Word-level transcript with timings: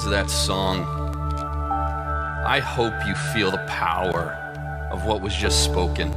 words 0.00 0.06
of 0.06 0.12
that 0.12 0.30
song, 0.30 0.84
I 2.46 2.58
hope 2.58 2.94
you 3.06 3.14
feel 3.34 3.50
the 3.50 3.64
power 3.66 4.32
of 4.90 5.04
what 5.04 5.20
was 5.20 5.34
just 5.34 5.64
spoken. 5.64 6.10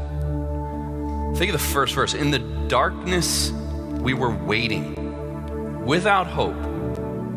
Think 1.36 1.54
of 1.54 1.60
the 1.60 1.68
first 1.74 1.96
verse. 1.96 2.14
In 2.14 2.32
the 2.32 2.40
darkness, 2.70 3.52
we 3.52 4.14
were 4.14 4.34
waiting 4.34 5.86
without 5.86 6.28
hope 6.28 6.56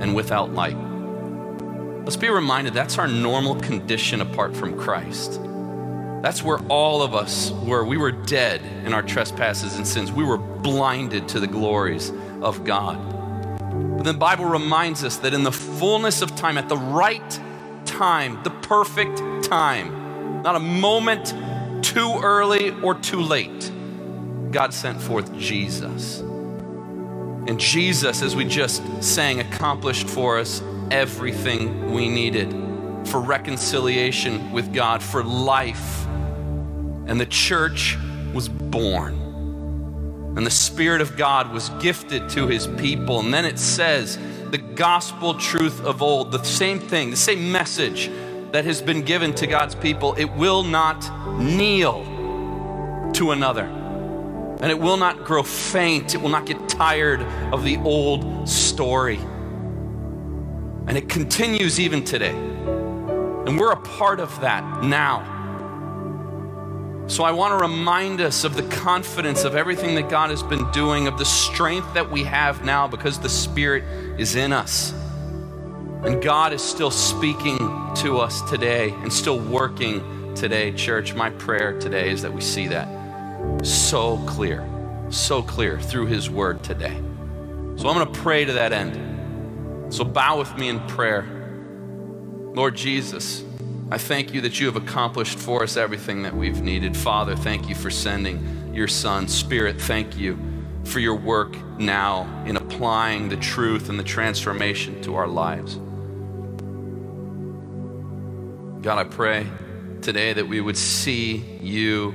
and 0.00 0.14
without 0.14 0.52
light. 0.52 0.76
Let's 2.04 2.16
be 2.16 2.28
reminded 2.28 2.74
that's 2.74 2.98
our 2.98 3.08
normal 3.08 3.56
condition 3.56 4.20
apart 4.20 4.56
from 4.56 4.78
Christ. 4.78 5.40
That's 6.22 6.44
where 6.44 6.58
all 6.68 7.02
of 7.02 7.14
us 7.14 7.50
were. 7.50 7.84
We 7.84 7.96
were 7.96 8.12
dead 8.12 8.60
in 8.84 8.92
our 8.94 9.02
trespasses 9.02 9.76
and 9.76 9.86
sins. 9.86 10.12
We 10.12 10.24
were 10.24 10.38
blinded 10.38 11.28
to 11.30 11.40
the 11.40 11.48
glories 11.48 12.12
of 12.40 12.62
God. 12.62 13.15
The 14.06 14.14
Bible 14.14 14.44
reminds 14.44 15.02
us 15.02 15.16
that 15.16 15.34
in 15.34 15.42
the 15.42 15.50
fullness 15.50 16.22
of 16.22 16.36
time, 16.36 16.58
at 16.58 16.68
the 16.68 16.76
right 16.76 17.40
time, 17.86 18.40
the 18.44 18.50
perfect 18.50 19.18
time, 19.42 20.42
not 20.42 20.54
a 20.54 20.60
moment 20.60 21.34
too 21.84 22.20
early 22.22 22.70
or 22.82 22.94
too 22.94 23.20
late, 23.20 23.72
God 24.52 24.72
sent 24.72 25.00
forth 25.00 25.36
Jesus. 25.36 26.20
And 26.20 27.58
Jesus, 27.58 28.22
as 28.22 28.36
we 28.36 28.44
just 28.44 28.80
sang, 29.02 29.40
accomplished 29.40 30.06
for 30.06 30.38
us 30.38 30.62
everything 30.92 31.90
we 31.90 32.08
needed 32.08 32.52
for 33.08 33.20
reconciliation 33.20 34.52
with 34.52 34.72
God, 34.72 35.02
for 35.02 35.24
life. 35.24 36.06
And 36.06 37.20
the 37.20 37.26
church 37.26 37.98
was 38.32 38.48
born. 38.48 39.25
And 40.36 40.46
the 40.46 40.50
Spirit 40.50 41.00
of 41.00 41.16
God 41.16 41.50
was 41.52 41.70
gifted 41.80 42.28
to 42.30 42.46
his 42.46 42.66
people. 42.66 43.20
And 43.20 43.32
then 43.32 43.46
it 43.46 43.58
says, 43.58 44.18
the 44.50 44.58
gospel 44.58 45.34
truth 45.34 45.82
of 45.82 46.02
old, 46.02 46.30
the 46.30 46.42
same 46.44 46.78
thing, 46.78 47.10
the 47.10 47.16
same 47.16 47.50
message 47.50 48.10
that 48.52 48.64
has 48.64 48.80
been 48.80 49.02
given 49.02 49.34
to 49.34 49.46
God's 49.46 49.74
people, 49.74 50.14
it 50.14 50.26
will 50.26 50.62
not 50.62 51.02
kneel 51.38 52.04
to 53.14 53.30
another. 53.32 53.64
And 53.64 54.70
it 54.70 54.78
will 54.78 54.96
not 54.96 55.24
grow 55.24 55.42
faint. 55.42 56.14
It 56.14 56.18
will 56.18 56.30
not 56.30 56.46
get 56.46 56.68
tired 56.68 57.22
of 57.52 57.64
the 57.64 57.78
old 57.78 58.48
story. 58.48 59.18
And 60.86 60.96
it 60.96 61.08
continues 61.08 61.80
even 61.80 62.04
today. 62.04 62.34
And 62.34 63.58
we're 63.58 63.72
a 63.72 63.80
part 63.80 64.20
of 64.20 64.40
that 64.40 64.82
now. 64.82 65.35
So 67.08 67.22
I 67.22 67.30
want 67.30 67.52
to 67.52 67.62
remind 67.62 68.20
us 68.20 68.42
of 68.42 68.56
the 68.56 68.64
confidence 68.64 69.44
of 69.44 69.54
everything 69.54 69.94
that 69.94 70.08
God 70.08 70.30
has 70.30 70.42
been 70.42 70.68
doing, 70.72 71.06
of 71.06 71.18
the 71.18 71.24
strength 71.24 71.94
that 71.94 72.10
we 72.10 72.24
have 72.24 72.64
now 72.64 72.88
because 72.88 73.20
the 73.20 73.28
Spirit 73.28 73.84
is 74.18 74.34
in 74.34 74.52
us. 74.52 74.92
And 76.02 76.20
God 76.20 76.52
is 76.52 76.62
still 76.62 76.90
speaking 76.90 77.58
to 77.96 78.18
us 78.18 78.42
today 78.50 78.90
and 78.90 79.12
still 79.12 79.38
working 79.38 80.34
today, 80.34 80.72
church. 80.72 81.14
My 81.14 81.30
prayer 81.30 81.78
today 81.78 82.10
is 82.10 82.22
that 82.22 82.32
we 82.32 82.40
see 82.40 82.66
that 82.68 82.88
so 83.64 84.18
clear, 84.26 84.68
so 85.08 85.42
clear 85.42 85.78
through 85.80 86.06
His 86.06 86.28
Word 86.28 86.64
today. 86.64 86.96
So 87.76 87.88
I'm 87.88 87.94
going 87.94 88.12
to 88.12 88.20
pray 88.20 88.44
to 88.44 88.52
that 88.54 88.72
end. 88.72 89.94
So 89.94 90.02
bow 90.02 90.38
with 90.38 90.56
me 90.58 90.68
in 90.68 90.80
prayer. 90.88 91.24
Lord 92.52 92.74
Jesus, 92.74 93.44
I 93.88 93.98
thank 93.98 94.34
you 94.34 94.40
that 94.40 94.58
you 94.58 94.66
have 94.66 94.74
accomplished 94.74 95.38
for 95.38 95.62
us 95.62 95.76
everything 95.76 96.24
that 96.24 96.34
we've 96.34 96.60
needed. 96.60 96.96
Father, 96.96 97.36
thank 97.36 97.68
you 97.68 97.76
for 97.76 97.88
sending 97.88 98.74
your 98.74 98.88
Son. 98.88 99.28
Spirit, 99.28 99.80
thank 99.80 100.16
you 100.16 100.36
for 100.82 100.98
your 100.98 101.14
work 101.14 101.56
now 101.78 102.44
in 102.46 102.56
applying 102.56 103.28
the 103.28 103.36
truth 103.36 103.88
and 103.88 103.96
the 103.96 104.04
transformation 104.04 105.00
to 105.02 105.14
our 105.14 105.28
lives. 105.28 105.76
God, 108.82 108.98
I 108.98 109.04
pray 109.04 109.46
today 110.02 110.32
that 110.32 110.48
we 110.48 110.60
would 110.60 110.76
see 110.76 111.36
you 111.60 112.12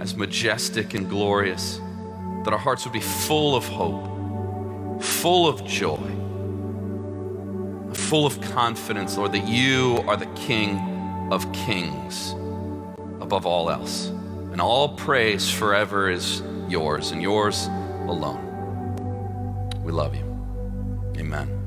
as 0.00 0.14
majestic 0.14 0.92
and 0.92 1.08
glorious, 1.08 1.80
that 2.44 2.52
our 2.52 2.58
hearts 2.58 2.84
would 2.84 2.92
be 2.92 3.00
full 3.00 3.56
of 3.56 3.66
hope, 3.66 5.02
full 5.02 5.48
of 5.48 5.64
joy, 5.64 5.96
full 7.94 8.26
of 8.26 8.38
confidence, 8.42 9.16
Lord, 9.16 9.32
that 9.32 9.48
you 9.48 10.04
are 10.06 10.18
the 10.18 10.26
King 10.34 10.93
of 11.30 11.50
kings 11.52 12.32
above 13.20 13.46
all 13.46 13.70
else. 13.70 14.08
And 14.52 14.60
all 14.60 14.90
praise 14.90 15.50
forever 15.50 16.10
is 16.10 16.42
yours 16.68 17.10
and 17.10 17.22
yours 17.22 17.66
alone. 18.06 18.40
We 19.82 19.92
love 19.92 20.14
you. 20.14 20.22
Amen. 21.16 21.64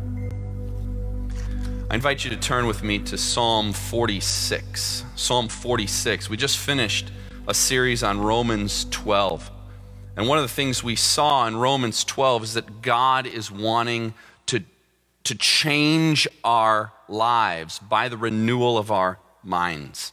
I 1.90 1.96
invite 1.96 2.24
you 2.24 2.30
to 2.30 2.38
turn 2.38 2.68
with 2.68 2.84
me 2.84 3.00
to 3.00 3.18
Psalm 3.18 3.74
46. 3.74 5.06
Psalm 5.16 5.48
46. 5.48 6.30
We 6.30 6.38
just 6.38 6.58
finished 6.58 7.12
a 7.48 7.54
series 7.54 8.04
on 8.04 8.20
Romans 8.20 8.86
12. 8.92 9.50
And 10.18 10.28
one 10.28 10.38
of 10.38 10.44
the 10.44 10.54
things 10.54 10.84
we 10.84 10.96
saw 10.96 11.48
in 11.48 11.56
Romans 11.56 12.04
12 12.04 12.44
is 12.44 12.54
that 12.56 12.82
God 12.82 13.26
is 13.26 13.52
wanting 13.52 14.14
to, 14.48 14.64
to 15.24 15.36
change 15.36 16.28
our 16.44 16.92
lives 17.08 17.80
by 17.80 18.10
the 18.10 18.18
renewal 18.18 18.78
of 18.78 18.92
our 18.92 19.20
minds. 19.48 20.12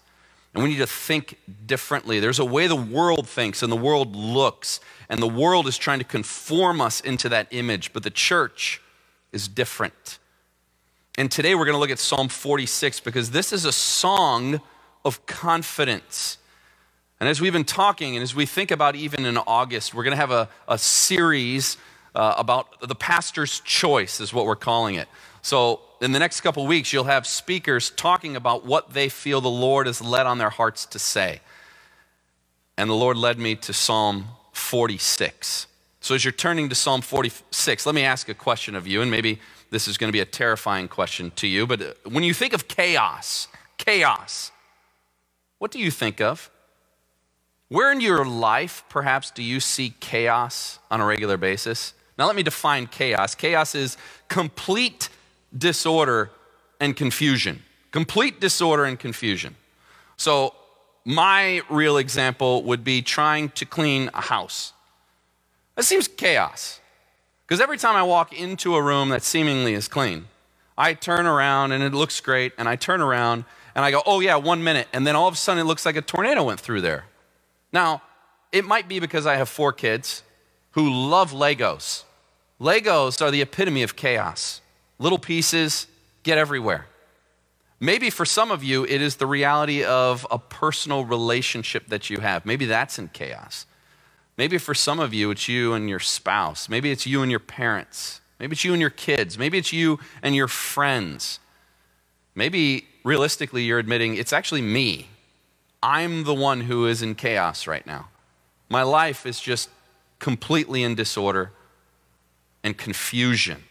And 0.55 0.63
we 0.63 0.71
need 0.71 0.79
to 0.79 0.87
think 0.87 1.39
differently. 1.67 2.21
There's 2.21 2.39
a 2.39 2.45
way 2.45 2.69
the 2.69 2.77
world 2.77 3.29
thinks 3.29 3.63
and 3.63 3.73
the 3.73 3.77
world 3.77 4.15
looks, 4.15 4.81
and 5.09 5.21
the 5.21 5.29
world 5.29 5.67
is 5.67 5.77
trying 5.77 5.99
to 5.99 6.05
conform 6.05 6.81
us 6.81 7.01
into 7.01 7.29
that 7.29 7.49
image, 7.51 7.93
but 7.93 8.05
the 8.05 8.11
church 8.11 8.81
is 9.33 9.49
different. 9.49 10.19
And 11.19 11.31
today 11.31 11.55
we're 11.55 11.65
going 11.65 11.75
to 11.75 11.81
look 11.81 11.91
at 11.91 11.99
Psalm 11.99 12.29
46 12.29 13.01
because 13.01 13.33
this 13.33 13.53
is 13.53 13.65
a 13.65 13.73
song 13.73 14.61
of 15.05 15.27
confidence. 15.27 16.39
And 17.21 17.29
as 17.29 17.41
we've 17.41 17.53
been 17.53 17.65
talking, 17.65 18.17
and 18.17 18.23
as 18.23 18.35
we 18.35 18.47
think 18.47 18.71
about 18.71 18.97
even 18.97 19.25
in 19.25 19.39
August, 19.39 19.95
we're 19.95 20.05
going 20.05 20.13
to 20.13 20.17
have 20.17 20.31
a, 20.31 20.49
a 20.69 20.79
series 20.79 21.77
uh, 22.15 22.35
about 22.37 22.89
the 22.89 22.95
pastor's 22.95 23.61
choice, 23.61 24.21
is 24.21 24.33
what 24.33 24.47
we're 24.47 24.57
calling 24.57 24.95
it. 24.95 25.09
So 25.43 25.81
in 26.01 26.13
the 26.13 26.19
next 26.19 26.41
couple 26.41 26.67
weeks, 26.67 26.93
you'll 26.93 27.05
have 27.05 27.27
speakers 27.27 27.91
talking 27.91 28.37
about 28.37 28.65
what 28.65 28.93
they 28.93 29.09
feel 29.09 29.41
the 29.41 29.49
Lord 29.49 29.87
has 29.87 30.01
led 30.01 30.27
on 30.27 30.39
their 30.39 30.51
hearts 30.51 30.87
to 30.87 30.99
say. 30.99 31.41
And 32.77 32.91
the 32.91 32.95
Lord 32.95 33.17
led 33.17 33.39
me 33.39 33.55
to 33.57 33.73
Psalm 33.73 34.27
46. 34.53 35.67
So 36.01 36.15
as 36.15 36.25
you're 36.25 36.33
turning 36.33 36.69
to 36.69 36.75
Psalm 36.75 37.01
46, 37.01 37.87
let 37.87 37.95
me 37.95 38.03
ask 38.03 38.29
a 38.29 38.35
question 38.35 38.75
of 38.75 38.87
you, 38.87 39.01
and 39.01 39.11
maybe 39.11 39.41
this 39.71 39.89
is 39.89 39.97
going 39.97 40.09
to 40.09 40.13
be 40.13 40.21
a 40.21 40.27
terrifying 40.27 40.87
question 40.87 41.33
to 41.37 41.47
you, 41.47 41.67
but 41.67 41.81
uh, 41.81 41.93
when 42.05 42.23
you 42.23 42.35
think 42.35 42.53
of 42.53 42.69
chaos, 42.69 43.49
chaos, 43.79 44.53
what 45.59 45.71
do 45.71 45.79
you 45.79 45.91
think 45.91 46.21
of? 46.21 46.51
Where 47.69 47.91
in 47.91 48.01
your 48.01 48.25
life, 48.25 48.85
perhaps, 48.89 49.31
do 49.31 49.43
you 49.43 49.61
see 49.61 49.95
chaos 49.99 50.79
on 50.91 51.01
a 51.01 51.07
regular 51.07 51.37
basis? 51.37 51.95
Now, 52.19 52.27
let 52.27 52.37
me 52.37 52.43
define 52.43 52.87
chaos. 52.87 53.35
Chaos 53.35 53.75
is 53.75 53.97
complete 54.29 55.09
disorder 55.57 56.31
and 56.81 56.97
confusion. 56.97 57.63
Complete 57.91 58.41
disorder 58.41 58.85
and 58.85 58.99
confusion. 58.99 59.57
So, 60.17 60.55
my 61.05 61.61
real 61.69 61.99
example 61.99 62.63
would 62.63 62.83
be 62.83 63.03
trying 63.03 63.51
to 63.51 63.67
clean 63.67 64.11
a 64.15 64.23
house. 64.23 64.73
That 65.75 65.85
seems 65.85 66.09
chaos. 66.09 66.81
Because 67.47 67.61
every 67.61 67.77
time 67.77 67.95
I 67.95 68.03
walk 68.03 68.33
into 68.33 68.75
a 68.75 68.83
room 68.83 69.11
that 69.11 69.23
seemingly 69.23 69.75
is 69.75 69.87
clean, 69.87 70.27
I 70.79 70.95
turn 70.95 71.27
around 71.27 71.73
and 71.73 71.85
it 71.85 71.93
looks 71.93 72.21
great, 72.21 72.53
and 72.59 72.69
I 72.69 72.77
turn 72.77 73.01
around 73.01 73.45
and 73.75 73.85
I 73.85 73.91
go, 73.91 74.03
oh 74.07 74.21
yeah, 74.21 74.37
one 74.37 74.65
minute. 74.65 74.89
And 74.93 75.07
then 75.07 75.15
all 75.15 75.29
of 75.29 75.35
a 75.35 75.37
sudden 75.37 75.61
it 75.61 75.67
looks 75.67 75.85
like 75.85 75.97
a 75.97 76.03
tornado 76.03 76.43
went 76.43 76.59
through 76.59 76.81
there. 76.81 77.05
Now, 77.73 78.03
it 78.51 78.65
might 78.65 78.89
be 78.89 78.99
because 78.99 79.27
I 79.27 79.37
have 79.37 79.49
four 79.49 79.73
kids 79.73 80.24
who 80.75 80.93
love 80.93 81.33
Legos. 81.33 82.05
Legos 82.61 83.21
are 83.21 83.31
the 83.31 83.41
epitome 83.41 83.83
of 83.83 83.97
chaos. 83.97 84.61
Little 84.99 85.19
pieces 85.19 85.87
get 86.23 86.39
everywhere. 86.39 86.87
Maybe 87.81 88.11
for 88.11 88.25
some 88.25 88.51
of 88.51 88.63
you, 88.63 88.85
it 88.85 89.03
is 89.03 89.17
the 89.17 89.27
reality 89.27 89.85
of 89.85 90.27
a 90.31 90.39
personal 90.39 91.05
relationship 91.05 91.89
that 91.89 92.11
you 92.11 92.19
have. 92.19 92.47
Maybe 92.47 92.67
that's 92.67 92.99
in 92.99 93.09
chaos. 93.09 93.67
Maybe 94.37 94.59
for 94.59 94.75
some 94.75 95.01
of 95.01 95.15
you, 95.15 95.31
it's 95.31 95.49
you 95.49 95.75
and 95.75 95.89
your 95.89 96.01
spouse. 96.01 96.69
Maybe 96.69 96.91
it's 96.91 97.07
you 97.07 97.23
and 97.23 97.31
your 97.31 97.41
parents. 97.41 98.21
Maybe 98.39 98.55
it's 98.55 98.65
you 98.65 98.73
and 98.73 98.81
your 98.81 98.91
kids. 98.91 99.39
Maybe 99.39 99.59
it's 99.59 99.73
you 99.73 100.01
and 100.23 100.35
your 100.35 100.49
friends. 100.49 101.39
Maybe 102.35 102.87
realistically, 103.05 103.63
you're 103.63 103.79
admitting 103.79 104.17
it's 104.17 104.33
actually 104.33 104.63
me. 104.63 105.09
I'm 105.83 106.25
the 106.25 106.35
one 106.35 106.63
who 106.63 106.87
is 106.87 107.03
in 107.03 107.15
chaos 107.15 107.67
right 107.67 107.87
now. 107.87 108.09
My 108.69 108.83
life 108.83 109.27
is 109.27 109.41
just 109.41 109.69
completely 110.19 110.83
in 110.83 110.95
disorder 110.95 111.53
and 112.63 112.77
confusion. 112.77 113.63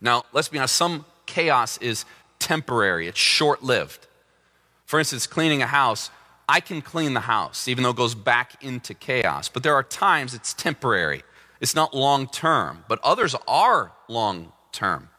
Now, 0.00 0.24
let's 0.32 0.48
be 0.48 0.58
honest, 0.58 0.76
some 0.76 1.04
chaos 1.26 1.78
is 1.78 2.04
temporary, 2.38 3.06
it's 3.06 3.18
short 3.18 3.62
lived. 3.62 4.06
For 4.86 4.98
instance, 4.98 5.26
cleaning 5.26 5.62
a 5.62 5.66
house, 5.66 6.10
I 6.48 6.58
can 6.58 6.82
clean 6.82 7.14
the 7.14 7.20
house, 7.20 7.68
even 7.68 7.84
though 7.84 7.90
it 7.90 7.96
goes 7.96 8.16
back 8.16 8.62
into 8.64 8.92
chaos. 8.92 9.48
But 9.48 9.62
there 9.62 9.74
are 9.74 9.84
times 9.84 10.34
it's 10.34 10.52
temporary, 10.52 11.22
it's 11.60 11.76
not 11.76 11.94
long 11.94 12.26
term. 12.26 12.84
But 12.88 12.98
others 13.04 13.36
are 13.46 13.92
long 14.08 14.52
term. 14.72 15.10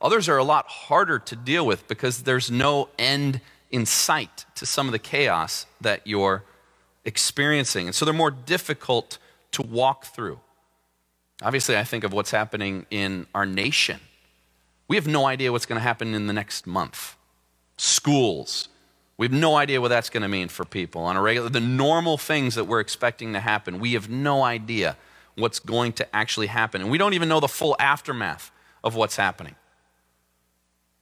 Others 0.00 0.28
are 0.28 0.38
a 0.38 0.44
lot 0.44 0.66
harder 0.66 1.18
to 1.18 1.36
deal 1.36 1.64
with 1.64 1.86
because 1.86 2.22
there's 2.22 2.50
no 2.50 2.88
end 2.98 3.40
in 3.70 3.86
sight 3.86 4.46
to 4.56 4.66
some 4.66 4.86
of 4.86 4.92
the 4.92 4.98
chaos 4.98 5.66
that 5.80 6.06
you're 6.06 6.42
experiencing. 7.04 7.86
And 7.86 7.94
so 7.94 8.04
they're 8.04 8.14
more 8.14 8.30
difficult 8.30 9.18
to 9.52 9.62
walk 9.62 10.06
through. 10.06 10.40
Obviously, 11.42 11.76
I 11.76 11.84
think 11.84 12.04
of 12.04 12.12
what's 12.12 12.30
happening 12.30 12.86
in 12.90 13.26
our 13.34 13.46
nation. 13.46 14.00
We 14.88 14.96
have 14.96 15.06
no 15.06 15.26
idea 15.26 15.52
what's 15.52 15.66
going 15.66 15.78
to 15.78 15.82
happen 15.82 16.14
in 16.14 16.26
the 16.26 16.32
next 16.32 16.66
month. 16.66 17.16
Schools, 17.76 18.68
we 19.16 19.26
have 19.26 19.32
no 19.32 19.56
idea 19.56 19.80
what 19.80 19.88
that's 19.88 20.10
going 20.10 20.22
to 20.22 20.28
mean 20.28 20.48
for 20.48 20.64
people 20.64 21.02
on 21.02 21.16
a 21.16 21.22
regular 21.22 21.48
the 21.48 21.60
normal 21.60 22.18
things 22.18 22.54
that 22.56 22.64
we're 22.64 22.80
expecting 22.80 23.32
to 23.32 23.40
happen. 23.40 23.78
We 23.78 23.94
have 23.94 24.08
no 24.08 24.42
idea 24.42 24.96
what's 25.36 25.58
going 25.58 25.92
to 25.94 26.16
actually 26.16 26.48
happen. 26.48 26.82
And 26.82 26.90
we 26.90 26.98
don't 26.98 27.14
even 27.14 27.28
know 27.28 27.40
the 27.40 27.48
full 27.48 27.76
aftermath 27.78 28.50
of 28.84 28.94
what's 28.94 29.16
happening. 29.16 29.54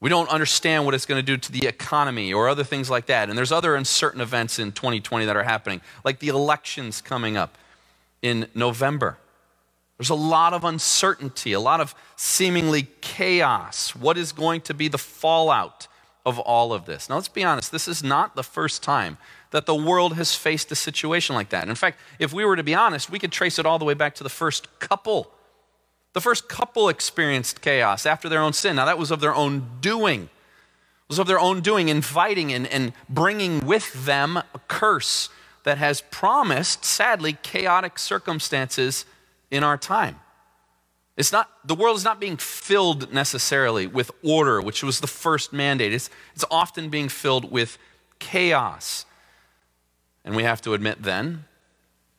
We 0.01 0.11
don't 0.11 0.29
understand 0.29 0.85
what 0.85 0.95
it's 0.95 1.07
going 1.07 1.19
to 1.19 1.27
do 1.27 1.37
to 1.37 1.53
the 1.53 1.67
economy 1.67 2.33
or 2.33 2.49
other 2.49 2.63
things 2.63 2.89
like 2.89 3.07
that. 3.07 3.29
And 3.29 3.37
there's 3.37 3.51
other 3.51 3.75
uncertain 3.75 4.21
events 4.21 4.59
in 4.59 4.71
2020 4.73 5.25
that 5.27 5.37
are 5.37 5.43
happening, 5.43 5.81
like 6.05 6.21
the 6.21 6.29
elections 6.29 7.01
coming 7.01 7.37
up 7.37 7.59
in 8.23 8.49
November. 8.55 9.19
There's 9.97 10.11
a 10.11 10.15
lot 10.15 10.55
of 10.55 10.65
uncertainty, 10.65 11.53
a 11.53 11.61
lot 11.61 11.81
of 11.81 11.95
seemingly 12.17 12.89
chaos. 13.01 13.97
What 13.97 14.17
is 14.17 14.33
going 14.33 14.61
to 14.63 14.75
be 14.75 14.89
the 14.89 14.99
fallout 14.99 15.89
of 16.25 16.39
all 16.39 16.73
of 16.73 16.87
this? 16.87 17.09
Now, 17.09 17.17
let's 17.17 17.29
be 17.29 17.43
honest, 17.43 17.73
this 17.73 17.89
is 17.89 18.03
not 18.03 18.37
the 18.37 18.45
first 18.45 18.83
time 18.83 19.19
that 19.51 19.67
the 19.67 19.75
world 19.75 20.15
has 20.15 20.35
faced 20.35 20.71
a 20.71 20.77
situation 20.77 21.35
like 21.35 21.49
that. 21.49 21.69
In 21.69 21.75
fact, 21.75 21.99
if 22.19 22.33
we 22.33 22.45
were 22.45 22.55
to 22.55 22.63
be 22.63 22.75
honest, 22.75 23.11
we 23.11 23.19
could 23.19 23.33
trace 23.33 23.59
it 23.59 23.67
all 23.67 23.79
the 23.79 23.85
way 23.85 23.95
back 23.95 24.15
to 24.17 24.23
the 24.23 24.29
first 24.29 24.79
couple 24.79 25.33
the 26.19 26.21
first 26.21 26.49
couple 26.49 26.89
experienced 26.89 27.61
chaos 27.61 28.07
after 28.07 28.29
their 28.29 28.41
own 28.41 28.53
sin. 28.53 28.77
Now, 28.77 28.87
that 28.87 28.99
was 28.99 29.11
of 29.11 29.21
their 29.21 29.35
own 29.35 29.69
doing. 29.81 30.23
It 30.23 31.09
was 31.09 31.19
of 31.19 31.27
their 31.27 31.39
own 31.39 31.61
doing, 31.61 31.89
inviting 31.89 32.53
and, 32.53 32.67
and 32.67 32.93
bringing 33.09 33.65
with 33.65 34.05
them 34.05 34.37
a 34.37 34.61
curse 34.67 35.29
that 35.69 35.77
has 35.77 36.01
promised, 36.01 36.83
sadly, 36.83 37.37
chaotic 37.43 37.99
circumstances 37.99 39.05
in 39.51 39.63
our 39.63 39.77
time. 39.77 40.19
It's 41.15 41.31
not, 41.31 41.51
the 41.63 41.75
world 41.75 41.99
is 41.99 42.05
not 42.05 42.19
being 42.19 42.39
filled 42.39 43.13
necessarily 43.13 43.87
with 43.87 44.11
order, 44.25 44.63
which 44.63 44.83
was 44.83 45.01
the 45.01 45.07
first 45.07 45.53
mandate. 45.53 45.93
It's, 45.93 46.09
it's 46.35 46.45
often 46.51 46.89
being 46.89 47.11
filled 47.11 47.51
with 47.51 47.77
chaos. 48.19 49.05
And 50.25 50.35
we 50.35 50.45
have 50.45 50.63
to 50.63 50.73
admit 50.73 51.03
then 51.03 51.45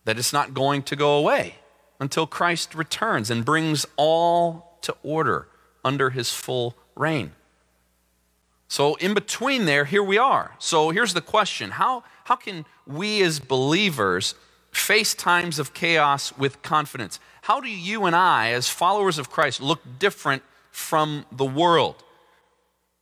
that 0.05 0.19
it's 0.19 0.31
not 0.31 0.53
going 0.53 0.83
to 0.83 0.95
go 0.95 1.17
away 1.17 1.55
until 1.99 2.27
Christ 2.27 2.75
returns 2.75 3.31
and 3.31 3.43
brings 3.43 3.83
all 3.97 4.77
to 4.81 4.95
order 5.01 5.47
under 5.83 6.11
his 6.11 6.31
full 6.31 6.75
reign. 6.95 7.31
So, 8.69 8.93
in 8.95 9.15
between 9.15 9.65
there, 9.65 9.83
here 9.83 10.03
we 10.03 10.19
are. 10.19 10.55
So, 10.59 10.91
here's 10.91 11.15
the 11.15 11.21
question 11.21 11.71
How, 11.71 12.03
how 12.25 12.35
can 12.35 12.65
we 12.85 13.21
as 13.23 13.39
believers 13.39 14.35
face 14.71 15.15
times 15.15 15.57
of 15.57 15.73
chaos 15.73 16.31
with 16.37 16.61
confidence? 16.61 17.19
How 17.41 17.59
do 17.59 17.67
you 17.67 18.05
and 18.05 18.15
I, 18.15 18.51
as 18.51 18.69
followers 18.69 19.17
of 19.17 19.31
Christ, 19.31 19.59
look 19.59 19.81
different 19.97 20.43
from 20.69 21.25
the 21.31 21.45
world? 21.45 22.03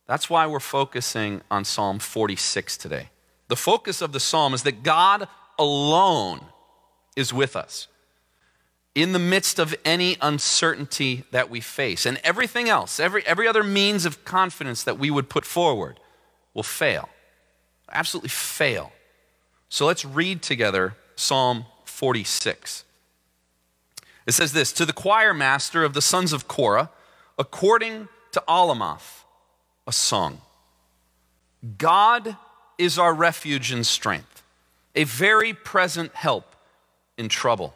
That's 0.07 0.29
why 0.29 0.47
we're 0.47 0.61
focusing 0.61 1.41
on 1.51 1.65
Psalm 1.65 1.99
46 1.99 2.77
today. 2.77 3.09
The 3.49 3.57
focus 3.57 4.01
of 4.01 4.13
the 4.13 4.21
psalm 4.21 4.53
is 4.53 4.63
that 4.63 4.83
God 4.83 5.27
alone 5.59 6.39
is 7.17 7.33
with 7.33 7.57
us 7.57 7.89
in 8.97 9.11
the 9.11 9.19
midst 9.19 9.59
of 9.59 9.75
any 9.85 10.17
uncertainty 10.21 11.23
that 11.29 11.51
we 11.51 11.61
face. 11.61 12.03
And 12.03 12.19
everything 12.23 12.67
else, 12.67 12.99
every, 12.99 13.23
every 13.27 13.47
other 13.47 13.63
means 13.63 14.07
of 14.07 14.25
confidence 14.25 14.83
that 14.83 14.97
we 14.97 15.11
would 15.11 15.29
put 15.29 15.45
forward 15.45 15.99
will 16.55 16.63
fail. 16.63 17.07
Absolutely 17.91 18.29
fail. 18.29 18.91
So 19.69 19.85
let's 19.85 20.03
read 20.03 20.41
together 20.41 20.95
Psalm 21.15 21.65
46. 21.85 22.85
It 24.25 24.31
says 24.31 24.51
this 24.53 24.73
To 24.73 24.83
the 24.83 24.93
choir 24.93 25.31
master 25.31 25.83
of 25.83 25.93
the 25.93 26.01
sons 26.01 26.33
of 26.33 26.47
Korah, 26.47 26.89
according 27.37 28.07
to 28.31 28.43
Alamoth, 28.47 29.25
a 29.85 29.91
song. 29.91 30.41
God 31.77 32.35
is 32.79 32.97
our 32.97 33.13
refuge 33.13 33.71
and 33.71 33.85
strength, 33.85 34.41
a 34.95 35.03
very 35.03 35.53
present 35.53 36.15
help 36.15 36.55
in 37.15 37.29
trouble. 37.29 37.75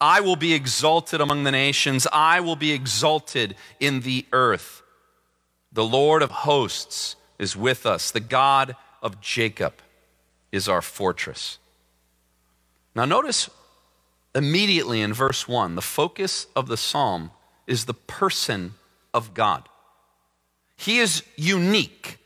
I 0.00 0.20
will 0.20 0.36
be 0.36 0.52
exalted 0.52 1.20
among 1.20 1.44
the 1.44 1.52
nations, 1.52 2.06
I 2.12 2.40
will 2.40 2.56
be 2.56 2.72
exalted 2.72 3.56
in 3.80 4.00
the 4.00 4.26
earth. 4.32 4.82
The 5.72 5.84
Lord 5.84 6.22
of 6.22 6.30
hosts 6.30 7.16
is 7.38 7.56
with 7.56 7.86
us, 7.86 8.10
the 8.10 8.20
God 8.20 8.76
of 9.02 9.20
Jacob 9.20 9.74
is 10.52 10.68
our 10.68 10.82
fortress. 10.82 11.58
Now, 12.94 13.04
notice 13.04 13.50
immediately 14.34 15.00
in 15.00 15.12
verse 15.12 15.46
1, 15.46 15.74
the 15.74 15.82
focus 15.82 16.46
of 16.56 16.66
the 16.66 16.76
psalm 16.76 17.30
is 17.66 17.84
the 17.84 17.94
person 17.94 18.74
of 19.12 19.34
God. 19.34 19.68
He 20.76 20.98
is 20.98 21.22
unique 21.36 22.18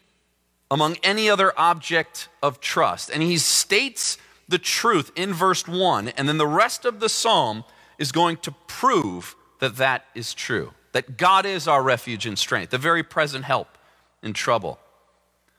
among 0.71 0.97
any 1.03 1.29
other 1.29 1.53
object 1.59 2.29
of 2.43 2.61
trust, 2.61 3.11
and 3.11 3.23
he 3.23 3.39
states 3.39 4.19
the 4.51 4.59
truth 4.59 5.11
in 5.17 5.33
verse 5.33 5.67
1, 5.67 6.09
and 6.09 6.29
then 6.29 6.39
the 6.39 6.47
rest 6.47 6.85
of 6.85 7.01
the 7.01 7.09
psalm 7.09 7.65
is 7.99 8.13
going 8.13 8.37
to 8.39 8.53
prove 8.67 9.37
that 9.61 9.77
that 9.77 10.05
is 10.15 10.35
true. 10.35 10.73
That 10.93 11.17
God 11.17 11.47
is 11.47 11.69
our 11.69 11.83
refuge 11.83 12.27
and 12.27 12.39
strength, 12.39 12.71
the 12.71 12.79
very 12.79 13.03
present 13.03 13.45
help 13.45 13.79
in 14.23 14.33
trouble. 14.33 14.79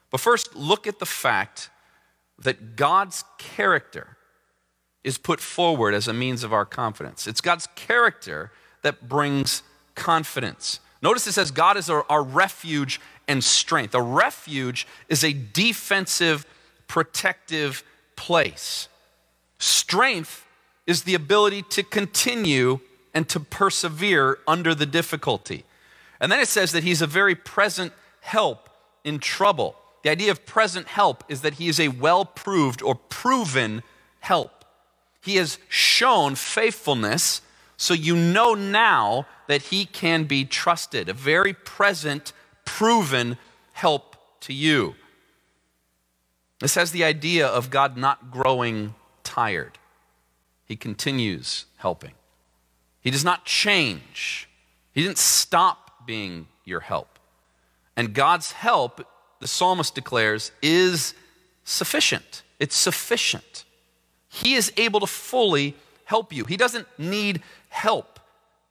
But 0.09 0.19
first, 0.19 0.55
look 0.55 0.87
at 0.87 0.99
the 0.99 1.05
fact 1.05 1.69
that 2.39 2.75
God's 2.75 3.23
character 3.37 4.17
is 5.03 5.17
put 5.17 5.39
forward 5.39 5.93
as 5.93 6.07
a 6.07 6.13
means 6.13 6.43
of 6.43 6.51
our 6.51 6.65
confidence. 6.65 7.27
It's 7.27 7.41
God's 7.41 7.67
character 7.75 8.51
that 8.81 9.07
brings 9.07 9.63
confidence. 9.95 10.79
Notice 11.01 11.25
it 11.27 11.31
says 11.31 11.49
God 11.49 11.77
is 11.77 11.89
our, 11.89 12.05
our, 12.09 12.23
refuge 12.23 12.99
and 13.27 13.43
strength. 13.43 13.95
A 13.95 14.01
refuge 14.01 14.85
is 15.09 15.23
a 15.23 15.33
defensive, 15.33 16.45
protective 16.87 17.83
place. 18.21 18.87
Strength 19.57 20.45
is 20.85 21.03
the 21.03 21.15
ability 21.15 21.63
to 21.63 21.81
continue 21.81 22.79
and 23.15 23.27
to 23.27 23.39
persevere 23.39 24.37
under 24.47 24.75
the 24.75 24.85
difficulty. 24.85 25.65
And 26.19 26.31
then 26.31 26.39
it 26.39 26.47
says 26.47 26.71
that 26.71 26.83
he's 26.83 27.01
a 27.01 27.07
very 27.07 27.33
present 27.33 27.91
help 28.19 28.69
in 29.03 29.17
trouble. 29.17 29.75
The 30.03 30.11
idea 30.11 30.29
of 30.29 30.45
present 30.45 30.87
help 30.87 31.23
is 31.29 31.41
that 31.41 31.55
he 31.55 31.67
is 31.67 31.79
a 31.79 31.87
well 31.87 32.23
proved 32.23 32.83
or 32.83 32.93
proven 32.93 33.81
help. 34.19 34.65
He 35.23 35.37
has 35.37 35.57
shown 35.67 36.35
faithfulness, 36.35 37.41
so 37.75 37.95
you 37.95 38.15
know 38.15 38.53
now 38.53 39.25
that 39.47 39.63
he 39.63 39.85
can 39.85 40.25
be 40.25 40.45
trusted. 40.45 41.09
A 41.09 41.13
very 41.13 41.53
present, 41.53 42.33
proven 42.65 43.39
help 43.73 44.15
to 44.41 44.53
you. 44.53 44.93
This 46.61 46.75
has 46.75 46.91
the 46.91 47.03
idea 47.03 47.47
of 47.47 47.71
God 47.71 47.97
not 47.97 48.29
growing 48.29 48.93
tired. 49.23 49.79
He 50.65 50.75
continues 50.75 51.65
helping. 51.77 52.11
He 53.01 53.09
does 53.09 53.25
not 53.25 53.45
change. 53.45 54.47
He 54.93 55.01
didn't 55.01 55.17
stop 55.17 56.05
being 56.05 56.47
your 56.63 56.81
help. 56.81 57.17
And 57.97 58.13
God's 58.13 58.51
help, 58.51 59.05
the 59.39 59.47
psalmist 59.47 59.95
declares, 59.95 60.51
is 60.61 61.15
sufficient. 61.63 62.43
It's 62.59 62.75
sufficient. 62.75 63.65
He 64.29 64.53
is 64.53 64.71
able 64.77 64.99
to 64.99 65.07
fully 65.07 65.75
help 66.05 66.31
you. 66.31 66.45
He 66.45 66.57
doesn't 66.57 66.87
need 66.99 67.41
help 67.69 68.19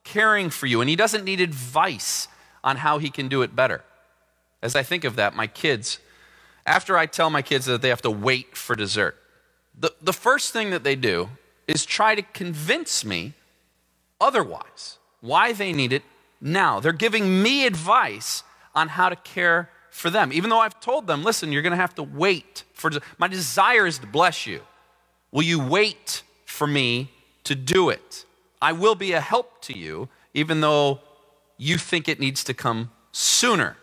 caring 0.05 0.49
for 0.49 0.65
you, 0.65 0.79
and 0.79 0.89
he 0.89 0.95
doesn't 0.95 1.25
need 1.25 1.41
advice 1.41 2.29
on 2.63 2.77
how 2.77 2.99
he 2.99 3.09
can 3.09 3.27
do 3.27 3.41
it 3.41 3.53
better. 3.53 3.83
As 4.61 4.77
I 4.77 4.83
think 4.83 5.03
of 5.03 5.17
that, 5.17 5.35
my 5.35 5.47
kids, 5.47 5.99
after 6.65 6.97
I 6.97 7.05
tell 7.05 7.29
my 7.29 7.41
kids 7.41 7.65
that 7.65 7.81
they 7.81 7.89
have 7.89 8.01
to 8.03 8.11
wait 8.11 8.55
for 8.55 8.75
dessert, 8.75 9.17
the, 9.77 9.93
the 10.01 10.13
first 10.13 10.53
thing 10.53 10.69
that 10.71 10.83
they 10.83 10.95
do 10.95 11.29
is 11.67 11.85
try 11.85 12.15
to 12.15 12.21
convince 12.21 13.05
me 13.05 13.33
otherwise, 14.19 14.97
why 15.21 15.53
they 15.53 15.73
need 15.73 15.93
it 15.93 16.03
now. 16.39 16.79
They're 16.79 16.91
giving 16.91 17.41
me 17.41 17.65
advice 17.65 18.43
on 18.75 18.89
how 18.89 19.09
to 19.09 19.15
care 19.15 19.69
for 19.89 20.09
them, 20.09 20.31
even 20.31 20.49
though 20.49 20.59
I've 20.59 20.79
told 20.79 21.07
them, 21.07 21.23
listen, 21.23 21.51
you're 21.51 21.61
going 21.61 21.71
to 21.71 21.77
have 21.77 21.95
to 21.95 22.03
wait 22.03 22.63
for 22.81 22.91
my 23.17 23.27
desire 23.27 23.85
is 23.85 23.99
to 23.99 24.07
bless 24.07 24.47
you. 24.47 24.61
Will 25.31 25.43
you 25.43 25.63
wait 25.63 26.23
for 26.45 26.67
me 26.67 27.11
to 27.43 27.55
do 27.55 27.89
it? 27.89 28.25
I 28.61 28.73
will 28.73 28.95
be 28.95 29.13
a 29.13 29.21
help 29.21 29.61
to 29.63 29.77
you, 29.77 30.09
even 30.33 30.61
though 30.61 30.99
you 31.57 31.77
think 31.77 32.09
it 32.09 32.19
needs 32.19 32.43
to 32.45 32.53
come 32.53 32.91
sooner. 33.11 33.77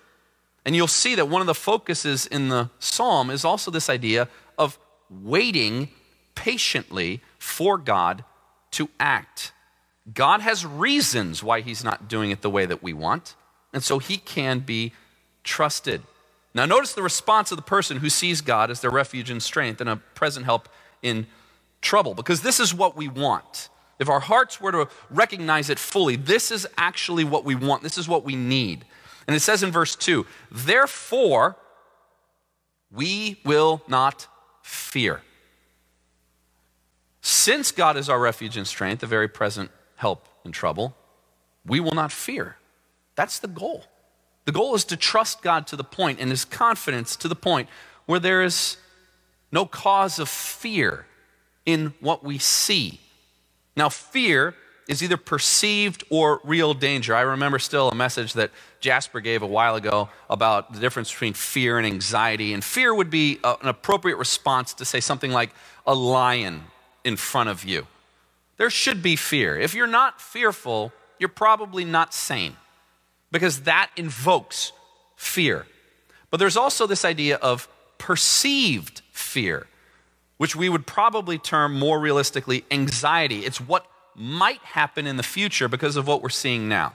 And 0.68 0.76
you'll 0.76 0.86
see 0.86 1.14
that 1.14 1.30
one 1.30 1.40
of 1.40 1.46
the 1.46 1.54
focuses 1.54 2.26
in 2.26 2.50
the 2.50 2.68
psalm 2.78 3.30
is 3.30 3.42
also 3.42 3.70
this 3.70 3.88
idea 3.88 4.28
of 4.58 4.78
waiting 5.08 5.88
patiently 6.34 7.22
for 7.38 7.78
God 7.78 8.22
to 8.72 8.90
act. 9.00 9.52
God 10.12 10.42
has 10.42 10.66
reasons 10.66 11.42
why 11.42 11.62
he's 11.62 11.82
not 11.82 12.06
doing 12.06 12.30
it 12.30 12.42
the 12.42 12.50
way 12.50 12.66
that 12.66 12.82
we 12.82 12.92
want, 12.92 13.34
and 13.72 13.82
so 13.82 13.98
he 13.98 14.18
can 14.18 14.58
be 14.58 14.92
trusted. 15.42 16.02
Now, 16.52 16.66
notice 16.66 16.92
the 16.92 17.02
response 17.02 17.50
of 17.50 17.56
the 17.56 17.62
person 17.62 17.96
who 17.96 18.10
sees 18.10 18.42
God 18.42 18.70
as 18.70 18.82
their 18.82 18.90
refuge 18.90 19.30
and 19.30 19.42
strength 19.42 19.80
and 19.80 19.88
a 19.88 19.96
present 19.96 20.44
help 20.44 20.68
in 21.00 21.28
trouble, 21.80 22.12
because 22.12 22.42
this 22.42 22.60
is 22.60 22.74
what 22.74 22.94
we 22.94 23.08
want. 23.08 23.70
If 23.98 24.10
our 24.10 24.20
hearts 24.20 24.60
were 24.60 24.72
to 24.72 24.88
recognize 25.08 25.70
it 25.70 25.78
fully, 25.78 26.16
this 26.16 26.50
is 26.50 26.68
actually 26.76 27.24
what 27.24 27.46
we 27.46 27.54
want, 27.54 27.82
this 27.82 27.96
is 27.96 28.06
what 28.06 28.22
we 28.22 28.36
need. 28.36 28.84
And 29.28 29.36
it 29.36 29.40
says 29.40 29.62
in 29.62 29.70
verse 29.70 29.94
2 29.94 30.26
Therefore, 30.50 31.56
we 32.90 33.38
will 33.44 33.82
not 33.86 34.26
fear. 34.62 35.20
Since 37.20 37.70
God 37.72 37.98
is 37.98 38.08
our 38.08 38.18
refuge 38.18 38.56
and 38.56 38.66
strength, 38.66 39.02
a 39.02 39.06
very 39.06 39.28
present 39.28 39.70
help 39.96 40.26
in 40.44 40.52
trouble, 40.52 40.96
we 41.66 41.78
will 41.78 41.92
not 41.92 42.10
fear. 42.10 42.56
That's 43.16 43.38
the 43.38 43.48
goal. 43.48 43.84
The 44.46 44.52
goal 44.52 44.74
is 44.74 44.84
to 44.86 44.96
trust 44.96 45.42
God 45.42 45.66
to 45.66 45.76
the 45.76 45.84
point 45.84 46.20
and 46.20 46.30
his 46.30 46.46
confidence 46.46 47.14
to 47.16 47.28
the 47.28 47.36
point 47.36 47.68
where 48.06 48.18
there 48.18 48.42
is 48.42 48.78
no 49.52 49.66
cause 49.66 50.18
of 50.18 50.28
fear 50.30 51.04
in 51.66 51.92
what 52.00 52.24
we 52.24 52.38
see. 52.38 53.00
Now, 53.76 53.90
fear 53.90 54.54
is 54.88 55.02
either 55.02 55.18
perceived 55.18 56.02
or 56.08 56.40
real 56.42 56.72
danger. 56.72 57.14
I 57.14 57.20
remember 57.20 57.58
still 57.58 57.90
a 57.90 57.94
message 57.94 58.32
that 58.32 58.50
Jasper 58.80 59.20
gave 59.20 59.42
a 59.42 59.46
while 59.46 59.76
ago 59.76 60.08
about 60.30 60.72
the 60.72 60.80
difference 60.80 61.12
between 61.12 61.34
fear 61.34 61.76
and 61.76 61.86
anxiety. 61.86 62.54
And 62.54 62.64
fear 62.64 62.94
would 62.94 63.10
be 63.10 63.38
a, 63.44 63.56
an 63.60 63.68
appropriate 63.68 64.16
response 64.16 64.72
to 64.74 64.86
say 64.86 65.00
something 65.00 65.30
like 65.30 65.50
a 65.86 65.94
lion 65.94 66.62
in 67.04 67.16
front 67.16 67.50
of 67.50 67.64
you. 67.64 67.86
There 68.56 68.70
should 68.70 69.02
be 69.02 69.14
fear. 69.14 69.58
If 69.58 69.74
you're 69.74 69.86
not 69.86 70.20
fearful, 70.20 70.92
you're 71.18 71.28
probably 71.28 71.84
not 71.84 72.14
sane 72.14 72.56
because 73.30 73.60
that 73.60 73.90
invokes 73.94 74.72
fear. 75.16 75.66
But 76.30 76.38
there's 76.38 76.56
also 76.56 76.86
this 76.86 77.04
idea 77.04 77.36
of 77.36 77.68
perceived 77.98 79.02
fear, 79.12 79.66
which 80.38 80.56
we 80.56 80.68
would 80.68 80.86
probably 80.86 81.36
term 81.38 81.78
more 81.78 82.00
realistically 82.00 82.64
anxiety. 82.70 83.44
It's 83.44 83.60
what 83.60 83.86
might 84.18 84.60
happen 84.60 85.06
in 85.06 85.16
the 85.16 85.22
future 85.22 85.68
because 85.68 85.96
of 85.96 86.06
what 86.06 86.22
we're 86.22 86.28
seeing 86.28 86.68
now. 86.68 86.94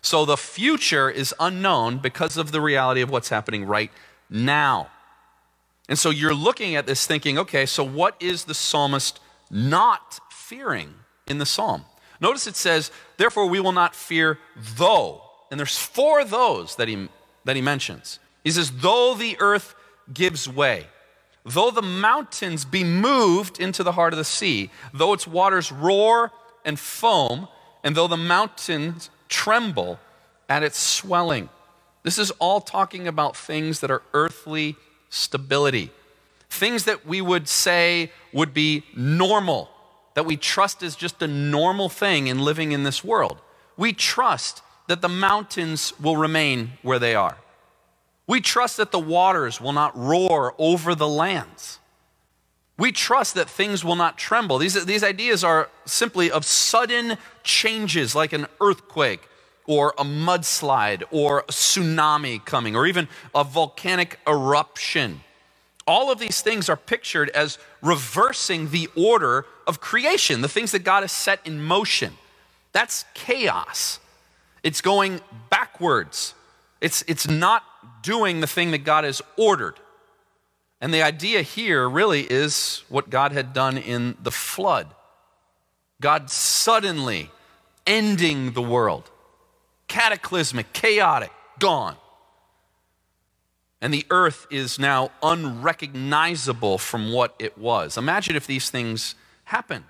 So 0.00 0.24
the 0.24 0.36
future 0.36 1.10
is 1.10 1.34
unknown 1.38 1.98
because 1.98 2.36
of 2.36 2.52
the 2.52 2.60
reality 2.60 3.00
of 3.00 3.10
what's 3.10 3.28
happening 3.28 3.64
right 3.64 3.90
now. 4.30 4.88
And 5.88 5.98
so 5.98 6.10
you're 6.10 6.34
looking 6.34 6.76
at 6.76 6.86
this 6.86 7.06
thinking, 7.06 7.38
okay, 7.38 7.66
so 7.66 7.84
what 7.84 8.16
is 8.20 8.44
the 8.44 8.54
psalmist 8.54 9.20
not 9.50 10.20
fearing 10.30 10.94
in 11.26 11.38
the 11.38 11.46
psalm? 11.46 11.84
Notice 12.20 12.46
it 12.46 12.56
says, 12.56 12.90
therefore 13.18 13.48
we 13.48 13.60
will 13.60 13.72
not 13.72 13.94
fear 13.94 14.38
though. 14.76 15.22
And 15.50 15.60
there's 15.60 15.78
four 15.78 16.24
those 16.24 16.76
that 16.76 16.88
he, 16.88 17.08
that 17.44 17.56
he 17.56 17.62
mentions. 17.62 18.18
He 18.42 18.50
says, 18.50 18.70
though 18.70 19.14
the 19.14 19.36
earth 19.40 19.74
gives 20.12 20.48
way, 20.48 20.86
though 21.44 21.70
the 21.70 21.82
mountains 21.82 22.64
be 22.64 22.84
moved 22.84 23.60
into 23.60 23.82
the 23.82 23.92
heart 23.92 24.12
of 24.12 24.18
the 24.18 24.24
sea, 24.24 24.70
though 24.92 25.12
its 25.12 25.26
waters 25.26 25.70
roar 25.70 26.32
and 26.66 26.78
foam, 26.78 27.48
and 27.82 27.96
though 27.96 28.08
the 28.08 28.16
mountains 28.18 29.08
tremble 29.30 29.98
at 30.48 30.62
its 30.62 30.78
swelling. 30.78 31.48
This 32.02 32.18
is 32.18 32.30
all 32.32 32.60
talking 32.60 33.08
about 33.08 33.36
things 33.36 33.80
that 33.80 33.90
are 33.90 34.02
earthly 34.12 34.76
stability, 35.08 35.90
things 36.50 36.84
that 36.84 37.06
we 37.06 37.20
would 37.20 37.48
say 37.48 38.12
would 38.32 38.52
be 38.52 38.84
normal, 38.94 39.70
that 40.14 40.26
we 40.26 40.36
trust 40.36 40.82
is 40.82 40.94
just 40.94 41.22
a 41.22 41.26
normal 41.26 41.88
thing 41.88 42.26
in 42.26 42.40
living 42.40 42.72
in 42.72 42.82
this 42.82 43.02
world. 43.02 43.38
We 43.76 43.92
trust 43.92 44.62
that 44.88 45.02
the 45.02 45.08
mountains 45.08 45.92
will 46.00 46.16
remain 46.16 46.72
where 46.82 46.98
they 46.98 47.14
are. 47.14 47.38
We 48.26 48.40
trust 48.40 48.76
that 48.78 48.92
the 48.92 48.98
waters 48.98 49.60
will 49.60 49.72
not 49.72 49.96
roar 49.96 50.54
over 50.58 50.94
the 50.94 51.08
lands. 51.08 51.78
We 52.78 52.92
trust 52.92 53.34
that 53.34 53.48
things 53.48 53.84
will 53.84 53.96
not 53.96 54.18
tremble. 54.18 54.58
These, 54.58 54.84
these 54.84 55.02
ideas 55.02 55.42
are 55.42 55.70
simply 55.86 56.30
of 56.30 56.44
sudden 56.44 57.16
changes, 57.42 58.14
like 58.14 58.32
an 58.32 58.46
earthquake 58.60 59.28
or 59.66 59.94
a 59.98 60.04
mudslide 60.04 61.02
or 61.10 61.40
a 61.40 61.44
tsunami 61.52 62.44
coming 62.44 62.76
or 62.76 62.86
even 62.86 63.08
a 63.34 63.44
volcanic 63.44 64.20
eruption. 64.26 65.20
All 65.86 66.10
of 66.10 66.18
these 66.18 66.42
things 66.42 66.68
are 66.68 66.76
pictured 66.76 67.30
as 67.30 67.58
reversing 67.80 68.70
the 68.70 68.88
order 68.96 69.46
of 69.66 69.80
creation, 69.80 70.40
the 70.40 70.48
things 70.48 70.72
that 70.72 70.80
God 70.80 71.02
has 71.02 71.12
set 71.12 71.40
in 71.46 71.62
motion. 71.62 72.12
That's 72.72 73.04
chaos. 73.14 74.00
It's 74.62 74.80
going 74.80 75.20
backwards. 75.48 76.34
It's, 76.80 77.04
it's 77.06 77.28
not 77.28 77.62
doing 78.02 78.40
the 78.40 78.46
thing 78.46 78.72
that 78.72 78.84
God 78.84 79.04
has 79.04 79.22
ordered. 79.36 79.76
And 80.80 80.92
the 80.92 81.02
idea 81.02 81.42
here 81.42 81.88
really 81.88 82.22
is 82.22 82.82
what 82.88 83.08
God 83.08 83.32
had 83.32 83.52
done 83.52 83.78
in 83.78 84.16
the 84.22 84.30
flood 84.30 84.88
God 86.00 86.30
suddenly 86.30 87.30
ending 87.86 88.52
the 88.52 88.62
world, 88.62 89.10
cataclysmic, 89.88 90.72
chaotic, 90.72 91.30
gone. 91.58 91.96
And 93.80 93.92
the 93.92 94.06
earth 94.10 94.46
is 94.50 94.78
now 94.78 95.10
unrecognizable 95.22 96.78
from 96.78 97.12
what 97.12 97.34
it 97.38 97.56
was. 97.56 97.96
Imagine 97.96 98.36
if 98.36 98.46
these 98.46 98.70
things 98.70 99.14
happened. 99.44 99.84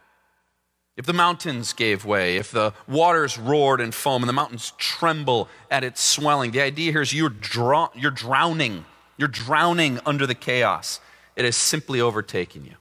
If 0.96 1.06
the 1.06 1.12
mountains 1.12 1.72
gave 1.72 2.04
way, 2.04 2.36
if 2.36 2.50
the 2.50 2.72
waters 2.88 3.36
roared 3.38 3.80
and 3.80 3.94
foam 3.94 4.22
and 4.22 4.28
the 4.28 4.32
mountains 4.32 4.72
tremble 4.78 5.48
at 5.70 5.84
its 5.84 6.00
swelling, 6.00 6.52
the 6.52 6.62
idea 6.62 6.90
here 6.90 7.02
is 7.02 7.12
you're, 7.12 7.28
draw- 7.28 7.90
you're 7.94 8.10
drowning 8.10 8.84
you're 9.16 9.28
drowning 9.28 10.00
under 10.04 10.26
the 10.26 10.34
chaos. 10.34 11.00
It 11.34 11.44
has 11.44 11.56
simply 11.56 12.00
overtaken 12.00 12.64
you. 12.64 12.74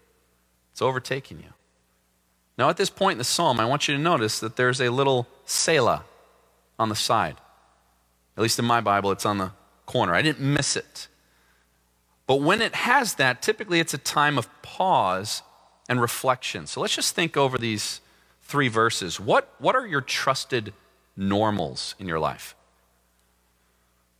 It's 0.71 0.81
overtaken 0.81 1.39
you. 1.39 1.53
Now, 2.57 2.69
at 2.69 2.77
this 2.77 2.89
point 2.89 3.13
in 3.13 3.17
the 3.17 3.23
psalm, 3.23 3.59
I 3.59 3.65
want 3.65 3.87
you 3.87 3.95
to 3.95 4.01
notice 4.01 4.39
that 4.39 4.55
there's 4.55 4.79
a 4.79 4.89
little 4.89 5.27
Selah 5.45 6.03
on 6.79 6.89
the 6.89 6.95
side. 6.95 7.35
At 8.37 8.43
least 8.43 8.59
in 8.59 8.65
my 8.65 8.81
Bible, 8.81 9.11
it's 9.11 9.25
on 9.25 9.37
the 9.37 9.51
corner. 9.85 10.13
I 10.13 10.21
didn't 10.21 10.53
miss 10.53 10.75
it. 10.75 11.07
But 12.27 12.37
when 12.37 12.61
it 12.61 12.75
has 12.75 13.15
that, 13.15 13.41
typically 13.41 13.79
it's 13.79 13.93
a 13.93 13.99
time 13.99 14.37
of 14.37 14.49
pause 14.61 15.43
and 15.87 16.01
reflection. 16.01 16.65
So 16.65 16.81
let's 16.81 16.95
just 16.95 17.15
think 17.15 17.37
over 17.37 17.57
these 17.57 18.01
three 18.41 18.67
verses. 18.67 19.19
What, 19.19 19.53
what 19.59 19.75
are 19.75 19.85
your 19.85 20.01
trusted 20.01 20.73
normals 21.15 21.95
in 21.99 22.07
your 22.07 22.19
life? 22.19 22.55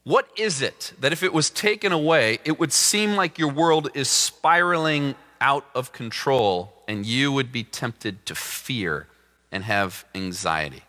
What 0.06 0.30
is 0.38 0.62
it 0.62 0.94
that 1.00 1.12
if 1.12 1.24
it 1.24 1.34
was 1.34 1.50
taken 1.50 1.92
away, 1.92 2.38
it 2.46 2.60
would 2.60 2.72
seem 2.72 3.16
like 3.16 3.40
your 3.40 3.52
world 3.52 3.90
is 3.96 4.08
spiraling 4.08 5.16
out 5.42 5.66
of 5.74 5.92
control 5.92 6.84
and 6.88 7.08
you 7.08 7.32
would 7.32 7.52
be 7.52 7.64
tempted 7.64 8.24
to 8.28 8.36
fear 8.36 9.08
and 9.52 9.64
have 9.64 10.06
anxiety? 10.14 10.84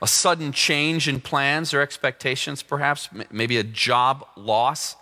A 0.00 0.06
sudden 0.06 0.52
change 0.52 1.08
in 1.08 1.20
plans 1.20 1.74
or 1.74 1.80
expectations, 1.80 2.62
perhaps, 2.62 3.08
maybe 3.32 3.56
a 3.56 3.64
job 3.64 4.28
loss. 4.36 4.94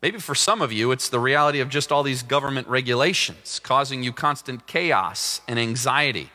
Maybe 0.00 0.20
for 0.20 0.36
some 0.36 0.62
of 0.62 0.72
you, 0.72 0.92
it's 0.92 1.08
the 1.08 1.18
reality 1.18 1.58
of 1.58 1.68
just 1.68 1.90
all 1.90 2.04
these 2.04 2.22
government 2.22 2.68
regulations 2.68 3.58
causing 3.58 4.04
you 4.04 4.12
constant 4.12 4.68
chaos 4.68 5.40
and 5.48 5.58
anxiety. 5.58 6.30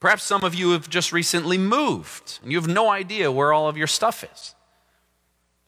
Perhaps 0.00 0.24
some 0.24 0.44
of 0.44 0.54
you 0.54 0.72
have 0.72 0.90
just 0.90 1.14
recently 1.14 1.56
moved 1.56 2.40
and 2.42 2.52
you 2.52 2.58
have 2.58 2.68
no 2.68 2.90
idea 2.90 3.32
where 3.32 3.54
all 3.54 3.68
of 3.70 3.78
your 3.78 3.86
stuff 3.86 4.22
is. 4.22 4.54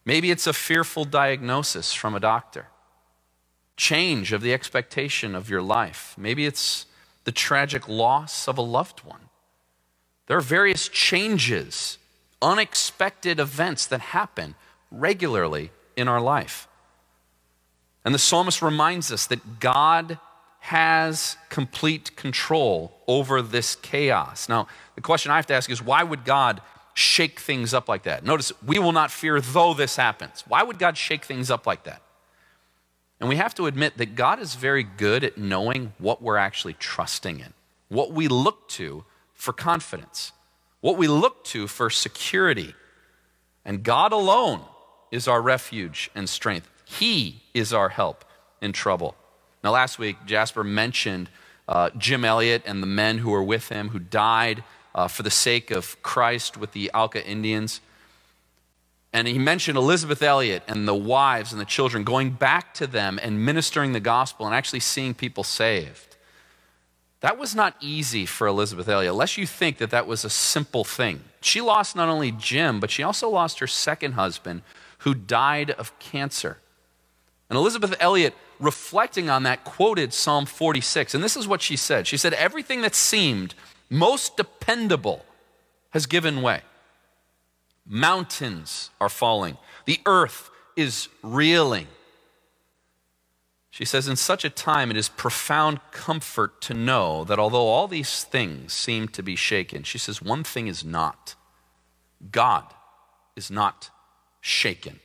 Maybe 0.05 0.31
it's 0.31 0.47
a 0.47 0.53
fearful 0.53 1.05
diagnosis 1.05 1.93
from 1.93 2.15
a 2.15 2.19
doctor, 2.19 2.67
change 3.77 4.33
of 4.33 4.41
the 4.41 4.53
expectation 4.53 5.35
of 5.35 5.49
your 5.49 5.61
life. 5.61 6.15
Maybe 6.17 6.45
it's 6.45 6.85
the 7.23 7.31
tragic 7.31 7.87
loss 7.87 8.47
of 8.47 8.57
a 8.57 8.61
loved 8.61 9.01
one. 9.01 9.29
There 10.27 10.37
are 10.37 10.41
various 10.41 10.87
changes, 10.87 11.97
unexpected 12.41 13.39
events 13.39 13.85
that 13.87 14.01
happen 14.01 14.55
regularly 14.89 15.71
in 15.95 16.07
our 16.07 16.21
life. 16.21 16.67
And 18.03 18.15
the 18.15 18.19
psalmist 18.19 18.61
reminds 18.61 19.11
us 19.11 19.27
that 19.27 19.59
God 19.59 20.17
has 20.61 21.37
complete 21.49 22.15
control 22.15 22.93
over 23.07 23.41
this 23.41 23.75
chaos. 23.75 24.47
Now, 24.47 24.67
the 24.95 25.01
question 25.01 25.31
I 25.31 25.35
have 25.35 25.47
to 25.47 25.53
ask 25.53 25.69
is 25.69 25.81
why 25.81 26.03
would 26.03 26.23
God 26.23 26.61
shake 26.93 27.39
things 27.39 27.73
up 27.73 27.87
like 27.87 28.03
that? 28.03 28.23
Notice, 28.23 28.51
we 28.65 28.79
will 28.79 28.91
not 28.91 29.11
fear 29.11 29.39
though 29.39 29.73
this 29.73 29.95
happens. 29.95 30.43
Why 30.47 30.63
would 30.63 30.79
God 30.79 30.97
shake 30.97 31.25
things 31.25 31.49
up 31.49 31.65
like 31.65 31.83
that? 31.83 32.01
And 33.19 33.29
we 33.29 33.35
have 33.35 33.53
to 33.55 33.67
admit 33.67 33.97
that 33.97 34.15
God 34.15 34.39
is 34.39 34.55
very 34.55 34.83
good 34.83 35.23
at 35.23 35.37
knowing 35.37 35.93
what 35.99 36.23
we're 36.23 36.37
actually 36.37 36.73
trusting 36.73 37.39
in, 37.39 37.53
what 37.87 38.11
we 38.11 38.27
look 38.27 38.67
to 38.69 39.05
for 39.33 39.53
confidence, 39.53 40.31
what 40.81 40.97
we 40.97 41.07
look 41.07 41.43
to 41.45 41.67
for 41.67 41.89
security. 41.89 42.73
And 43.63 43.83
God 43.83 44.11
alone 44.11 44.61
is 45.11 45.27
our 45.27 45.41
refuge 45.41 46.09
and 46.15 46.27
strength. 46.27 46.67
He 46.83 47.43
is 47.53 47.73
our 47.73 47.89
help 47.89 48.25
in 48.59 48.73
trouble. 48.73 49.15
Now, 49.63 49.71
last 49.71 49.99
week, 49.99 50.17
Jasper 50.25 50.63
mentioned 50.63 51.29
uh, 51.67 51.91
Jim 51.97 52.25
Elliot 52.25 52.63
and 52.65 52.81
the 52.81 52.87
men 52.87 53.19
who 53.19 53.29
were 53.29 53.43
with 53.43 53.69
him 53.69 53.89
who 53.89 53.99
died 53.99 54.63
uh, 54.93 55.07
for 55.07 55.23
the 55.23 55.31
sake 55.31 55.71
of 55.71 56.01
Christ 56.03 56.57
with 56.57 56.71
the 56.71 56.91
Auca 56.93 57.25
Indians. 57.25 57.81
And 59.13 59.27
he 59.27 59.37
mentioned 59.37 59.77
Elisabeth 59.77 60.21
Elliot 60.21 60.63
and 60.67 60.87
the 60.87 60.95
wives 60.95 61.51
and 61.51 61.59
the 61.59 61.65
children 61.65 62.03
going 62.03 62.31
back 62.31 62.73
to 62.75 62.87
them 62.87 63.19
and 63.21 63.45
ministering 63.45 63.91
the 63.91 63.99
gospel 63.99 64.45
and 64.45 64.55
actually 64.55 64.79
seeing 64.79 65.13
people 65.13 65.43
saved. 65.43 66.11
That 67.19 67.37
was 67.37 67.53
not 67.53 67.75
easy 67.79 68.25
for 68.25 68.47
Elisabeth 68.47 68.87
Elliot, 68.87 69.11
unless 69.11 69.37
you 69.37 69.45
think 69.45 69.77
that 69.77 69.91
that 69.91 70.07
was 70.07 70.25
a 70.25 70.29
simple 70.29 70.83
thing. 70.83 71.21
She 71.41 71.61
lost 71.61 71.95
not 71.95 72.09
only 72.09 72.31
Jim, 72.31 72.79
but 72.79 72.89
she 72.89 73.03
also 73.03 73.29
lost 73.29 73.59
her 73.59 73.67
second 73.67 74.13
husband, 74.13 74.63
who 74.99 75.13
died 75.13 75.71
of 75.71 75.97
cancer. 75.99 76.57
And 77.49 77.57
Elisabeth 77.57 77.95
Elliot, 77.99 78.33
reflecting 78.59 79.29
on 79.29 79.43
that, 79.43 79.63
quoted 79.63 80.13
Psalm 80.13 80.45
46. 80.45 81.13
And 81.13 81.23
this 81.23 81.37
is 81.37 81.47
what 81.47 81.61
she 81.61 81.75
said 81.75 82.07
She 82.07 82.17
said, 82.17 82.33
Everything 82.33 82.81
that 82.81 82.95
seemed 82.95 83.53
most 83.91 84.37
dependable 84.37 85.23
has 85.91 86.07
given 86.07 86.41
way. 86.41 86.61
Mountains 87.85 88.89
are 88.99 89.09
falling, 89.09 89.57
the 89.85 89.99
earth 90.07 90.49
is 90.75 91.09
reeling. 91.21 91.87
She 93.69 93.85
says, 93.85 94.07
In 94.07 94.15
such 94.15 94.43
a 94.43 94.49
time, 94.49 94.91
it 94.91 94.97
is 94.97 95.09
profound 95.09 95.79
comfort 95.91 96.61
to 96.61 96.73
know 96.73 97.23
that 97.23 97.39
although 97.39 97.67
all 97.67 97.87
these 97.87 98.23
things 98.23 98.73
seem 98.73 99.07
to 99.09 99.23
be 99.23 99.35
shaken, 99.35 99.83
she 99.83 99.97
says, 99.97 100.21
one 100.21 100.43
thing 100.43 100.67
is 100.67 100.83
not 100.83 101.35
God 102.29 102.65
is 103.35 103.49
not 103.49 103.89
shaken. 104.41 104.99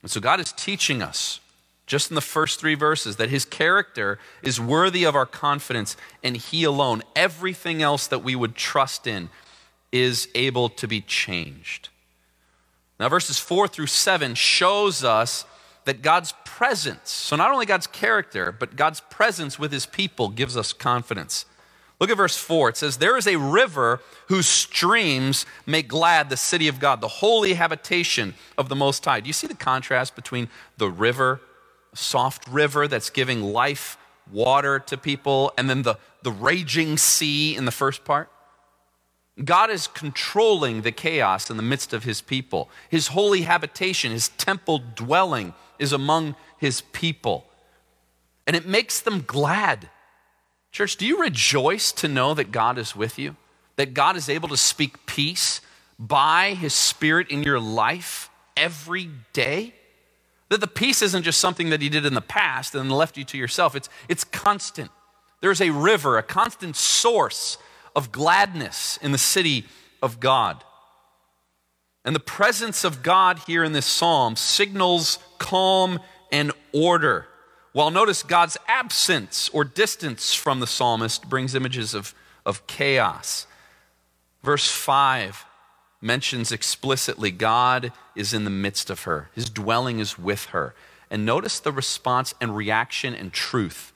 And 0.00 0.10
so 0.10 0.20
God 0.20 0.40
is 0.40 0.52
teaching 0.52 1.02
us, 1.02 1.40
just 1.86 2.10
in 2.10 2.14
the 2.14 2.20
first 2.20 2.60
three 2.60 2.74
verses, 2.74 3.16
that 3.16 3.30
his 3.30 3.44
character 3.44 4.18
is 4.42 4.60
worthy 4.60 5.04
of 5.04 5.14
our 5.14 5.26
confidence 5.26 5.96
and 6.22 6.36
he 6.36 6.64
alone. 6.64 7.02
Everything 7.16 7.82
else 7.82 8.06
that 8.06 8.20
we 8.20 8.34
would 8.34 8.54
trust 8.54 9.06
in 9.06 9.28
is 9.90 10.28
able 10.34 10.68
to 10.68 10.88
be 10.88 11.00
changed. 11.00 11.90
Now, 12.98 13.08
verses 13.08 13.38
4 13.38 13.68
through 13.68 13.88
7 13.88 14.34
shows 14.34 15.02
us 15.02 15.44
that 15.84 16.02
God's 16.02 16.32
presence, 16.44 17.10
so 17.10 17.34
not 17.34 17.50
only 17.50 17.66
God's 17.66 17.88
character, 17.88 18.52
but 18.52 18.76
God's 18.76 19.00
presence 19.00 19.58
with 19.58 19.72
his 19.72 19.86
people 19.86 20.28
gives 20.28 20.56
us 20.56 20.72
confidence. 20.72 21.44
Look 21.98 22.10
at 22.10 22.16
verse 22.16 22.36
4. 22.36 22.70
It 22.70 22.76
says, 22.76 22.96
There 22.96 23.16
is 23.16 23.26
a 23.26 23.36
river 23.36 24.00
whose 24.28 24.46
streams 24.46 25.46
make 25.66 25.88
glad 25.88 26.30
the 26.30 26.36
city 26.36 26.66
of 26.68 26.80
God, 26.80 27.00
the 27.00 27.08
holy 27.08 27.54
habitation 27.54 28.34
of 28.58 28.68
the 28.68 28.76
Most 28.76 29.04
High. 29.04 29.20
Do 29.20 29.28
you 29.28 29.32
see 29.32 29.46
the 29.46 29.54
contrast 29.54 30.16
between 30.16 30.48
the 30.78 30.88
river, 30.88 31.40
soft 31.94 32.48
river 32.48 32.88
that's 32.88 33.10
giving 33.10 33.42
life, 33.42 33.98
water 34.30 34.78
to 34.78 34.96
people, 34.96 35.52
and 35.58 35.68
then 35.68 35.82
the, 35.82 35.96
the 36.22 36.32
raging 36.32 36.96
sea 36.96 37.56
in 37.56 37.64
the 37.64 37.70
first 37.70 38.04
part? 38.04 38.30
God 39.42 39.70
is 39.70 39.86
controlling 39.86 40.82
the 40.82 40.92
chaos 40.92 41.50
in 41.50 41.56
the 41.56 41.62
midst 41.62 41.92
of 41.92 42.04
his 42.04 42.20
people. 42.20 42.68
His 42.90 43.08
holy 43.08 43.42
habitation, 43.42 44.12
his 44.12 44.28
temple 44.28 44.82
dwelling 44.94 45.54
is 45.78 45.92
among 45.92 46.36
his 46.58 46.82
people. 46.92 47.46
And 48.46 48.54
it 48.54 48.66
makes 48.66 49.00
them 49.00 49.24
glad. 49.26 49.88
Church, 50.70 50.96
do 50.96 51.06
you 51.06 51.20
rejoice 51.20 51.92
to 51.92 52.08
know 52.08 52.34
that 52.34 52.52
God 52.52 52.78
is 52.78 52.94
with 52.94 53.18
you? 53.18 53.36
That 53.76 53.94
God 53.94 54.16
is 54.16 54.28
able 54.28 54.48
to 54.48 54.56
speak 54.56 55.06
peace 55.06 55.60
by 55.98 56.54
his 56.54 56.74
spirit 56.74 57.30
in 57.30 57.42
your 57.42 57.60
life 57.60 58.30
every 58.56 59.10
day? 59.32 59.74
That 60.52 60.60
the 60.60 60.66
peace 60.66 61.00
isn't 61.00 61.22
just 61.22 61.40
something 61.40 61.70
that 61.70 61.80
he 61.80 61.88
did 61.88 62.04
in 62.04 62.12
the 62.12 62.20
past 62.20 62.74
and 62.74 62.92
left 62.92 63.16
you 63.16 63.24
to 63.24 63.38
yourself, 63.38 63.74
it's, 63.74 63.88
it's 64.06 64.22
constant. 64.22 64.90
There's 65.40 65.62
a 65.62 65.70
river, 65.70 66.18
a 66.18 66.22
constant 66.22 66.76
source 66.76 67.56
of 67.96 68.12
gladness 68.12 68.98
in 69.00 69.12
the 69.12 69.18
city 69.18 69.64
of 70.02 70.20
God. 70.20 70.62
And 72.04 72.14
the 72.14 72.20
presence 72.20 72.84
of 72.84 73.02
God 73.02 73.38
here 73.46 73.64
in 73.64 73.72
this 73.72 73.86
psalm 73.86 74.36
signals 74.36 75.18
calm 75.38 76.00
and 76.30 76.52
order. 76.74 77.28
While 77.72 77.90
notice 77.90 78.22
God's 78.22 78.58
absence 78.68 79.48
or 79.54 79.64
distance 79.64 80.34
from 80.34 80.60
the 80.60 80.66
psalmist 80.66 81.30
brings 81.30 81.54
images 81.54 81.94
of, 81.94 82.14
of 82.44 82.66
chaos. 82.66 83.46
Verse 84.42 84.70
5 84.70 85.46
mentions 86.02 86.52
explicitly 86.52 87.30
God 87.30 87.92
is 88.14 88.34
in 88.34 88.44
the 88.44 88.50
midst 88.50 88.90
of 88.90 89.04
her, 89.04 89.30
his 89.34 89.48
dwelling 89.48 90.00
is 90.00 90.18
with 90.18 90.46
her. 90.46 90.74
And 91.10 91.24
notice 91.24 91.60
the 91.60 91.72
response 91.72 92.34
and 92.40 92.56
reaction 92.56 93.14
and 93.14 93.32
truth. 93.32 93.92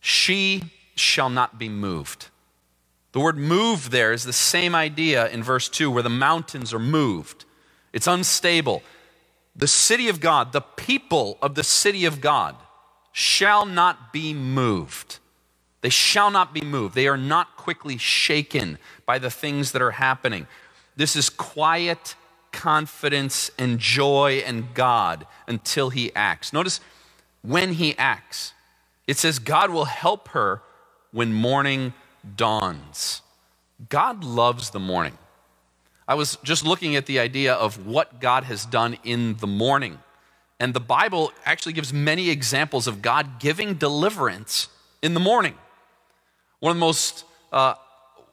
She 0.00 0.64
shall 0.94 1.28
not 1.28 1.58
be 1.58 1.68
moved. 1.68 2.28
The 3.12 3.20
word 3.20 3.36
move 3.36 3.90
there 3.90 4.12
is 4.12 4.24
the 4.24 4.32
same 4.32 4.74
idea 4.74 5.28
in 5.28 5.42
verse 5.42 5.68
2 5.68 5.90
where 5.90 6.02
the 6.02 6.08
mountains 6.08 6.74
are 6.74 6.78
moved. 6.78 7.44
It's 7.92 8.06
unstable. 8.06 8.82
The 9.54 9.66
city 9.66 10.08
of 10.08 10.20
God, 10.20 10.52
the 10.52 10.60
people 10.60 11.38
of 11.42 11.54
the 11.54 11.64
city 11.64 12.04
of 12.04 12.20
God, 12.20 12.56
shall 13.12 13.66
not 13.66 14.12
be 14.12 14.32
moved. 14.32 15.18
They 15.80 15.88
shall 15.88 16.30
not 16.30 16.52
be 16.52 16.60
moved. 16.60 16.94
They 16.94 17.08
are 17.08 17.16
not 17.16 17.56
quickly 17.56 17.96
shaken 17.98 18.78
by 19.08 19.18
the 19.18 19.30
things 19.30 19.72
that 19.72 19.80
are 19.80 19.92
happening. 19.92 20.46
This 20.94 21.16
is 21.16 21.30
quiet 21.30 22.14
confidence 22.52 23.50
and 23.58 23.78
joy 23.78 24.42
in 24.46 24.68
God 24.74 25.26
until 25.46 25.88
He 25.88 26.14
acts. 26.14 26.52
Notice 26.52 26.80
when 27.40 27.72
He 27.72 27.96
acts, 27.96 28.52
it 29.06 29.16
says 29.16 29.38
God 29.38 29.70
will 29.70 29.86
help 29.86 30.28
her 30.28 30.60
when 31.10 31.32
morning 31.32 31.94
dawns. 32.36 33.22
God 33.88 34.24
loves 34.24 34.70
the 34.70 34.78
morning. 34.78 35.16
I 36.06 36.14
was 36.14 36.36
just 36.42 36.66
looking 36.66 36.94
at 36.94 37.06
the 37.06 37.18
idea 37.18 37.54
of 37.54 37.86
what 37.86 38.20
God 38.20 38.44
has 38.44 38.66
done 38.66 38.98
in 39.04 39.38
the 39.38 39.46
morning. 39.46 39.98
And 40.60 40.74
the 40.74 40.80
Bible 40.80 41.32
actually 41.46 41.72
gives 41.72 41.94
many 41.94 42.28
examples 42.28 42.86
of 42.86 43.00
God 43.00 43.40
giving 43.40 43.74
deliverance 43.74 44.68
in 45.00 45.14
the 45.14 45.20
morning. 45.20 45.54
One 46.60 46.72
of 46.72 46.76
the 46.76 46.80
most 46.80 47.24
uh, 47.52 47.74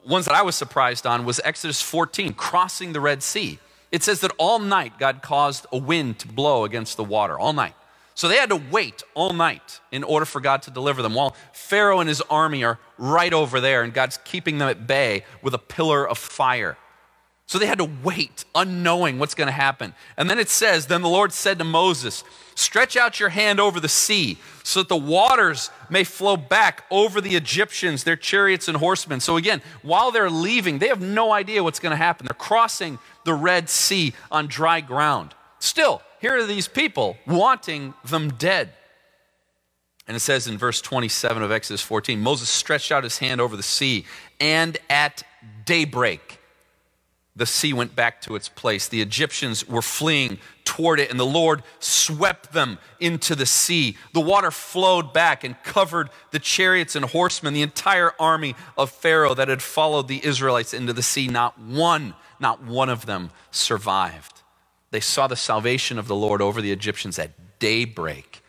ones 0.06 0.26
that 0.26 0.34
I 0.34 0.42
was 0.42 0.54
surprised 0.54 1.06
on 1.06 1.24
was 1.24 1.40
Exodus 1.44 1.82
14, 1.82 2.34
crossing 2.34 2.92
the 2.92 3.00
Red 3.00 3.22
Sea. 3.22 3.58
It 3.90 4.02
says 4.02 4.20
that 4.20 4.32
all 4.38 4.58
night 4.58 4.98
God 4.98 5.22
caused 5.22 5.66
a 5.72 5.78
wind 5.78 6.18
to 6.20 6.28
blow 6.28 6.64
against 6.64 6.96
the 6.96 7.04
water, 7.04 7.38
all 7.38 7.52
night. 7.52 7.74
So 8.14 8.28
they 8.28 8.36
had 8.36 8.48
to 8.48 8.56
wait 8.56 9.02
all 9.14 9.32
night 9.32 9.80
in 9.92 10.02
order 10.02 10.24
for 10.24 10.40
God 10.40 10.62
to 10.62 10.70
deliver 10.70 11.02
them, 11.02 11.14
while 11.14 11.36
Pharaoh 11.52 12.00
and 12.00 12.08
his 12.08 12.22
army 12.22 12.64
are 12.64 12.78
right 12.96 13.32
over 13.32 13.60
there, 13.60 13.82
and 13.82 13.92
God's 13.92 14.18
keeping 14.24 14.58
them 14.58 14.68
at 14.68 14.86
bay 14.86 15.24
with 15.42 15.54
a 15.54 15.58
pillar 15.58 16.08
of 16.08 16.16
fire. 16.16 16.78
So 17.46 17.58
they 17.58 17.66
had 17.66 17.78
to 17.78 17.88
wait, 18.02 18.44
unknowing 18.56 19.20
what's 19.20 19.34
going 19.34 19.46
to 19.46 19.52
happen. 19.52 19.94
And 20.16 20.28
then 20.28 20.40
it 20.40 20.48
says, 20.48 20.86
Then 20.86 21.02
the 21.02 21.08
Lord 21.08 21.32
said 21.32 21.58
to 21.58 21.64
Moses, 21.64 22.24
Stretch 22.56 22.96
out 22.96 23.20
your 23.20 23.28
hand 23.28 23.60
over 23.60 23.78
the 23.78 23.88
sea, 23.88 24.38
so 24.64 24.80
that 24.80 24.88
the 24.88 24.96
waters 24.96 25.70
may 25.88 26.02
flow 26.02 26.36
back 26.36 26.84
over 26.90 27.20
the 27.20 27.36
Egyptians, 27.36 28.02
their 28.02 28.16
chariots 28.16 28.66
and 28.66 28.78
horsemen. 28.78 29.20
So 29.20 29.36
again, 29.36 29.62
while 29.82 30.10
they're 30.10 30.30
leaving, 30.30 30.78
they 30.78 30.88
have 30.88 31.00
no 31.00 31.32
idea 31.32 31.62
what's 31.62 31.78
going 31.78 31.90
to 31.90 31.96
happen. 31.96 32.26
They're 32.26 32.34
crossing 32.34 32.98
the 33.24 33.34
Red 33.34 33.68
Sea 33.68 34.12
on 34.32 34.48
dry 34.48 34.80
ground. 34.80 35.34
Still, 35.60 36.02
here 36.20 36.36
are 36.36 36.46
these 36.46 36.66
people 36.66 37.16
wanting 37.26 37.94
them 38.04 38.30
dead. 38.30 38.72
And 40.08 40.16
it 40.16 40.20
says 40.20 40.48
in 40.48 40.58
verse 40.58 40.80
27 40.80 41.42
of 41.42 41.52
Exodus 41.52 41.82
14 41.82 42.20
Moses 42.20 42.48
stretched 42.48 42.90
out 42.90 43.04
his 43.04 43.18
hand 43.18 43.40
over 43.40 43.56
the 43.56 43.62
sea, 43.62 44.04
and 44.40 44.78
at 44.88 45.22
daybreak, 45.64 46.40
the 47.36 47.46
sea 47.46 47.74
went 47.74 47.94
back 47.94 48.22
to 48.22 48.34
its 48.34 48.48
place. 48.48 48.88
The 48.88 49.02
Egyptians 49.02 49.68
were 49.68 49.82
fleeing 49.82 50.38
toward 50.64 50.98
it, 50.98 51.10
and 51.10 51.20
the 51.20 51.26
Lord 51.26 51.62
swept 51.78 52.54
them 52.54 52.78
into 52.98 53.34
the 53.34 53.44
sea. 53.44 53.98
The 54.14 54.20
water 54.20 54.50
flowed 54.50 55.12
back 55.12 55.44
and 55.44 55.62
covered 55.62 56.08
the 56.30 56.38
chariots 56.38 56.96
and 56.96 57.04
horsemen, 57.04 57.52
the 57.52 57.62
entire 57.62 58.12
army 58.18 58.56
of 58.78 58.90
Pharaoh 58.90 59.34
that 59.34 59.48
had 59.48 59.60
followed 59.60 60.08
the 60.08 60.24
Israelites 60.24 60.72
into 60.72 60.94
the 60.94 61.02
sea. 61.02 61.28
Not 61.28 61.58
one, 61.58 62.14
not 62.40 62.64
one 62.64 62.88
of 62.88 63.04
them 63.04 63.30
survived. 63.50 64.42
They 64.90 65.00
saw 65.00 65.26
the 65.26 65.36
salvation 65.36 65.98
of 65.98 66.08
the 66.08 66.16
Lord 66.16 66.40
over 66.40 66.62
the 66.62 66.72
Egyptians 66.72 67.18
at 67.18 67.58
daybreak. 67.58 68.42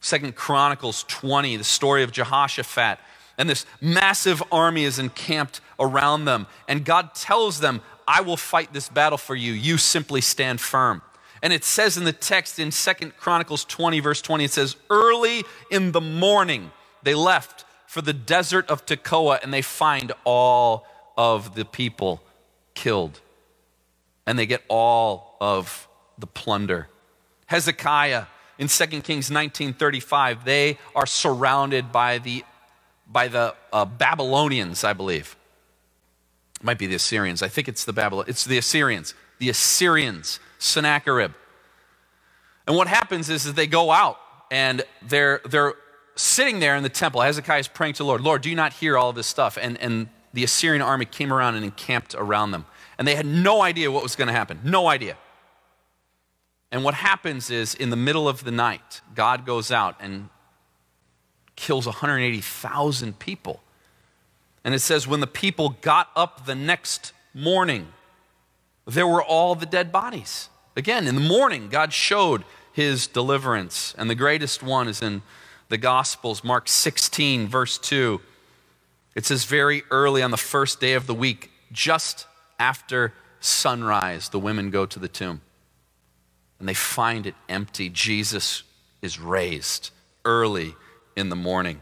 Second 0.00 0.34
Chronicles 0.34 1.04
20, 1.08 1.56
the 1.56 1.64
story 1.64 2.02
of 2.02 2.12
Jehoshaphat. 2.12 2.98
And 3.36 3.48
this 3.48 3.66
massive 3.80 4.42
army 4.50 4.84
is 4.84 4.98
encamped 4.98 5.60
around 5.78 6.24
them. 6.24 6.46
And 6.66 6.84
God 6.84 7.14
tells 7.14 7.60
them, 7.60 7.82
I 8.08 8.22
will 8.22 8.38
fight 8.38 8.72
this 8.72 8.88
battle 8.88 9.18
for 9.18 9.36
you. 9.36 9.52
You 9.52 9.76
simply 9.76 10.22
stand 10.22 10.62
firm. 10.62 11.02
And 11.42 11.52
it 11.52 11.62
says 11.62 11.98
in 11.98 12.04
the 12.04 12.12
text 12.12 12.58
in 12.58 12.72
Second 12.72 13.16
Chronicles 13.18 13.64
20, 13.66 14.00
verse 14.00 14.22
20, 14.22 14.44
it 14.44 14.50
says, 14.50 14.76
Early 14.88 15.44
in 15.70 15.92
the 15.92 16.00
morning 16.00 16.72
they 17.02 17.14
left 17.14 17.66
for 17.86 18.00
the 18.00 18.14
desert 18.14 18.68
of 18.68 18.86
Tekoa 18.86 19.42
and 19.42 19.52
they 19.52 19.62
find 19.62 20.12
all 20.24 20.86
of 21.16 21.54
the 21.54 21.66
people 21.66 22.22
killed. 22.74 23.20
And 24.26 24.38
they 24.38 24.46
get 24.46 24.62
all 24.68 25.36
of 25.40 25.86
the 26.18 26.26
plunder. 26.26 26.88
Hezekiah 27.46 28.24
in 28.58 28.68
2 28.68 29.02
Kings 29.02 29.30
19:35, 29.30 30.44
they 30.44 30.78
are 30.94 31.06
surrounded 31.06 31.92
by 31.92 32.18
the, 32.18 32.44
by 33.06 33.28
the 33.28 33.54
uh, 33.72 33.84
Babylonians, 33.84 34.82
I 34.82 34.92
believe. 34.92 35.36
It 36.60 36.64
might 36.64 36.78
be 36.78 36.86
the 36.86 36.94
Assyrians. 36.94 37.42
I 37.42 37.48
think 37.48 37.68
it's 37.68 37.84
the 37.84 37.92
Babylon. 37.92 38.24
It's 38.28 38.44
the 38.44 38.58
Assyrians. 38.58 39.14
The 39.38 39.48
Assyrians, 39.48 40.40
Sennacherib. 40.58 41.32
And 42.66 42.76
what 42.76 42.88
happens 42.88 43.30
is, 43.30 43.46
is 43.46 43.54
they 43.54 43.66
go 43.66 43.90
out 43.90 44.18
and 44.50 44.82
they're, 45.02 45.40
they're 45.48 45.74
sitting 46.16 46.58
there 46.58 46.76
in 46.76 46.82
the 46.82 46.88
temple. 46.88 47.20
Hezekiah 47.20 47.60
is 47.60 47.68
praying 47.68 47.94
to 47.94 47.98
the 47.98 48.06
Lord, 48.06 48.20
Lord, 48.20 48.42
do 48.42 48.50
you 48.50 48.56
not 48.56 48.72
hear 48.72 48.98
all 48.98 49.12
this 49.12 49.26
stuff? 49.26 49.56
And, 49.60 49.78
and 49.80 50.08
the 50.32 50.44
Assyrian 50.44 50.82
army 50.82 51.04
came 51.04 51.32
around 51.32 51.54
and 51.54 51.64
encamped 51.64 52.14
around 52.14 52.50
them. 52.50 52.66
And 52.98 53.06
they 53.06 53.14
had 53.14 53.26
no 53.26 53.62
idea 53.62 53.90
what 53.90 54.02
was 54.02 54.16
going 54.16 54.26
to 54.26 54.34
happen. 54.34 54.60
No 54.64 54.88
idea. 54.88 55.16
And 56.70 56.84
what 56.84 56.94
happens 56.94 57.50
is, 57.50 57.74
in 57.74 57.90
the 57.90 57.96
middle 57.96 58.28
of 58.28 58.44
the 58.44 58.50
night, 58.50 59.00
God 59.14 59.46
goes 59.46 59.70
out 59.70 59.96
and 60.00 60.28
kills 61.56 61.86
180,000 61.86 63.18
people. 63.18 63.62
And 64.68 64.74
it 64.74 64.80
says, 64.80 65.08
when 65.08 65.20
the 65.20 65.26
people 65.26 65.76
got 65.80 66.10
up 66.14 66.44
the 66.44 66.54
next 66.54 67.14
morning, 67.32 67.88
there 68.86 69.06
were 69.06 69.22
all 69.22 69.54
the 69.54 69.64
dead 69.64 69.90
bodies. 69.90 70.50
Again, 70.76 71.06
in 71.06 71.14
the 71.14 71.22
morning, 71.22 71.70
God 71.70 71.90
showed 71.94 72.44
his 72.74 73.06
deliverance. 73.06 73.94
And 73.96 74.10
the 74.10 74.14
greatest 74.14 74.62
one 74.62 74.86
is 74.86 75.00
in 75.00 75.22
the 75.70 75.78
Gospels, 75.78 76.44
Mark 76.44 76.68
16, 76.68 77.48
verse 77.48 77.78
2. 77.78 78.20
It 79.14 79.24
says, 79.24 79.46
very 79.46 79.84
early 79.90 80.22
on 80.22 80.32
the 80.32 80.36
first 80.36 80.80
day 80.80 80.92
of 80.92 81.06
the 81.06 81.14
week, 81.14 81.50
just 81.72 82.26
after 82.58 83.14
sunrise, 83.40 84.28
the 84.28 84.38
women 84.38 84.68
go 84.68 84.84
to 84.84 84.98
the 84.98 85.08
tomb 85.08 85.40
and 86.58 86.68
they 86.68 86.74
find 86.74 87.26
it 87.26 87.36
empty. 87.48 87.88
Jesus 87.88 88.64
is 89.00 89.18
raised 89.18 89.92
early 90.26 90.74
in 91.16 91.30
the 91.30 91.36
morning. 91.36 91.80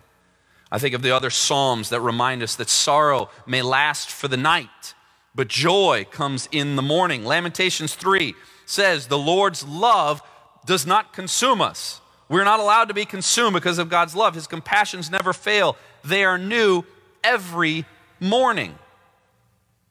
I 0.71 0.79
think 0.79 0.95
of 0.95 1.03
the 1.03 1.15
other 1.15 1.31
Psalms 1.31 1.91
that 1.91 2.01
remind 2.01 2.43
us 2.43 2.57
that 2.57 2.69
sorrow 2.69 3.31
may 3.47 3.63
last 3.63 4.11
for 4.11 4.29
the 4.29 4.37
night, 4.37 4.95
but 5.35 5.49
joy 5.49 6.07
comes 6.11 6.49
in 6.51 6.77
the 6.77 6.83
morning. 6.83 7.25
Lamentations 7.25 7.95
3 7.95 8.35
says, 8.65 9.07
The 9.07 9.19
Lord's 9.19 9.65
love 9.65 10.23
does 10.65 10.87
not 10.87 11.13
consume 11.13 11.61
us. 11.61 12.01
We're 12.29 12.45
not 12.45 12.59
allowed 12.59 12.87
to 12.87 12.95
be 12.95 13.05
consumed 13.05 13.55
because 13.55 13.79
of 13.79 13.89
God's 13.89 14.17
love. 14.17 14.35
His 14.35 14.49
compassions 14.49 15.11
never 15.11 15.33
fail, 15.33 15.77
they 16.05 16.25
are 16.25 16.39
new 16.39 16.85
every 17.23 17.85
morning. 18.21 18.77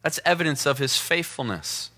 That's 0.03 0.19
evidence 0.25 0.65
of 0.65 0.77
his 0.77 0.97
faithfulness. 0.97 1.89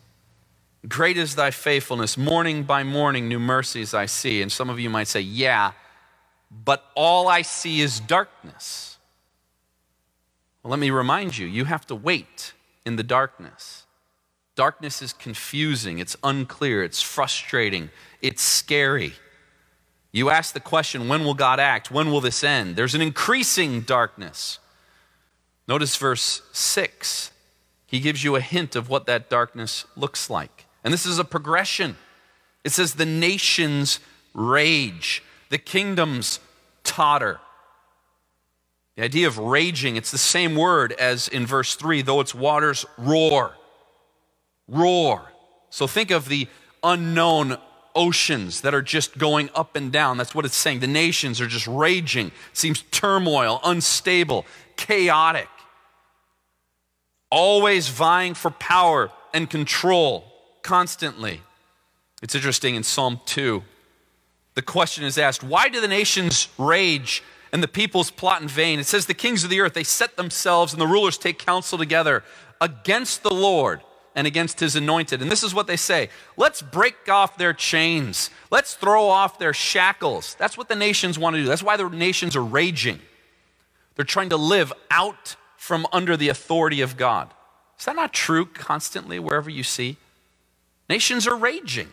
Great 0.88 1.18
is 1.18 1.36
thy 1.36 1.52
faithfulness. 1.52 2.18
Morning 2.18 2.64
by 2.64 2.84
morning, 2.84 3.28
new 3.28 3.40
mercies 3.40 3.94
I 3.94 4.06
see. 4.06 4.42
And 4.42 4.52
some 4.52 4.70
of 4.70 4.80
you 4.80 4.90
might 4.90 5.08
say, 5.08 5.20
Yeah, 5.20 5.72
but 6.52 6.86
all 6.96 7.28
I 7.28 7.42
see 7.42 7.82
is 7.82 8.00
darkness. 8.00 8.98
Well, 10.64 10.72
let 10.72 10.80
me 10.80 10.90
remind 10.90 11.38
you, 11.38 11.46
you 11.48 11.66
have 11.66 11.86
to 11.88 11.96
wait 11.96 12.54
in 12.86 12.96
the 12.96 13.04
darkness. 13.04 13.86
Darkness 14.56 15.02
is 15.02 15.14
confusing, 15.14 16.00
it's 16.00 16.16
unclear, 16.24 16.84
it's 16.84 17.02
frustrating, 17.02 17.90
it's 18.22 18.42
scary. 18.42 19.14
You 20.12 20.30
ask 20.30 20.54
the 20.54 20.60
question, 20.60 21.08
when 21.08 21.24
will 21.24 21.36
God 21.36 21.60
act? 21.60 21.92
When 21.92 22.12
will 22.12 22.22
this 22.22 22.44
end? 22.44 22.76
There's 22.76 22.96
an 22.96 23.02
increasing 23.02 23.82
darkness. 23.82 24.58
Notice 25.68 25.96
verse 25.96 26.42
6. 26.54 27.32
He 27.86 28.00
gives 28.00 28.24
you 28.24 28.36
a 28.36 28.42
hint 28.42 28.76
of 28.76 28.90
what 28.90 29.06
that 29.06 29.30
darkness 29.30 29.86
looks 29.96 30.30
like. 30.30 30.66
And 30.84 30.94
this 30.94 31.06
is 31.06 31.20
a 31.20 31.24
progression. 31.24 31.98
It 32.64 32.72
says, 32.72 32.96
the 32.96 33.06
nations 33.06 34.00
rage, 34.34 35.24
the 35.50 35.58
kingdoms 35.58 36.40
totter. 36.84 37.40
The 38.96 39.04
idea 39.04 39.28
of 39.28 39.38
raging, 39.38 39.96
it's 39.96 40.12
the 40.12 40.18
same 40.18 40.56
word 40.56 40.92
as 40.94 41.28
in 41.28 41.46
verse 41.46 41.76
3, 41.76 42.02
though 42.02 42.20
its 42.20 42.34
waters 42.34 42.86
roar. 42.98 43.56
Roar. 44.68 45.32
So 45.70 45.86
think 45.86 46.10
of 46.10 46.30
the 46.30 46.48
unknown 46.84 47.58
oceans 47.94 48.62
that 48.62 48.74
are 48.74 48.82
just 48.82 49.18
going 49.18 49.50
up 49.54 49.76
and 49.76 49.92
down. 49.92 50.18
That's 50.18 50.34
what 50.34 50.46
it's 50.46 50.56
saying. 50.56 50.80
The 50.80 50.88
nations 50.88 51.42
are 51.42 51.48
just 51.48 51.68
raging. 51.68 52.28
It 52.28 52.34
seems 52.54 52.84
turmoil, 52.92 53.60
unstable, 53.64 54.46
chaotic. 54.78 55.50
Always 57.30 57.90
vying 57.90 58.34
for 58.34 58.52
power 58.52 59.12
and 59.34 59.50
control 59.50 60.26
constantly. 60.64 61.42
It's 62.22 62.36
interesting 62.36 62.76
in 62.76 62.84
Psalm 62.84 63.20
2, 63.26 63.64
the 64.58 64.64
question 64.64 65.04
is 65.04 65.20
asked 65.20 65.44
why 65.44 65.70
do 65.70 65.80
the 65.80 65.88
nations 65.88 66.50
rage 66.58 67.22
and 67.54 67.62
the 67.62 67.68
peoples 67.68 68.10
plot 68.10 68.42
in 68.42 68.48
vain? 68.48 68.80
It 68.80 68.88
says, 68.88 69.06
The 69.06 69.14
kings 69.14 69.44
of 69.44 69.52
the 69.52 69.62
earth, 69.62 69.76
they 69.76 69.84
set 69.84 70.18
themselves 70.18 70.74
and 70.74 70.82
the 70.82 70.88
rulers 70.88 71.20
take 71.20 71.38
counsel 71.38 71.78
together 71.78 72.24
against 72.60 73.22
the 73.22 73.34
Lord 73.34 73.82
and 74.16 74.26
against 74.26 74.60
his 74.60 74.76
anointed. 74.76 75.22
And 75.22 75.30
this 75.30 75.44
is 75.44 75.54
what 75.54 75.68
they 75.68 75.76
say 75.78 76.10
let's 76.38 76.64
break 76.64 77.08
off 77.08 77.38
their 77.38 77.54
chains, 77.54 78.32
let's 78.50 78.74
throw 78.74 79.08
off 79.08 79.38
their 79.38 79.54
shackles. 79.54 80.36
That's 80.40 80.58
what 80.58 80.70
the 80.70 80.76
nations 80.76 81.20
want 81.20 81.36
to 81.36 81.44
do. 81.44 81.48
That's 81.48 81.62
why 81.62 81.78
the 81.78 81.88
nations 81.88 82.36
are 82.36 82.44
raging. 82.44 83.00
They're 83.96 84.06
trying 84.06 84.30
to 84.30 84.38
live 84.38 84.74
out 84.90 85.36
from 85.56 85.86
under 85.94 86.18
the 86.18 86.30
authority 86.30 86.82
of 86.82 86.98
God. 86.98 87.32
Is 87.78 87.86
that 87.86 87.96
not 87.96 88.12
true 88.12 88.48
constantly 88.48 89.20
wherever 89.20 89.52
you 89.52 89.62
see? 89.62 89.98
Nations 90.90 91.28
are 91.28 91.38
raging. 91.38 91.90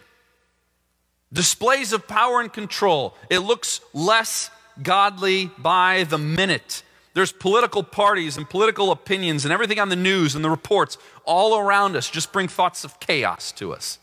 Displays 1.35 1.93
of 1.93 2.07
power 2.07 2.41
and 2.41 2.53
control. 2.53 3.17
It 3.29 3.41
looks 3.41 3.81
less 3.93 4.51
godly 4.81 5.51
by 5.59 6.05
the 6.05 6.17
minute. 6.17 6.85
There's 7.13 7.33
political 7.33 7.83
parties 7.83 8.37
and 8.37 8.49
political 8.49 8.93
opinions 8.93 9.45
and 9.45 9.53
everything 9.53 9.81
on 9.81 9.89
the 9.89 9.97
news 9.97 10.37
and 10.37 10.45
the 10.45 10.51
reports 10.51 10.97
all 11.25 11.59
around 11.59 11.97
us 11.97 12.09
just 12.09 12.33
bring 12.33 12.47
thoughts 12.47 12.85
of 12.85 13.01
chaos 13.01 13.51
to 13.53 13.73
us. 13.73 13.99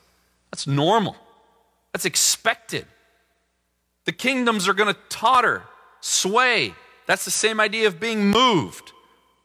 That's 0.52 0.67
normal. 0.67 1.15
That's 1.94 2.06
expected. 2.06 2.86
The 4.06 4.12
kingdoms 4.12 4.67
are 4.67 4.74
going 4.74 4.94
to 4.94 5.00
totter, 5.08 5.63
sway. 6.02 6.74
That's 7.06 7.24
the 7.24 7.32
same 7.32 7.62
idea 7.62 7.88
of 7.88 8.00
being 8.00 8.28
moved 8.28 8.91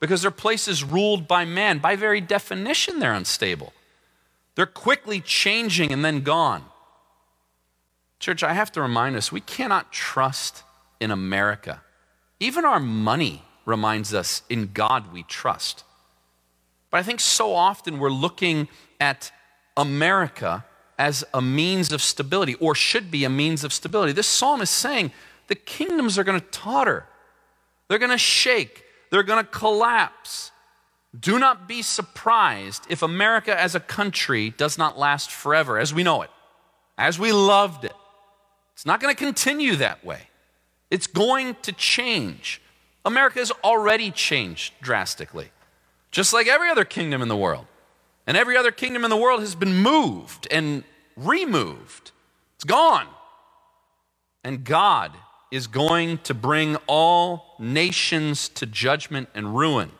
because 0.00 0.22
their 0.22 0.32
places 0.32 0.82
ruled 0.82 1.28
by 1.28 1.44
man. 1.44 1.78
By 1.78 1.94
very 1.94 2.20
definition, 2.20 2.98
they're 2.98 3.12
unstable. 3.12 3.72
They're 4.56 4.66
quickly 4.66 5.20
changing 5.20 5.92
and 5.92 6.04
then 6.04 6.22
gone. 6.22 6.64
Church, 8.18 8.42
I 8.42 8.54
have 8.54 8.72
to 8.72 8.82
remind 8.82 9.16
us 9.16 9.30
we 9.30 9.40
cannot 9.40 9.92
trust 9.92 10.62
in 11.00 11.10
America. 11.10 11.82
Even 12.40 12.64
our 12.64 12.80
money 12.80 13.42
reminds 13.64 14.14
us 14.14 14.42
in 14.48 14.70
God 14.72 15.12
we 15.12 15.22
trust. 15.24 15.84
But 16.90 16.98
I 16.98 17.02
think 17.02 17.20
so 17.20 17.54
often 17.54 17.98
we're 17.98 18.10
looking 18.10 18.68
at 19.00 19.32
America 19.76 20.64
as 20.98 21.24
a 21.34 21.42
means 21.42 21.92
of 21.92 22.00
stability, 22.00 22.54
or 22.54 22.74
should 22.74 23.10
be 23.10 23.24
a 23.24 23.28
means 23.28 23.64
of 23.64 23.72
stability. 23.72 24.12
This 24.12 24.26
psalm 24.26 24.62
is 24.62 24.70
saying 24.70 25.12
the 25.48 25.54
kingdoms 25.54 26.18
are 26.18 26.24
going 26.24 26.40
to 26.40 26.46
totter, 26.46 27.04
they're 27.88 27.98
going 27.98 28.10
to 28.10 28.18
shake, 28.18 28.82
they're 29.10 29.22
going 29.22 29.44
to 29.44 29.50
collapse. 29.50 30.52
Do 31.18 31.38
not 31.38 31.68
be 31.68 31.82
surprised 31.82 32.86
if 32.88 33.02
America 33.02 33.58
as 33.58 33.74
a 33.74 33.80
country 33.80 34.50
does 34.50 34.76
not 34.76 34.98
last 34.98 35.30
forever 35.30 35.78
as 35.78 35.92
we 35.92 36.02
know 36.02 36.22
it, 36.22 36.30
as 36.98 37.18
we 37.18 37.32
loved 37.32 37.84
it. 37.84 37.92
It's 38.76 38.84
not 38.84 39.00
going 39.00 39.14
to 39.14 39.18
continue 39.18 39.76
that 39.76 40.04
way. 40.04 40.28
It's 40.90 41.06
going 41.06 41.56
to 41.62 41.72
change. 41.72 42.60
America 43.06 43.38
has 43.38 43.50
already 43.64 44.10
changed 44.10 44.74
drastically, 44.82 45.50
just 46.10 46.34
like 46.34 46.46
every 46.46 46.68
other 46.68 46.84
kingdom 46.84 47.22
in 47.22 47.28
the 47.28 47.36
world. 47.38 47.66
And 48.26 48.36
every 48.36 48.54
other 48.54 48.70
kingdom 48.70 49.02
in 49.02 49.08
the 49.08 49.16
world 49.16 49.40
has 49.40 49.54
been 49.54 49.76
moved 49.76 50.46
and 50.50 50.84
removed. 51.16 52.10
It's 52.56 52.64
gone. 52.64 53.06
And 54.44 54.62
God 54.62 55.12
is 55.50 55.68
going 55.68 56.18
to 56.18 56.34
bring 56.34 56.76
all 56.86 57.54
nations 57.58 58.50
to 58.50 58.66
judgment 58.66 59.30
and 59.34 59.56
ruin. 59.56 59.90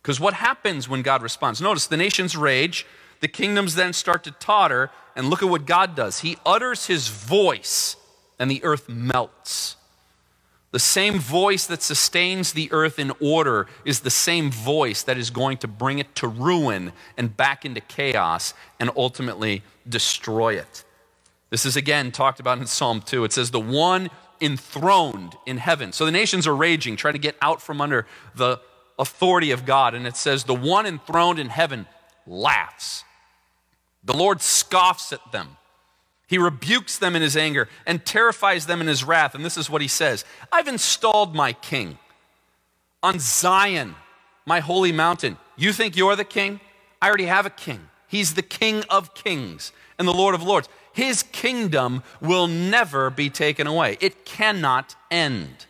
Because 0.00 0.18
what 0.18 0.32
happens 0.32 0.88
when 0.88 1.02
God 1.02 1.22
responds? 1.22 1.60
Notice 1.60 1.86
the 1.86 1.98
nations 1.98 2.34
rage, 2.34 2.86
the 3.20 3.28
kingdoms 3.28 3.74
then 3.74 3.92
start 3.92 4.24
to 4.24 4.30
totter, 4.32 4.90
and 5.14 5.28
look 5.28 5.42
at 5.42 5.48
what 5.48 5.66
God 5.66 5.94
does. 5.94 6.20
He 6.20 6.38
utters 6.46 6.86
his 6.86 7.08
voice, 7.08 7.96
and 8.38 8.50
the 8.50 8.64
earth 8.64 8.88
melts. 8.88 9.76
The 10.72 10.78
same 10.78 11.18
voice 11.18 11.66
that 11.66 11.82
sustains 11.82 12.52
the 12.52 12.70
earth 12.70 12.98
in 12.98 13.12
order 13.20 13.66
is 13.84 14.00
the 14.00 14.10
same 14.10 14.52
voice 14.52 15.02
that 15.02 15.18
is 15.18 15.30
going 15.30 15.58
to 15.58 15.68
bring 15.68 15.98
it 15.98 16.14
to 16.16 16.28
ruin 16.28 16.92
and 17.16 17.36
back 17.36 17.64
into 17.64 17.80
chaos 17.80 18.54
and 18.78 18.88
ultimately 18.96 19.62
destroy 19.88 20.54
it. 20.54 20.84
This 21.50 21.66
is 21.66 21.76
again 21.76 22.12
talked 22.12 22.38
about 22.38 22.58
in 22.58 22.66
Psalm 22.66 23.02
2. 23.02 23.24
It 23.24 23.32
says, 23.32 23.50
The 23.50 23.58
one 23.58 24.10
enthroned 24.40 25.36
in 25.44 25.56
heaven. 25.56 25.92
So 25.92 26.04
the 26.04 26.12
nations 26.12 26.46
are 26.46 26.54
raging, 26.54 26.94
trying 26.94 27.14
to 27.14 27.18
get 27.18 27.36
out 27.42 27.60
from 27.60 27.80
under 27.80 28.06
the 28.36 28.60
authority 28.96 29.50
of 29.50 29.66
God. 29.66 29.94
And 29.94 30.06
it 30.06 30.16
says, 30.16 30.44
The 30.44 30.54
one 30.54 30.86
enthroned 30.86 31.40
in 31.40 31.48
heaven 31.48 31.86
laughs. 32.28 33.02
The 34.04 34.16
Lord 34.16 34.40
scoffs 34.40 35.12
at 35.12 35.32
them. 35.32 35.56
He 36.26 36.38
rebukes 36.38 36.96
them 36.96 37.16
in 37.16 37.22
his 37.22 37.36
anger 37.36 37.68
and 37.86 38.04
terrifies 38.04 38.66
them 38.66 38.80
in 38.80 38.86
his 38.86 39.02
wrath. 39.02 39.34
And 39.34 39.44
this 39.44 39.56
is 39.56 39.68
what 39.68 39.82
he 39.82 39.88
says 39.88 40.24
I've 40.52 40.68
installed 40.68 41.34
my 41.34 41.52
king 41.52 41.98
on 43.02 43.18
Zion, 43.18 43.94
my 44.46 44.60
holy 44.60 44.92
mountain. 44.92 45.36
You 45.56 45.72
think 45.72 45.96
you're 45.96 46.16
the 46.16 46.24
king? 46.24 46.60
I 47.02 47.08
already 47.08 47.26
have 47.26 47.46
a 47.46 47.50
king. 47.50 47.80
He's 48.06 48.34
the 48.34 48.42
king 48.42 48.84
of 48.90 49.14
kings 49.14 49.72
and 49.98 50.06
the 50.06 50.12
Lord 50.12 50.34
of 50.34 50.42
lords. 50.42 50.68
His 50.92 51.22
kingdom 51.22 52.02
will 52.20 52.46
never 52.46 53.10
be 53.10 53.30
taken 53.30 53.66
away, 53.66 53.96
it 54.00 54.24
cannot 54.24 54.96
end. 55.10 55.66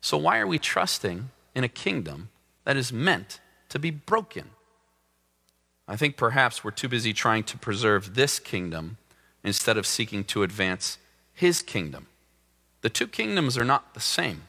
So, 0.00 0.16
why 0.16 0.38
are 0.38 0.46
we 0.46 0.58
trusting 0.58 1.30
in 1.54 1.64
a 1.64 1.68
kingdom 1.68 2.28
that 2.64 2.76
is 2.76 2.92
meant 2.92 3.40
to 3.70 3.78
be 3.78 3.90
broken? 3.90 4.50
I 5.88 5.96
think 5.96 6.16
perhaps 6.16 6.64
we're 6.64 6.72
too 6.72 6.88
busy 6.88 7.12
trying 7.12 7.44
to 7.44 7.58
preserve 7.58 8.14
this 8.14 8.38
kingdom 8.38 8.96
instead 9.44 9.76
of 9.76 9.86
seeking 9.86 10.24
to 10.24 10.42
advance 10.42 10.98
his 11.32 11.62
kingdom. 11.62 12.06
The 12.80 12.90
two 12.90 13.06
kingdoms 13.06 13.56
are 13.56 13.64
not 13.64 13.94
the 13.94 14.00
same. 14.00 14.42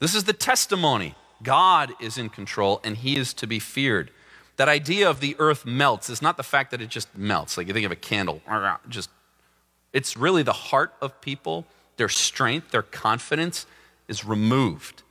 This 0.00 0.14
is 0.14 0.24
the 0.24 0.32
testimony. 0.32 1.14
God 1.42 1.92
is 2.00 2.18
in 2.18 2.28
control 2.28 2.80
and 2.82 2.96
he 2.96 3.16
is 3.16 3.32
to 3.34 3.46
be 3.46 3.58
feared. 3.58 4.10
That 4.56 4.68
idea 4.68 5.08
of 5.08 5.20
the 5.20 5.36
earth 5.38 5.64
melts 5.64 6.10
is 6.10 6.20
not 6.20 6.36
the 6.36 6.42
fact 6.42 6.70
that 6.72 6.82
it 6.82 6.88
just 6.88 7.16
melts. 7.16 7.56
Like 7.56 7.68
you 7.68 7.74
think 7.74 7.86
of 7.86 7.92
a 7.92 7.96
candle, 7.96 8.42
just 8.88 9.10
it's 9.92 10.16
really 10.16 10.42
the 10.42 10.52
heart 10.52 10.92
of 11.00 11.20
people, 11.20 11.66
their 11.96 12.08
strength, 12.08 12.70
their 12.70 12.82
confidence 12.82 13.66
is 14.08 14.24
removed. 14.24 15.02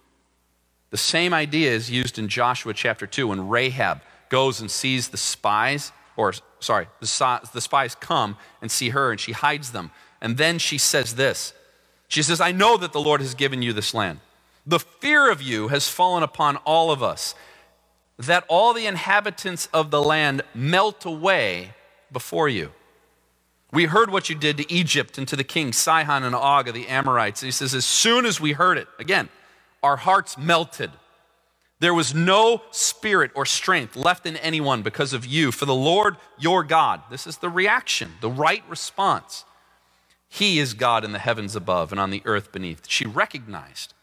The 0.90 0.98
same 0.98 1.34
idea 1.34 1.72
is 1.72 1.90
used 1.90 2.20
in 2.20 2.28
Joshua 2.28 2.74
chapter 2.74 3.08
2 3.08 3.28
when 3.28 3.48
Rahab 3.48 4.02
goes 4.32 4.62
and 4.62 4.72
sees 4.72 5.10
the 5.10 5.18
spies, 5.18 5.92
or 6.16 6.34
sorry, 6.60 6.88
the, 7.00 7.50
the 7.54 7.62
spies 7.62 7.94
come 7.94 8.38
and 8.62 8.72
see 8.72 8.90
her 8.90 9.12
and 9.12 9.20
she 9.20 9.34
hides 9.34 9.72
them. 9.72 9.92
And 10.20 10.38
then 10.38 10.58
she 10.58 10.80
says 10.80 11.16
this 11.16 11.54
She 12.08 12.24
says, 12.24 12.42
I 12.42 12.52
know 12.52 12.78
that 12.78 12.94
the 12.94 13.02
Lord 13.02 13.22
has 13.22 13.36
given 13.36 13.62
you 13.62 13.74
this 13.74 13.94
land. 13.94 14.22
The 14.66 14.80
fear 14.80 15.32
of 15.32 15.42
you 15.42 15.68
has 15.68 15.88
fallen 15.88 16.24
upon 16.24 16.58
all 16.58 16.92
of 16.92 17.04
us 17.04 17.36
that 18.18 18.46
all 18.48 18.74
the 18.74 18.86
inhabitants 18.86 19.68
of 19.74 19.90
the 19.90 20.02
land 20.02 20.44
melt 20.54 21.06
away 21.06 21.74
before 22.12 22.48
you. 22.48 22.72
We 23.72 23.86
heard 23.86 24.12
what 24.12 24.30
you 24.30 24.36
did 24.36 24.58
to 24.58 24.72
Egypt 24.72 25.18
and 25.18 25.28
to 25.28 25.36
the 25.36 25.44
king 25.44 25.74
Sihon 25.74 26.24
and 26.24 26.36
Og 26.36 26.68
of 26.68 26.74
the 26.74 26.88
Amorites. 26.88 27.42
And 27.42 27.48
he 27.48 27.52
says, 27.52 27.74
as 27.74 27.86
soon 27.86 28.26
as 28.26 28.40
we 28.40 28.52
heard 28.52 28.78
it, 28.78 28.88
again, 29.00 29.30
our 29.82 29.96
hearts 29.96 30.38
melted. 30.38 30.92
There 31.82 31.96
was 31.96 32.14
no 32.14 32.62
spirit 32.70 33.32
or 33.34 33.44
strength 33.44 33.96
left 33.96 34.28
in 34.28 34.38
anyone 34.38 34.84
because 34.84 35.14
of 35.14 35.26
you. 35.26 35.52
For 35.52 35.66
the 35.66 35.74
Lord 35.74 36.16
your 36.38 36.64
God, 36.64 37.02
this 37.10 37.26
is 37.26 37.38
the 37.38 37.50
reaction, 37.50 38.12
the 38.22 38.30
right 38.30 38.64
response. 38.70 39.46
He 40.30 40.60
is 40.60 40.76
God 40.76 41.04
in 41.04 41.12
the 41.12 41.18
heavens 41.18 41.56
above 41.56 41.92
and 41.92 42.00
on 42.00 42.12
the 42.12 42.22
earth 42.24 42.52
beneath. 42.52 42.88
She 42.88 43.08
recognized 43.08 43.96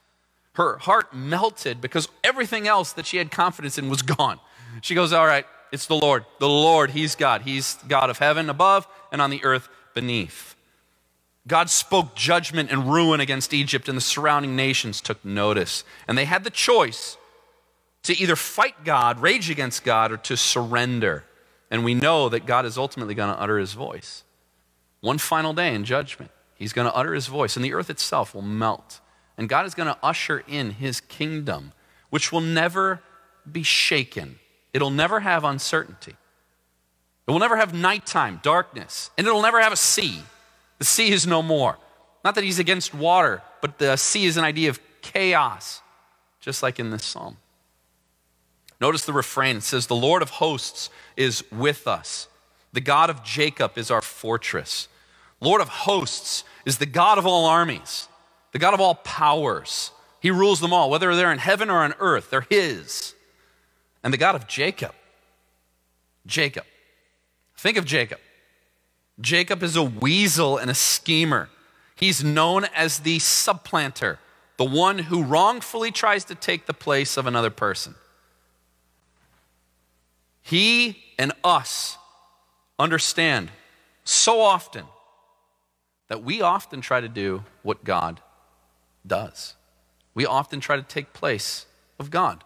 her 0.54 0.78
heart 0.78 1.14
melted 1.14 1.80
because 1.80 2.08
everything 2.24 2.66
else 2.66 2.92
that 2.94 3.06
she 3.06 3.18
had 3.18 3.30
confidence 3.30 3.78
in 3.78 3.88
was 3.88 4.02
gone. 4.18 4.40
She 4.82 4.96
goes, 4.96 5.12
All 5.12 5.24
right, 5.24 5.46
it's 5.70 5.86
the 5.86 5.94
Lord. 5.94 6.24
The 6.40 6.48
Lord, 6.48 6.90
He's 6.90 7.14
God. 7.14 7.42
He's 7.42 7.78
God 7.86 8.10
of 8.10 8.18
heaven 8.18 8.50
above 8.50 8.88
and 9.12 9.22
on 9.22 9.30
the 9.30 9.44
earth 9.44 9.68
beneath. 9.94 10.56
God 11.46 11.70
spoke 11.70 12.16
judgment 12.16 12.72
and 12.72 12.92
ruin 12.92 13.20
against 13.20 13.54
Egypt, 13.54 13.88
and 13.88 13.96
the 13.96 14.02
surrounding 14.02 14.56
nations 14.56 15.00
took 15.00 15.24
notice. 15.24 15.84
And 16.08 16.18
they 16.18 16.24
had 16.24 16.42
the 16.42 16.50
choice 16.50 17.16
to 18.04 18.16
either 18.18 18.36
fight 18.36 18.84
God, 18.84 19.20
rage 19.20 19.50
against 19.50 19.84
God, 19.84 20.12
or 20.12 20.16
to 20.18 20.36
surrender. 20.36 21.24
And 21.70 21.84
we 21.84 21.94
know 21.94 22.28
that 22.28 22.46
God 22.46 22.64
is 22.64 22.78
ultimately 22.78 23.14
going 23.14 23.32
to 23.34 23.40
utter 23.40 23.58
his 23.58 23.74
voice. 23.74 24.24
One 25.00 25.18
final 25.18 25.52
day 25.52 25.74
in 25.74 25.84
judgment, 25.84 26.30
he's 26.54 26.72
going 26.72 26.88
to 26.88 26.94
utter 26.94 27.14
his 27.14 27.26
voice, 27.26 27.56
and 27.56 27.64
the 27.64 27.74
earth 27.74 27.90
itself 27.90 28.34
will 28.34 28.42
melt. 28.42 29.00
And 29.36 29.48
God 29.48 29.66
is 29.66 29.74
going 29.74 29.88
to 29.88 29.98
usher 30.02 30.42
in 30.48 30.72
his 30.72 31.00
kingdom, 31.00 31.72
which 32.10 32.32
will 32.32 32.40
never 32.40 33.00
be 33.50 33.62
shaken. 33.62 34.38
It'll 34.72 34.90
never 34.90 35.20
have 35.20 35.44
uncertainty. 35.44 36.16
It 37.26 37.30
will 37.30 37.38
never 37.38 37.56
have 37.56 37.74
nighttime, 37.74 38.40
darkness, 38.42 39.10
and 39.18 39.26
it'll 39.26 39.42
never 39.42 39.60
have 39.60 39.72
a 39.72 39.76
sea. 39.76 40.22
The 40.78 40.84
sea 40.84 41.10
is 41.10 41.26
no 41.26 41.42
more. 41.42 41.76
Not 42.24 42.34
that 42.34 42.44
he's 42.44 42.58
against 42.58 42.94
water, 42.94 43.42
but 43.60 43.78
the 43.78 43.96
sea 43.96 44.24
is 44.24 44.36
an 44.36 44.44
idea 44.44 44.70
of 44.70 44.80
chaos, 45.02 45.82
just 46.40 46.62
like 46.62 46.78
in 46.78 46.90
this 46.90 47.04
psalm. 47.04 47.36
Notice 48.80 49.04
the 49.04 49.12
refrain 49.12 49.56
it 49.56 49.62
says, 49.62 49.86
The 49.86 49.96
Lord 49.96 50.22
of 50.22 50.30
hosts 50.30 50.90
is 51.16 51.44
with 51.50 51.86
us. 51.86 52.28
The 52.72 52.80
God 52.80 53.10
of 53.10 53.24
Jacob 53.24 53.76
is 53.76 53.90
our 53.90 54.02
fortress. 54.02 54.88
Lord 55.40 55.60
of 55.60 55.68
hosts 55.68 56.44
is 56.64 56.78
the 56.78 56.86
God 56.86 57.18
of 57.18 57.26
all 57.26 57.46
armies 57.46 58.08
the 58.52 58.58
God 58.58 58.74
of 58.74 58.80
all 58.80 58.96
powers. 58.96 59.92
He 60.20 60.30
rules 60.30 60.60
them 60.60 60.72
all, 60.72 60.90
whether 60.90 61.14
they're 61.14 61.32
in 61.32 61.38
heaven 61.38 61.70
or 61.70 61.82
on 61.82 61.94
earth, 62.00 62.30
they're 62.30 62.46
His. 62.48 63.14
And 64.02 64.12
the 64.12 64.18
God 64.18 64.34
of 64.34 64.48
Jacob. 64.48 64.94
Jacob. 66.26 66.64
Think 67.56 67.76
of 67.76 67.84
Jacob. 67.84 68.18
Jacob 69.20 69.62
is 69.62 69.76
a 69.76 69.82
weasel 69.82 70.56
and 70.56 70.70
a 70.70 70.74
schemer. 70.74 71.48
He's 71.94 72.22
known 72.22 72.64
as 72.74 73.00
the 73.00 73.18
supplanter, 73.18 74.18
the 74.56 74.64
one 74.64 74.98
who 75.00 75.22
wrongfully 75.22 75.90
tries 75.90 76.24
to 76.26 76.34
take 76.34 76.66
the 76.66 76.74
place 76.74 77.16
of 77.16 77.26
another 77.26 77.50
person. 77.50 77.96
He 80.48 80.96
and 81.18 81.32
us 81.44 81.98
understand 82.78 83.50
so 84.02 84.40
often 84.40 84.86
that 86.08 86.24
we 86.24 86.40
often 86.40 86.80
try 86.80 87.02
to 87.02 87.08
do 87.08 87.44
what 87.62 87.84
God 87.84 88.22
does. 89.06 89.56
We 90.14 90.24
often 90.24 90.60
try 90.60 90.76
to 90.76 90.82
take 90.82 91.12
place 91.12 91.66
of 91.98 92.10
God. 92.10 92.44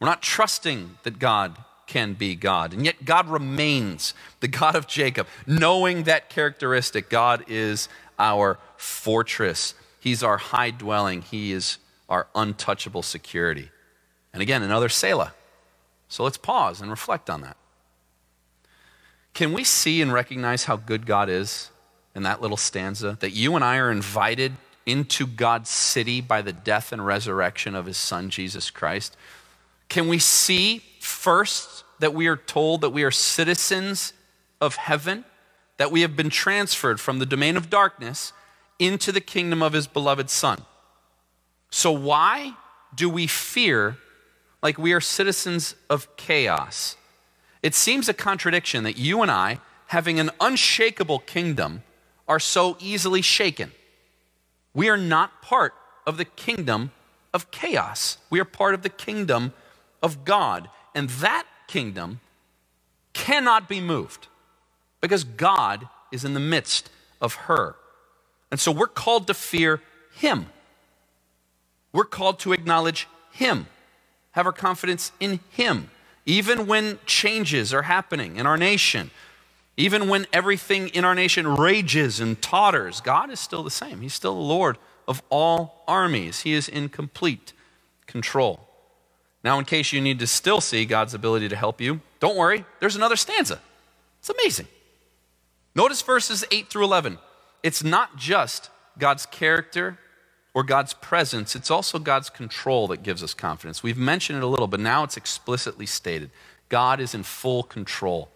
We're 0.00 0.08
not 0.08 0.22
trusting 0.22 0.96
that 1.02 1.18
God 1.18 1.58
can 1.86 2.14
be 2.14 2.34
God. 2.34 2.72
And 2.72 2.86
yet, 2.86 3.04
God 3.04 3.28
remains 3.28 4.14
the 4.40 4.48
God 4.48 4.74
of 4.74 4.86
Jacob. 4.86 5.26
Knowing 5.46 6.04
that 6.04 6.30
characteristic, 6.30 7.10
God 7.10 7.44
is 7.48 7.90
our 8.18 8.58
fortress. 8.78 9.74
He's 10.00 10.22
our 10.22 10.38
high 10.38 10.70
dwelling. 10.70 11.20
He 11.20 11.52
is 11.52 11.76
our 12.08 12.28
untouchable 12.34 13.02
security. 13.02 13.68
And 14.32 14.40
again, 14.40 14.62
another 14.62 14.88
Selah. 14.88 15.34
So 16.14 16.22
let's 16.22 16.38
pause 16.38 16.80
and 16.80 16.92
reflect 16.92 17.28
on 17.28 17.40
that. 17.40 17.56
Can 19.32 19.52
we 19.52 19.64
see 19.64 20.00
and 20.00 20.12
recognize 20.12 20.62
how 20.62 20.76
good 20.76 21.06
God 21.06 21.28
is 21.28 21.72
in 22.14 22.22
that 22.22 22.40
little 22.40 22.56
stanza? 22.56 23.18
That 23.18 23.32
you 23.32 23.56
and 23.56 23.64
I 23.64 23.78
are 23.78 23.90
invited 23.90 24.52
into 24.86 25.26
God's 25.26 25.70
city 25.70 26.20
by 26.20 26.40
the 26.40 26.52
death 26.52 26.92
and 26.92 27.04
resurrection 27.04 27.74
of 27.74 27.86
his 27.86 27.96
son, 27.96 28.30
Jesus 28.30 28.70
Christ? 28.70 29.16
Can 29.88 30.06
we 30.06 30.20
see 30.20 30.84
first 31.00 31.82
that 31.98 32.14
we 32.14 32.28
are 32.28 32.36
told 32.36 32.82
that 32.82 32.90
we 32.90 33.02
are 33.02 33.10
citizens 33.10 34.12
of 34.60 34.76
heaven, 34.76 35.24
that 35.78 35.90
we 35.90 36.02
have 36.02 36.14
been 36.14 36.30
transferred 36.30 37.00
from 37.00 37.18
the 37.18 37.26
domain 37.26 37.56
of 37.56 37.68
darkness 37.68 38.32
into 38.78 39.10
the 39.10 39.20
kingdom 39.20 39.64
of 39.64 39.72
his 39.72 39.88
beloved 39.88 40.30
son? 40.30 40.64
So, 41.70 41.90
why 41.90 42.54
do 42.94 43.10
we 43.10 43.26
fear 43.26 43.96
like 44.64 44.78
we 44.78 44.92
are 44.92 45.00
citizens 45.00 45.76
of 45.88 46.16
chaos? 46.16 46.96
It 47.62 47.74
seems 47.74 48.08
a 48.08 48.14
contradiction 48.14 48.82
that 48.82 48.96
you 48.98 49.22
and 49.22 49.30
I, 49.30 49.60
having 49.86 50.18
an 50.18 50.30
unshakable 50.40 51.20
kingdom, 51.20 51.84
are 52.26 52.40
so 52.40 52.76
easily 52.80 53.22
shaken. 53.22 53.70
We 54.74 54.88
are 54.88 54.96
not 54.96 55.40
part 55.40 55.74
of 56.06 56.16
the 56.16 56.24
kingdom 56.24 56.90
of 57.32 57.50
chaos. 57.50 58.18
We 58.30 58.40
are 58.40 58.44
part 58.44 58.74
of 58.74 58.82
the 58.82 58.88
kingdom 58.88 59.52
of 60.02 60.24
God. 60.24 60.68
And 60.94 61.08
that 61.10 61.46
kingdom 61.66 62.20
cannot 63.12 63.68
be 63.68 63.80
moved 63.80 64.28
because 65.00 65.24
God 65.24 65.88
is 66.10 66.24
in 66.24 66.34
the 66.34 66.40
midst 66.40 66.90
of 67.20 67.34
her. 67.34 67.76
And 68.50 68.58
so 68.58 68.72
we're 68.72 68.86
called 68.86 69.26
to 69.26 69.34
fear 69.34 69.82
Him. 70.14 70.46
We're 71.92 72.04
called 72.04 72.38
to 72.40 72.52
acknowledge 72.52 73.08
Him, 73.30 73.66
have 74.34 74.46
our 74.46 74.52
confidence 74.52 75.12
in 75.20 75.40
Him, 75.50 75.90
even 76.26 76.66
when 76.66 76.98
changes 77.06 77.72
are 77.72 77.82
happening 77.82 78.36
in 78.36 78.46
our 78.46 78.56
nation, 78.56 79.10
even 79.76 80.08
when 80.08 80.26
everything 80.32 80.88
in 80.88 81.04
our 81.04 81.14
nation 81.14 81.46
rages 81.46 82.18
and 82.18 82.40
totters. 82.42 83.00
God 83.00 83.30
is 83.30 83.38
still 83.38 83.62
the 83.62 83.70
same. 83.70 84.00
He's 84.00 84.14
still 84.14 84.34
the 84.34 84.40
Lord 84.40 84.76
of 85.06 85.22
all 85.30 85.84
armies, 85.86 86.40
He 86.40 86.52
is 86.52 86.68
in 86.68 86.88
complete 86.88 87.52
control. 88.06 88.68
Now, 89.44 89.58
in 89.58 89.66
case 89.66 89.92
you 89.92 90.00
need 90.00 90.18
to 90.18 90.26
still 90.26 90.60
see 90.60 90.84
God's 90.84 91.14
ability 91.14 91.48
to 91.50 91.56
help 91.56 91.80
you, 91.80 92.00
don't 92.18 92.36
worry, 92.36 92.64
there's 92.80 92.96
another 92.96 93.16
stanza. 93.16 93.60
It's 94.18 94.30
amazing. 94.30 94.66
Notice 95.74 96.02
verses 96.02 96.44
8 96.50 96.68
through 96.70 96.84
11. 96.84 97.18
It's 97.62 97.84
not 97.84 98.16
just 98.16 98.70
God's 98.98 99.26
character 99.26 99.98
or 100.54 100.62
God's 100.62 100.94
presence, 100.94 101.56
it's 101.56 101.70
also 101.70 101.98
God's 101.98 102.30
control 102.30 102.86
that 102.88 103.02
gives 103.02 103.22
us 103.22 103.34
confidence. 103.34 103.82
We've 103.82 103.98
mentioned 103.98 104.38
it 104.38 104.44
a 104.44 104.46
little, 104.46 104.68
but 104.68 104.80
now 104.80 105.02
it's 105.02 105.16
explicitly 105.16 105.84
stated 105.84 106.30
God 106.68 107.00
is 107.00 107.14
in 107.14 107.24
full 107.24 107.64
control. 107.64 108.30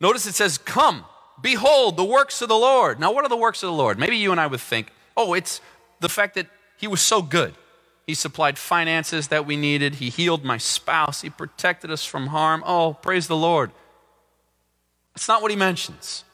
Notice 0.00 0.26
it 0.26 0.34
says, 0.34 0.58
Come, 0.58 1.04
behold 1.40 1.96
the 1.96 2.04
works 2.04 2.42
of 2.42 2.48
the 2.48 2.56
Lord. 2.56 2.98
Now, 2.98 3.12
what 3.12 3.24
are 3.24 3.28
the 3.28 3.36
works 3.36 3.62
of 3.62 3.68
the 3.68 3.74
Lord? 3.74 3.98
Maybe 3.98 4.16
you 4.16 4.32
and 4.32 4.40
I 4.40 4.46
would 4.46 4.60
think, 4.60 4.90
oh, 5.16 5.34
it's 5.34 5.60
the 6.00 6.08
fact 6.08 6.34
that 6.34 6.48
He 6.76 6.88
was 6.88 7.00
so 7.00 7.22
good. 7.22 7.54
He 8.06 8.14
supplied 8.14 8.58
finances 8.58 9.28
that 9.28 9.46
we 9.46 9.56
needed. 9.56 9.96
He 9.96 10.10
healed 10.10 10.44
my 10.44 10.58
spouse. 10.58 11.22
He 11.22 11.30
protected 11.30 11.90
us 11.90 12.04
from 12.04 12.28
harm. 12.28 12.62
Oh, 12.66 12.94
praise 12.94 13.28
the 13.28 13.36
Lord. 13.36 13.70
That's 15.14 15.28
not 15.28 15.40
what 15.40 15.50
he 15.50 15.56
mentions. 15.56 16.24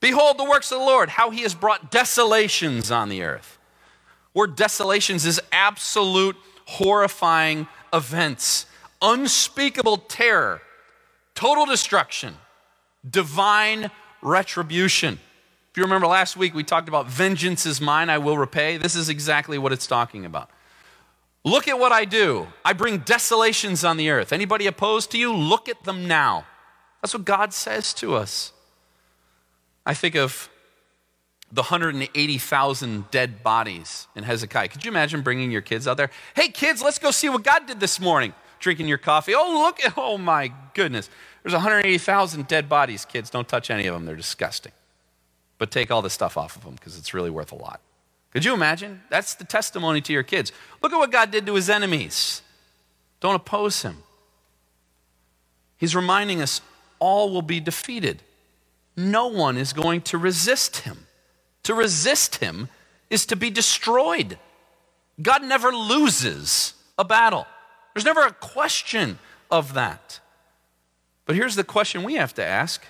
Behold 0.00 0.38
the 0.38 0.44
works 0.44 0.72
of 0.72 0.78
the 0.78 0.84
Lord, 0.84 1.10
how 1.10 1.30
he 1.30 1.42
has 1.42 1.54
brought 1.54 1.90
desolations 1.90 2.90
on 2.90 3.10
the 3.10 3.22
earth. 3.22 3.58
Word 4.34 4.56
desolations 4.56 5.26
is 5.26 5.40
absolute 5.52 6.36
horrifying 6.66 7.66
events, 7.92 8.66
unspeakable 9.02 9.98
terror, 9.98 10.62
total 11.34 11.66
destruction, 11.66 12.34
divine 13.08 13.90
retribution. 14.22 15.18
If 15.70 15.76
you 15.76 15.82
remember 15.82 16.06
last 16.06 16.36
week, 16.36 16.54
we 16.54 16.64
talked 16.64 16.88
about 16.88 17.08
vengeance 17.08 17.66
is 17.66 17.80
mine, 17.80 18.10
I 18.10 18.18
will 18.18 18.38
repay. 18.38 18.76
This 18.76 18.94
is 18.94 19.08
exactly 19.08 19.58
what 19.58 19.72
it's 19.72 19.86
talking 19.86 20.24
about. 20.24 20.50
Look 21.44 21.68
at 21.68 21.78
what 21.78 21.90
I 21.90 22.04
do. 22.04 22.48
I 22.64 22.72
bring 22.72 22.98
desolations 22.98 23.84
on 23.84 23.96
the 23.96 24.10
earth. 24.10 24.32
Anybody 24.32 24.66
opposed 24.66 25.10
to 25.12 25.18
you? 25.18 25.32
Look 25.32 25.68
at 25.68 25.84
them 25.84 26.06
now. 26.06 26.44
That's 27.00 27.14
what 27.14 27.24
God 27.24 27.54
says 27.54 27.94
to 27.94 28.14
us. 28.14 28.52
I 29.86 29.94
think 29.94 30.14
of 30.16 30.50
the 31.52 31.62
180,000 31.62 33.10
dead 33.10 33.42
bodies 33.42 34.06
in 34.14 34.22
Hezekiah. 34.22 34.68
Could 34.68 34.84
you 34.84 34.90
imagine 34.90 35.22
bringing 35.22 35.50
your 35.50 35.62
kids 35.62 35.88
out 35.88 35.96
there? 35.96 36.10
Hey, 36.34 36.48
kids, 36.48 36.82
let's 36.82 36.98
go 36.98 37.10
see 37.10 37.28
what 37.28 37.42
God 37.42 37.66
did 37.66 37.80
this 37.80 37.98
morning. 37.98 38.32
Drinking 38.60 38.88
your 38.88 38.98
coffee. 38.98 39.34
Oh, 39.34 39.62
look 39.64 39.84
at, 39.84 39.94
oh 39.96 40.16
my 40.18 40.52
goodness. 40.74 41.10
There's 41.42 41.54
180,000 41.54 42.46
dead 42.46 42.68
bodies, 42.68 43.04
kids. 43.04 43.30
Don't 43.30 43.48
touch 43.48 43.70
any 43.70 43.86
of 43.86 43.94
them, 43.94 44.04
they're 44.04 44.16
disgusting. 44.16 44.72
But 45.58 45.70
take 45.70 45.90
all 45.90 46.02
the 46.02 46.10
stuff 46.10 46.36
off 46.36 46.56
of 46.56 46.64
them 46.64 46.74
because 46.74 46.96
it's 46.96 47.12
really 47.12 47.30
worth 47.30 47.52
a 47.52 47.56
lot. 47.56 47.80
Could 48.32 48.44
you 48.44 48.54
imagine? 48.54 49.02
That's 49.10 49.34
the 49.34 49.44
testimony 49.44 50.00
to 50.02 50.12
your 50.12 50.22
kids. 50.22 50.52
Look 50.82 50.92
at 50.92 50.98
what 50.98 51.10
God 51.10 51.30
did 51.30 51.46
to 51.46 51.54
his 51.54 51.68
enemies. 51.68 52.42
Don't 53.18 53.34
oppose 53.34 53.82
him. 53.82 54.04
He's 55.76 55.96
reminding 55.96 56.40
us 56.40 56.60
all 56.98 57.30
will 57.32 57.42
be 57.42 57.58
defeated. 57.58 58.22
No 58.96 59.26
one 59.26 59.56
is 59.56 59.72
going 59.72 60.02
to 60.02 60.18
resist 60.18 60.78
him. 60.78 61.06
To 61.64 61.74
resist 61.74 62.36
him 62.36 62.68
is 63.08 63.26
to 63.26 63.36
be 63.36 63.50
destroyed. 63.50 64.38
God 65.20 65.42
never 65.42 65.70
loses 65.70 66.74
a 66.98 67.04
battle, 67.04 67.46
there's 67.94 68.04
never 68.04 68.22
a 68.22 68.32
question 68.32 69.18
of 69.50 69.74
that. 69.74 70.20
But 71.26 71.36
here's 71.36 71.56
the 71.56 71.64
question 71.64 72.02
we 72.02 72.14
have 72.14 72.34
to 72.34 72.44
ask 72.44 72.82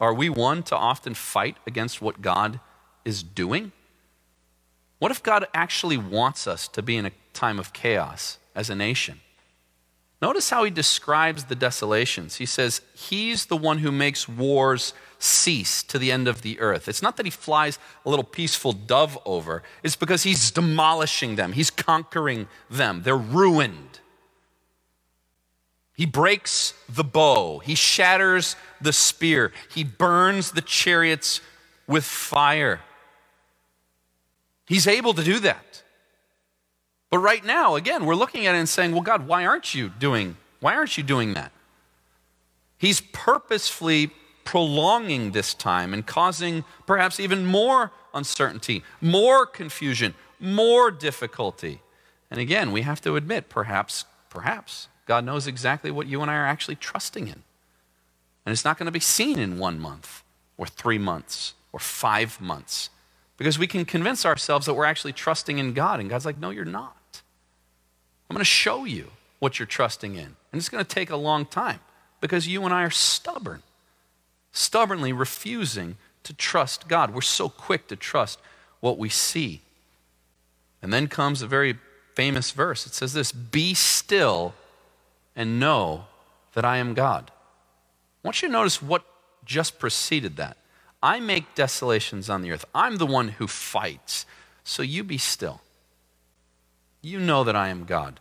Are 0.00 0.14
we 0.14 0.28
one 0.28 0.62
to 0.64 0.76
often 0.76 1.14
fight 1.14 1.56
against 1.66 2.02
what 2.02 2.22
God 2.22 2.60
is 3.04 3.22
doing? 3.22 3.72
What 4.98 5.10
if 5.10 5.22
God 5.22 5.46
actually 5.52 5.96
wants 5.96 6.46
us 6.46 6.68
to 6.68 6.82
be 6.82 6.96
in 6.96 7.06
a 7.06 7.12
time 7.32 7.58
of 7.58 7.72
chaos 7.72 8.38
as 8.54 8.70
a 8.70 8.74
nation? 8.76 9.20
Notice 10.22 10.50
how 10.50 10.62
he 10.62 10.70
describes 10.70 11.44
the 11.44 11.56
desolations. 11.56 12.36
He 12.36 12.46
says, 12.46 12.80
He's 12.94 13.46
the 13.46 13.56
one 13.56 13.78
who 13.78 13.90
makes 13.90 14.28
wars 14.28 14.94
cease 15.18 15.82
to 15.82 15.98
the 15.98 16.12
end 16.12 16.28
of 16.28 16.42
the 16.42 16.60
earth. 16.60 16.88
It's 16.88 17.02
not 17.02 17.16
that 17.16 17.26
he 17.26 17.30
flies 17.30 17.80
a 18.06 18.10
little 18.10 18.24
peaceful 18.24 18.72
dove 18.72 19.18
over, 19.26 19.64
it's 19.82 19.96
because 19.96 20.22
he's 20.22 20.52
demolishing 20.52 21.34
them, 21.34 21.52
he's 21.52 21.70
conquering 21.70 22.46
them. 22.70 23.02
They're 23.02 23.16
ruined. 23.16 23.98
He 25.94 26.06
breaks 26.06 26.74
the 26.88 27.04
bow, 27.04 27.58
he 27.58 27.74
shatters 27.74 28.54
the 28.80 28.92
spear, 28.92 29.52
he 29.74 29.82
burns 29.82 30.52
the 30.52 30.62
chariots 30.62 31.40
with 31.88 32.04
fire. 32.04 32.80
He's 34.66 34.86
able 34.86 35.14
to 35.14 35.24
do 35.24 35.40
that. 35.40 35.71
But 37.12 37.18
right 37.18 37.44
now, 37.44 37.74
again, 37.74 38.06
we're 38.06 38.14
looking 38.14 38.46
at 38.46 38.54
it 38.54 38.58
and 38.58 38.68
saying, 38.68 38.92
well, 38.92 39.02
God, 39.02 39.26
why 39.28 39.44
aren't 39.44 39.74
you 39.74 39.90
doing, 39.90 40.38
why 40.60 40.74
aren't 40.74 40.96
you 40.96 41.02
doing 41.02 41.34
that? 41.34 41.52
He's 42.78 43.02
purposefully 43.02 44.10
prolonging 44.44 45.32
this 45.32 45.52
time 45.52 45.92
and 45.92 46.06
causing 46.06 46.64
perhaps 46.86 47.20
even 47.20 47.44
more 47.44 47.92
uncertainty, 48.14 48.82
more 49.02 49.44
confusion, 49.44 50.14
more 50.40 50.90
difficulty. 50.90 51.82
And 52.30 52.40
again, 52.40 52.72
we 52.72 52.80
have 52.80 53.02
to 53.02 53.16
admit, 53.16 53.50
perhaps, 53.50 54.06
perhaps, 54.30 54.88
God 55.04 55.26
knows 55.26 55.46
exactly 55.46 55.90
what 55.90 56.06
you 56.06 56.22
and 56.22 56.30
I 56.30 56.34
are 56.36 56.46
actually 56.46 56.76
trusting 56.76 57.28
in. 57.28 57.42
And 58.46 58.54
it's 58.54 58.64
not 58.64 58.78
going 58.78 58.86
to 58.86 58.90
be 58.90 59.00
seen 59.00 59.38
in 59.38 59.58
one 59.58 59.78
month 59.78 60.22
or 60.56 60.64
three 60.64 60.98
months 60.98 61.52
or 61.72 61.78
five 61.78 62.40
months. 62.40 62.88
Because 63.36 63.58
we 63.58 63.66
can 63.66 63.84
convince 63.84 64.24
ourselves 64.24 64.64
that 64.64 64.72
we're 64.72 64.86
actually 64.86 65.12
trusting 65.12 65.58
in 65.58 65.74
God, 65.74 66.00
and 66.00 66.08
God's 66.08 66.24
like, 66.24 66.38
no, 66.38 66.48
you're 66.48 66.64
not. 66.64 66.96
I'm 68.32 68.34
going 68.36 68.40
to 68.40 68.46
show 68.46 68.86
you 68.86 69.10
what 69.40 69.58
you're 69.58 69.66
trusting 69.66 70.14
in. 70.14 70.24
And 70.24 70.54
it's 70.54 70.70
going 70.70 70.82
to 70.82 70.88
take 70.88 71.10
a 71.10 71.16
long 71.16 71.44
time 71.44 71.80
because 72.22 72.48
you 72.48 72.64
and 72.64 72.72
I 72.72 72.82
are 72.82 72.88
stubborn, 72.88 73.62
stubbornly 74.52 75.12
refusing 75.12 75.96
to 76.22 76.32
trust 76.32 76.88
God. 76.88 77.14
We're 77.14 77.20
so 77.20 77.50
quick 77.50 77.88
to 77.88 77.94
trust 77.94 78.38
what 78.80 78.96
we 78.96 79.10
see. 79.10 79.60
And 80.80 80.94
then 80.94 81.08
comes 81.08 81.42
a 81.42 81.46
very 81.46 81.76
famous 82.14 82.52
verse. 82.52 82.86
It 82.86 82.94
says 82.94 83.12
this 83.12 83.32
Be 83.32 83.74
still 83.74 84.54
and 85.36 85.60
know 85.60 86.06
that 86.54 86.64
I 86.64 86.78
am 86.78 86.94
God. 86.94 87.30
I 88.24 88.28
want 88.28 88.40
you 88.40 88.48
to 88.48 88.52
notice 88.52 88.80
what 88.80 89.04
just 89.44 89.78
preceded 89.78 90.38
that. 90.38 90.56
I 91.02 91.20
make 91.20 91.54
desolations 91.54 92.30
on 92.30 92.40
the 92.40 92.52
earth. 92.52 92.64
I'm 92.74 92.96
the 92.96 93.04
one 93.04 93.28
who 93.28 93.46
fights. 93.46 94.24
So 94.64 94.82
you 94.82 95.04
be 95.04 95.18
still. 95.18 95.60
You 97.02 97.18
know 97.18 97.42
that 97.44 97.56
I 97.56 97.68
am 97.68 97.84
God. 97.84 98.20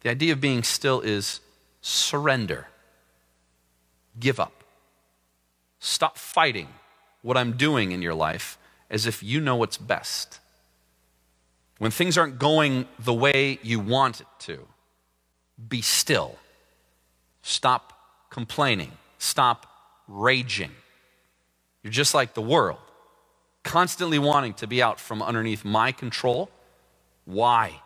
The 0.00 0.10
idea 0.10 0.32
of 0.32 0.40
being 0.40 0.62
still 0.62 1.00
is 1.00 1.40
surrender, 1.82 2.66
give 4.18 4.40
up. 4.40 4.64
Stop 5.78 6.16
fighting 6.16 6.68
what 7.22 7.36
I'm 7.36 7.52
doing 7.52 7.92
in 7.92 8.00
your 8.02 8.14
life 8.14 8.58
as 8.88 9.06
if 9.06 9.22
you 9.22 9.40
know 9.40 9.56
what's 9.56 9.76
best. 9.76 10.40
When 11.78 11.90
things 11.90 12.18
aren't 12.18 12.38
going 12.38 12.86
the 12.98 13.14
way 13.14 13.58
you 13.62 13.80
want 13.80 14.20
it 14.20 14.26
to, 14.40 14.66
be 15.68 15.82
still. 15.82 16.36
Stop 17.42 17.92
complaining. 18.30 18.92
Stop 19.18 19.66
raging. 20.08 20.70
You're 21.82 21.92
just 21.92 22.14
like 22.14 22.34
the 22.34 22.42
world, 22.42 22.78
constantly 23.62 24.18
wanting 24.18 24.54
to 24.54 24.66
be 24.66 24.82
out 24.82 25.00
from 25.00 25.22
underneath 25.22 25.64
my 25.64 25.92
control. 25.92 26.50
Why? 27.24 27.80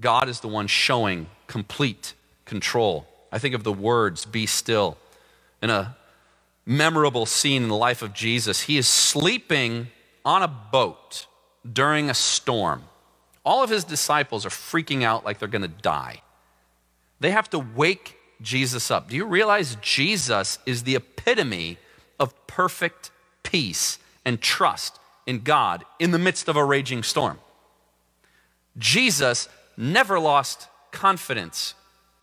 God 0.00 0.28
is 0.28 0.40
the 0.40 0.48
one 0.48 0.66
showing 0.66 1.26
complete 1.46 2.14
control. 2.44 3.06
I 3.32 3.38
think 3.38 3.54
of 3.54 3.64
the 3.64 3.72
words, 3.72 4.24
be 4.24 4.46
still. 4.46 4.96
In 5.60 5.70
a 5.70 5.96
memorable 6.64 7.26
scene 7.26 7.64
in 7.64 7.68
the 7.68 7.76
life 7.76 8.02
of 8.02 8.12
Jesus, 8.14 8.62
he 8.62 8.78
is 8.78 8.86
sleeping 8.86 9.88
on 10.24 10.42
a 10.42 10.48
boat 10.48 11.26
during 11.70 12.10
a 12.10 12.14
storm. 12.14 12.84
All 13.44 13.62
of 13.62 13.70
his 13.70 13.84
disciples 13.84 14.44
are 14.46 14.50
freaking 14.50 15.02
out 15.02 15.24
like 15.24 15.38
they're 15.38 15.48
going 15.48 15.62
to 15.62 15.68
die. 15.68 16.22
They 17.20 17.30
have 17.30 17.50
to 17.50 17.58
wake 17.58 18.16
Jesus 18.40 18.90
up. 18.90 19.08
Do 19.08 19.16
you 19.16 19.24
realize 19.24 19.76
Jesus 19.80 20.58
is 20.66 20.84
the 20.84 20.94
epitome 20.94 21.78
of 22.20 22.46
perfect 22.46 23.10
peace 23.42 23.98
and 24.24 24.40
trust 24.40 24.98
in 25.26 25.40
God 25.40 25.84
in 25.98 26.10
the 26.10 26.18
midst 26.18 26.48
of 26.48 26.56
a 26.56 26.64
raging 26.64 27.02
storm. 27.02 27.38
Jesus 28.76 29.48
never 29.78 30.18
lost 30.18 30.68
confidence 30.90 31.74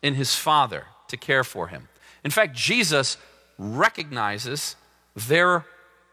in 0.02 0.14
his 0.14 0.36
Father 0.36 0.84
to 1.08 1.16
care 1.16 1.42
for 1.42 1.68
him. 1.68 1.88
In 2.22 2.30
fact, 2.30 2.54
Jesus 2.54 3.16
recognizes 3.58 4.76
their 5.14 5.64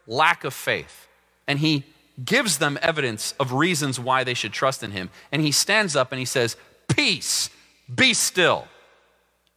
lack 0.06 0.44
of 0.44 0.54
faith 0.54 1.06
and 1.46 1.58
he 1.58 1.84
gives 2.24 2.58
them 2.58 2.78
evidence 2.80 3.34
of 3.38 3.52
reasons 3.52 4.00
why 4.00 4.24
they 4.24 4.34
should 4.34 4.52
trust 4.52 4.82
in 4.82 4.92
him. 4.92 5.10
And 5.30 5.42
he 5.42 5.52
stands 5.52 5.94
up 5.94 6.12
and 6.12 6.18
he 6.18 6.24
says, 6.24 6.56
Peace, 6.88 7.50
be 7.92 8.14
still. 8.14 8.66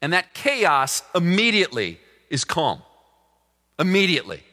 And 0.02 0.12
that 0.14 0.34
chaos 0.34 1.04
immediately 1.16 2.00
is 2.30 2.44
calm. 2.44 2.82
Immediately. 3.80 4.44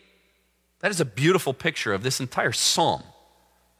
That 0.80 0.90
is 0.90 1.00
a 1.00 1.04
beautiful 1.04 1.54
picture 1.54 1.94
of 1.94 2.02
this 2.02 2.20
entire 2.20 2.52
psalm. 2.52 3.02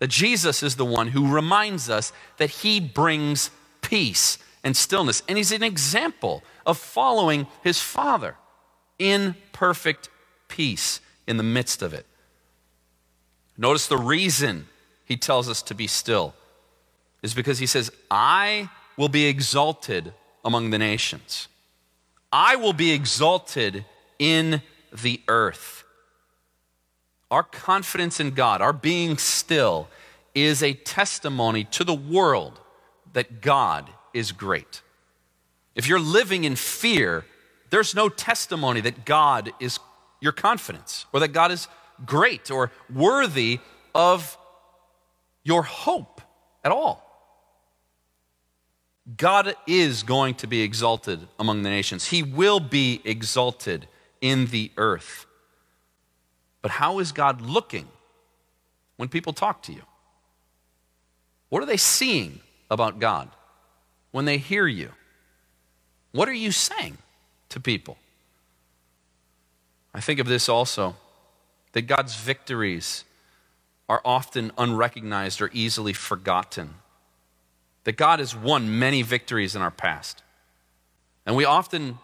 That 0.05 0.11
Jesus 0.11 0.63
is 0.63 0.77
the 0.77 0.85
one 0.85 1.09
who 1.09 1.33
reminds 1.33 1.89
us 1.89 2.13
that 2.37 2.51
he 2.51 2.79
brings 2.79 3.51
peace 3.81 4.37
and 4.63 4.77
stillness. 4.77 5.23
And 5.27 5.39
he's 5.39 5.51
an 5.51 5.63
example 5.63 6.43
of 6.67 6.77
following 6.77 7.47
his 7.63 7.81
Father 7.81 8.37
in 8.99 9.35
perfect 9.55 10.11
peace 10.47 11.01
in 11.27 11.39
the 11.39 11.43
midst 11.43 11.81
of 11.81 11.95
it. 11.95 12.05
Notice 13.57 13.87
the 13.87 13.97
reason 13.97 14.67
he 15.07 15.17
tells 15.17 15.49
us 15.49 15.63
to 15.63 15.75
be 15.75 15.87
still 15.87 16.35
is 17.23 17.33
because 17.33 17.59
he 17.59 17.67
says, 17.67 17.91
I 18.11 18.69
will 18.99 19.09
be 19.09 19.25
exalted 19.25 20.13
among 20.45 20.69
the 20.69 20.79
nations. 20.79 21.49
I 22.31 22.57
will 22.57 22.75
be 22.75 22.93
exalted 22.93 23.87
in 24.19 24.61
the 25.03 25.23
earth. 25.29 25.84
Our 27.35 27.43
confidence 27.43 28.21
in 28.21 28.31
God, 28.31 28.63
our 28.63 28.73
being 28.73 29.19
still, 29.19 29.89
is 30.37 30.63
a 30.63 30.73
testimony 30.73 31.65
to 31.73 31.83
the 31.83 31.93
world 31.93 32.61
that 33.13 33.41
God 33.41 33.91
is 34.13 34.31
great. 34.31 34.83
If 35.75 35.89
you're 35.89 35.99
living 35.99 36.45
in 36.45 36.55
fear, 36.55 37.25
there's 37.71 37.93
no 37.93 38.09
testimony 38.09 38.81
that 38.83 39.05
God 39.05 39.53
is 39.59 39.81
your 40.21 40.31
confidence 40.31 41.07
or 41.13 41.19
that 41.19 41.33
God 41.33 41.51
is 41.51 41.67
great 42.07 42.53
or 42.53 42.71
worthy 42.89 43.59
of 43.97 44.39
your 45.43 45.65
hope 45.65 46.21
at 46.63 46.71
all. 46.71 47.05
God 49.17 49.57
is 49.67 50.05
going 50.05 50.37
to 50.37 50.47
be 50.47 50.63
exalted 50.63 51.27
among 51.41 51.65
the 51.65 51.69
nations. 51.69 52.07
He 52.07 52.23
will 52.23 52.61
be 52.61 53.01
exalted 53.05 53.89
in 54.21 54.47
the 54.47 54.71
earth. 54.77 55.27
But 56.65 56.71
how 56.71 56.99
is 56.99 57.13
God 57.13 57.43
looking 57.43 57.87
when 58.97 59.11
people 59.11 59.35
talk 59.35 59.63
to 59.65 59.73
you? 59.75 59.83
What 61.51 61.63
are 61.63 61.67
they 61.67 61.77
seeing 61.77 62.41
about 62.71 62.99
God 62.99 63.29
when 64.13 64.25
they 64.25 64.39
hear 64.39 64.67
you? 64.67 64.93
What 66.13 66.27
are 66.27 66.33
you 66.33 66.51
saying 66.51 66.97
to 67.51 67.61
people? 67.61 67.99
I 69.93 70.01
think 70.01 70.19
of 70.19 70.27
this 70.27 70.49
also 70.49 70.97
that 71.73 71.83
God's 71.83 72.17
victories 72.17 73.05
are 73.87 74.01
often 74.03 74.51
unrecognized 74.57 75.43
or 75.43 75.51
easily 75.53 75.93
forgotten. 75.93 76.77
That 77.83 77.99
God 77.99 78.21
has 78.21 78.35
won 78.35 78.79
many 78.79 79.03
victories 79.03 79.55
in 79.55 79.61
our 79.61 79.71
past. 79.71 80.23
And 81.27 81.37
we 81.37 81.45
often 81.45 81.99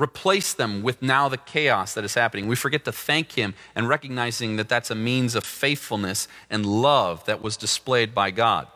replace 0.00 0.52
them 0.52 0.82
with 0.82 1.02
now 1.02 1.28
the 1.28 1.36
chaos 1.36 1.94
that 1.94 2.04
is 2.04 2.14
happening. 2.14 2.46
We 2.48 2.56
forget 2.56 2.84
to 2.84 2.92
thank 2.92 3.32
Him 3.32 3.54
and 3.74 3.88
recognizing 3.88 4.56
that 4.56 4.68
that's 4.68 4.90
a 4.90 4.94
means 4.94 5.34
of 5.34 5.44
faithfulness 5.44 6.28
and 6.48 6.64
love 6.64 7.24
that 7.26 7.42
was 7.42 7.56
displayed 7.56 8.14
by 8.14 8.30
God. 8.30 8.66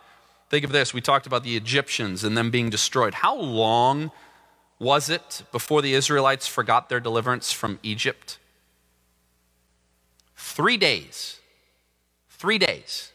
Think 0.50 0.64
of 0.64 0.72
this 0.72 0.92
we 0.92 1.00
talked 1.00 1.26
about 1.26 1.42
the 1.42 1.56
Egyptians 1.56 2.22
and 2.22 2.36
them 2.36 2.50
being 2.50 2.70
destroyed. 2.70 3.14
How 3.14 3.36
long 3.36 4.10
was 4.78 5.08
it 5.08 5.42
before 5.50 5.82
the 5.82 5.94
Israelites 5.94 6.46
forgot 6.46 6.88
their 6.88 7.00
deliverance 7.00 7.52
from 7.52 7.78
Egypt? 7.82 8.38
Three 10.36 10.76
days. 10.76 11.40
Three 12.28 12.58
days. 12.58 13.12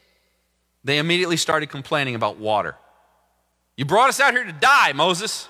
They 0.84 0.98
immediately 0.98 1.38
started 1.38 1.70
complaining 1.70 2.16
about 2.16 2.38
water. 2.38 2.76
You 3.78 3.86
brought 3.86 4.10
us 4.10 4.20
out 4.20 4.34
here 4.34 4.44
to 4.44 4.52
die, 4.52 4.94
Moses. 4.94 5.48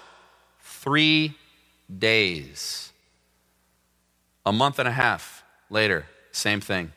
Three 0.61 1.35
days. 1.97 2.91
A 4.45 4.51
month 4.51 4.79
and 4.79 4.87
a 4.87 4.91
half 4.91 5.43
later, 5.69 6.05
same 6.31 6.61
thing. 6.61 6.91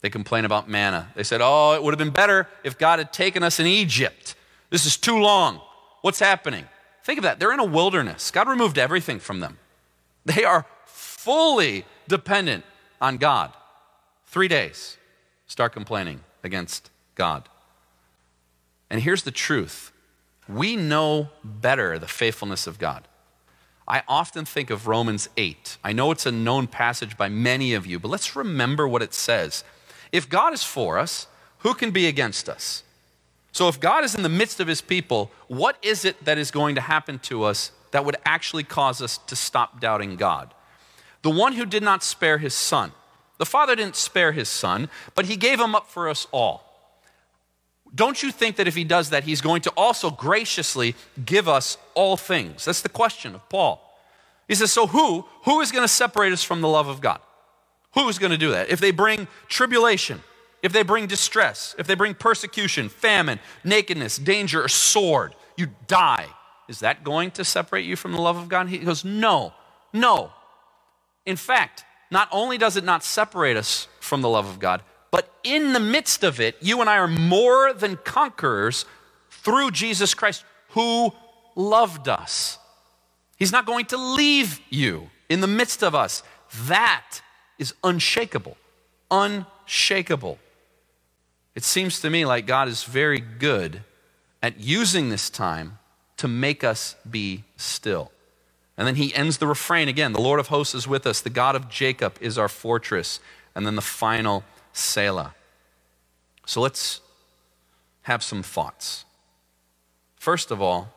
They 0.00 0.10
complain 0.10 0.44
about 0.44 0.68
manna. 0.68 1.10
They 1.14 1.22
said, 1.22 1.40
Oh, 1.42 1.72
it 1.72 1.82
would 1.82 1.92
have 1.92 1.98
been 1.98 2.10
better 2.10 2.46
if 2.62 2.76
God 2.78 2.98
had 2.98 3.12
taken 3.12 3.42
us 3.42 3.58
in 3.58 3.66
Egypt. 3.66 4.34
This 4.70 4.86
is 4.86 4.96
too 4.96 5.18
long. 5.18 5.60
What's 6.02 6.18
happening? 6.18 6.66
Think 7.04 7.18
of 7.18 7.22
that. 7.22 7.38
They're 7.38 7.52
in 7.52 7.60
a 7.60 7.64
wilderness. 7.64 8.30
God 8.30 8.48
removed 8.48 8.78
everything 8.78 9.18
from 9.18 9.40
them. 9.40 9.58
They 10.26 10.44
are 10.44 10.64
fully 10.86 11.84
dependent 12.08 12.64
on 12.98 13.18
God. 13.18 13.52
Three 14.26 14.48
days, 14.48 14.96
start 15.46 15.72
complaining 15.72 16.20
against 16.42 16.90
God. 17.14 17.48
And 18.88 19.02
here's 19.02 19.22
the 19.22 19.30
truth 19.30 19.92
we 20.48 20.76
know 20.76 21.28
better 21.42 21.98
the 21.98 22.06
faithfulness 22.06 22.66
of 22.66 22.78
God. 22.78 23.06
I 23.86 24.02
often 24.08 24.44
think 24.44 24.70
of 24.70 24.86
Romans 24.86 25.28
8. 25.36 25.78
I 25.84 25.92
know 25.92 26.10
it's 26.10 26.26
a 26.26 26.32
known 26.32 26.66
passage 26.66 27.16
by 27.16 27.28
many 27.28 27.74
of 27.74 27.86
you, 27.86 27.98
but 27.98 28.08
let's 28.08 28.34
remember 28.34 28.88
what 28.88 29.02
it 29.02 29.12
says. 29.12 29.64
If 30.10 30.28
God 30.28 30.52
is 30.52 30.64
for 30.64 30.98
us, 30.98 31.26
who 31.58 31.74
can 31.74 31.90
be 31.90 32.06
against 32.06 32.48
us? 32.48 32.82
So, 33.52 33.68
if 33.68 33.78
God 33.78 34.02
is 34.02 34.14
in 34.14 34.22
the 34.22 34.28
midst 34.28 34.58
of 34.58 34.66
his 34.66 34.80
people, 34.80 35.30
what 35.46 35.76
is 35.82 36.04
it 36.04 36.24
that 36.24 36.38
is 36.38 36.50
going 36.50 36.74
to 36.74 36.80
happen 36.80 37.18
to 37.20 37.44
us 37.44 37.70
that 37.92 38.04
would 38.04 38.16
actually 38.24 38.64
cause 38.64 39.00
us 39.00 39.18
to 39.18 39.36
stop 39.36 39.80
doubting 39.80 40.16
God? 40.16 40.52
The 41.22 41.30
one 41.30 41.52
who 41.52 41.64
did 41.64 41.82
not 41.82 42.02
spare 42.02 42.38
his 42.38 42.54
son 42.54 42.92
the 43.38 43.46
Father 43.46 43.74
didn't 43.74 43.96
spare 43.96 44.32
his 44.32 44.48
Son, 44.48 44.88
but 45.14 45.26
he 45.26 45.36
gave 45.36 45.60
him 45.60 45.74
up 45.74 45.88
for 45.88 46.08
us 46.08 46.26
all. 46.32 46.63
Don't 47.94 48.22
you 48.22 48.32
think 48.32 48.56
that 48.56 48.66
if 48.66 48.74
he 48.74 48.84
does 48.84 49.10
that, 49.10 49.24
he's 49.24 49.40
going 49.40 49.62
to 49.62 49.72
also 49.76 50.10
graciously 50.10 50.94
give 51.24 51.48
us 51.48 51.78
all 51.94 52.16
things? 52.16 52.64
That's 52.64 52.82
the 52.82 52.88
question 52.88 53.34
of 53.34 53.48
Paul. 53.48 53.80
He 54.48 54.54
says, 54.54 54.72
So 54.72 54.86
who? 54.86 55.24
Who 55.44 55.60
is 55.60 55.70
going 55.70 55.84
to 55.84 55.92
separate 55.92 56.32
us 56.32 56.42
from 56.42 56.60
the 56.60 56.68
love 56.68 56.88
of 56.88 57.00
God? 57.00 57.20
Who 57.94 58.08
is 58.08 58.18
going 58.18 58.32
to 58.32 58.38
do 58.38 58.50
that? 58.50 58.70
If 58.70 58.80
they 58.80 58.90
bring 58.90 59.28
tribulation, 59.48 60.22
if 60.62 60.72
they 60.72 60.82
bring 60.82 61.06
distress, 61.06 61.74
if 61.78 61.86
they 61.86 61.94
bring 61.94 62.14
persecution, 62.14 62.88
famine, 62.88 63.38
nakedness, 63.62 64.16
danger, 64.16 64.64
or 64.64 64.68
sword, 64.68 65.34
you 65.56 65.68
die. 65.86 66.26
Is 66.68 66.80
that 66.80 67.04
going 67.04 67.30
to 67.32 67.44
separate 67.44 67.84
you 67.84 67.94
from 67.94 68.12
the 68.12 68.20
love 68.20 68.36
of 68.36 68.48
God? 68.48 68.68
He 68.68 68.78
goes, 68.78 69.04
No, 69.04 69.52
no. 69.92 70.32
In 71.26 71.36
fact, 71.36 71.84
not 72.10 72.28
only 72.32 72.58
does 72.58 72.76
it 72.76 72.84
not 72.84 73.04
separate 73.04 73.56
us 73.56 73.88
from 74.00 74.20
the 74.20 74.28
love 74.28 74.46
of 74.46 74.58
God, 74.58 74.82
but 75.14 75.32
in 75.44 75.74
the 75.74 75.78
midst 75.78 76.24
of 76.24 76.40
it, 76.40 76.56
you 76.60 76.80
and 76.80 76.90
I 76.90 76.98
are 76.98 77.06
more 77.06 77.72
than 77.72 77.98
conquerors 77.98 78.84
through 79.30 79.70
Jesus 79.70 80.12
Christ 80.12 80.44
who 80.70 81.12
loved 81.54 82.08
us. 82.08 82.58
He's 83.36 83.52
not 83.52 83.64
going 83.64 83.84
to 83.86 83.96
leave 83.96 84.60
you 84.70 85.10
in 85.28 85.40
the 85.40 85.46
midst 85.46 85.84
of 85.84 85.94
us. 85.94 86.24
That 86.64 87.20
is 87.60 87.74
unshakable. 87.84 88.56
Unshakable. 89.08 90.40
It 91.54 91.62
seems 91.62 92.00
to 92.00 92.10
me 92.10 92.24
like 92.24 92.44
God 92.44 92.66
is 92.66 92.82
very 92.82 93.20
good 93.20 93.84
at 94.42 94.58
using 94.58 95.10
this 95.10 95.30
time 95.30 95.78
to 96.16 96.26
make 96.26 96.64
us 96.64 96.96
be 97.08 97.44
still. 97.56 98.10
And 98.76 98.84
then 98.84 98.96
he 98.96 99.14
ends 99.14 99.38
the 99.38 99.46
refrain 99.46 99.86
again 99.86 100.12
The 100.12 100.20
Lord 100.20 100.40
of 100.40 100.48
hosts 100.48 100.74
is 100.74 100.88
with 100.88 101.06
us, 101.06 101.20
the 101.20 101.30
God 101.30 101.54
of 101.54 101.68
Jacob 101.68 102.18
is 102.20 102.36
our 102.36 102.48
fortress. 102.48 103.20
And 103.54 103.64
then 103.64 103.76
the 103.76 103.80
final 103.80 104.42
Selah. 104.74 105.34
So 106.44 106.60
let's 106.60 107.00
have 108.02 108.22
some 108.22 108.42
thoughts. 108.42 109.06
First 110.16 110.50
of 110.50 110.60
all, 110.60 110.92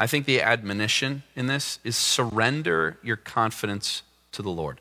I 0.00 0.06
think 0.06 0.26
the 0.26 0.42
admonition 0.42 1.22
in 1.36 1.46
this 1.46 1.78
is 1.84 1.96
surrender 1.96 2.98
your 3.02 3.16
confidence 3.16 4.02
to 4.32 4.42
the 4.42 4.50
Lord. 4.50 4.80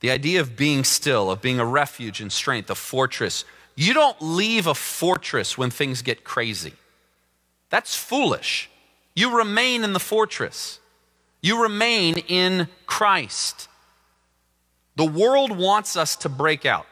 The 0.00 0.10
idea 0.10 0.40
of 0.40 0.56
being 0.56 0.82
still, 0.82 1.30
of 1.30 1.40
being 1.40 1.60
a 1.60 1.64
refuge 1.64 2.20
and 2.20 2.32
strength, 2.32 2.70
a 2.70 2.74
fortress. 2.74 3.44
You 3.76 3.94
don't 3.94 4.20
leave 4.20 4.66
a 4.66 4.74
fortress 4.74 5.56
when 5.56 5.70
things 5.70 6.02
get 6.02 6.24
crazy. 6.24 6.74
That's 7.70 7.94
foolish. 7.94 8.68
You 9.14 9.36
remain 9.36 9.84
in 9.84 9.92
the 9.92 10.00
fortress. 10.00 10.80
You 11.40 11.62
remain 11.62 12.18
in 12.18 12.68
Christ. 12.86 13.68
The 14.96 15.04
world 15.04 15.56
wants 15.56 15.96
us 15.96 16.16
to 16.16 16.28
break 16.28 16.66
out, 16.66 16.86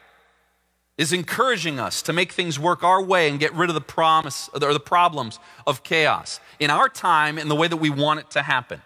is 0.97 1.13
encouraging 1.13 1.79
us 1.79 2.03
to 2.03 2.13
make 2.13 2.33
things 2.33 2.59
work 2.59 2.83
our 2.83 3.03
way 3.03 3.29
and 3.29 3.39
get 3.39 3.55
rid 3.55 3.71
of 3.71 3.75
the 3.75 3.81
promise 3.81 4.49
or 4.53 4.73
the 4.73 4.81
problems 4.81 5.39
of 5.67 5.83
chaos 5.83 6.41
in 6.59 6.71
our 6.71 6.89
time 6.89 7.39
in 7.39 7.49
the 7.49 7.57
way 7.57 7.69
that 7.69 7.77
we 7.77 7.91
want 7.91 8.21
it 8.21 8.31
to 8.31 8.43
happen. 8.43 8.81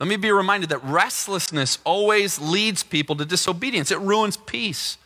Let 0.00 0.08
me 0.08 0.16
be 0.16 0.32
reminded 0.32 0.70
that 0.70 0.82
restlessness 0.84 1.78
always 1.84 2.40
leads 2.40 2.82
people 2.82 3.16
to 3.16 3.24
disobedience. 3.24 3.90
It 3.90 4.00
ruins 4.00 4.36
peace. 4.36 4.98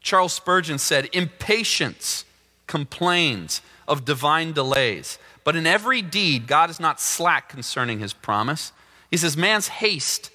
Charles 0.00 0.32
Spurgeon 0.32 0.78
said, 0.78 1.08
Impatience 1.12 2.24
complains 2.66 3.60
of 3.88 4.04
divine 4.04 4.52
delays. 4.52 5.18
But 5.44 5.56
in 5.56 5.66
every 5.66 6.02
deed, 6.02 6.46
God 6.46 6.70
is 6.70 6.78
not 6.78 7.00
slack 7.00 7.48
concerning 7.48 7.98
his 7.98 8.12
promise. 8.12 8.72
He 9.10 9.16
says, 9.16 9.36
Man's 9.36 9.68
haste 9.68 10.30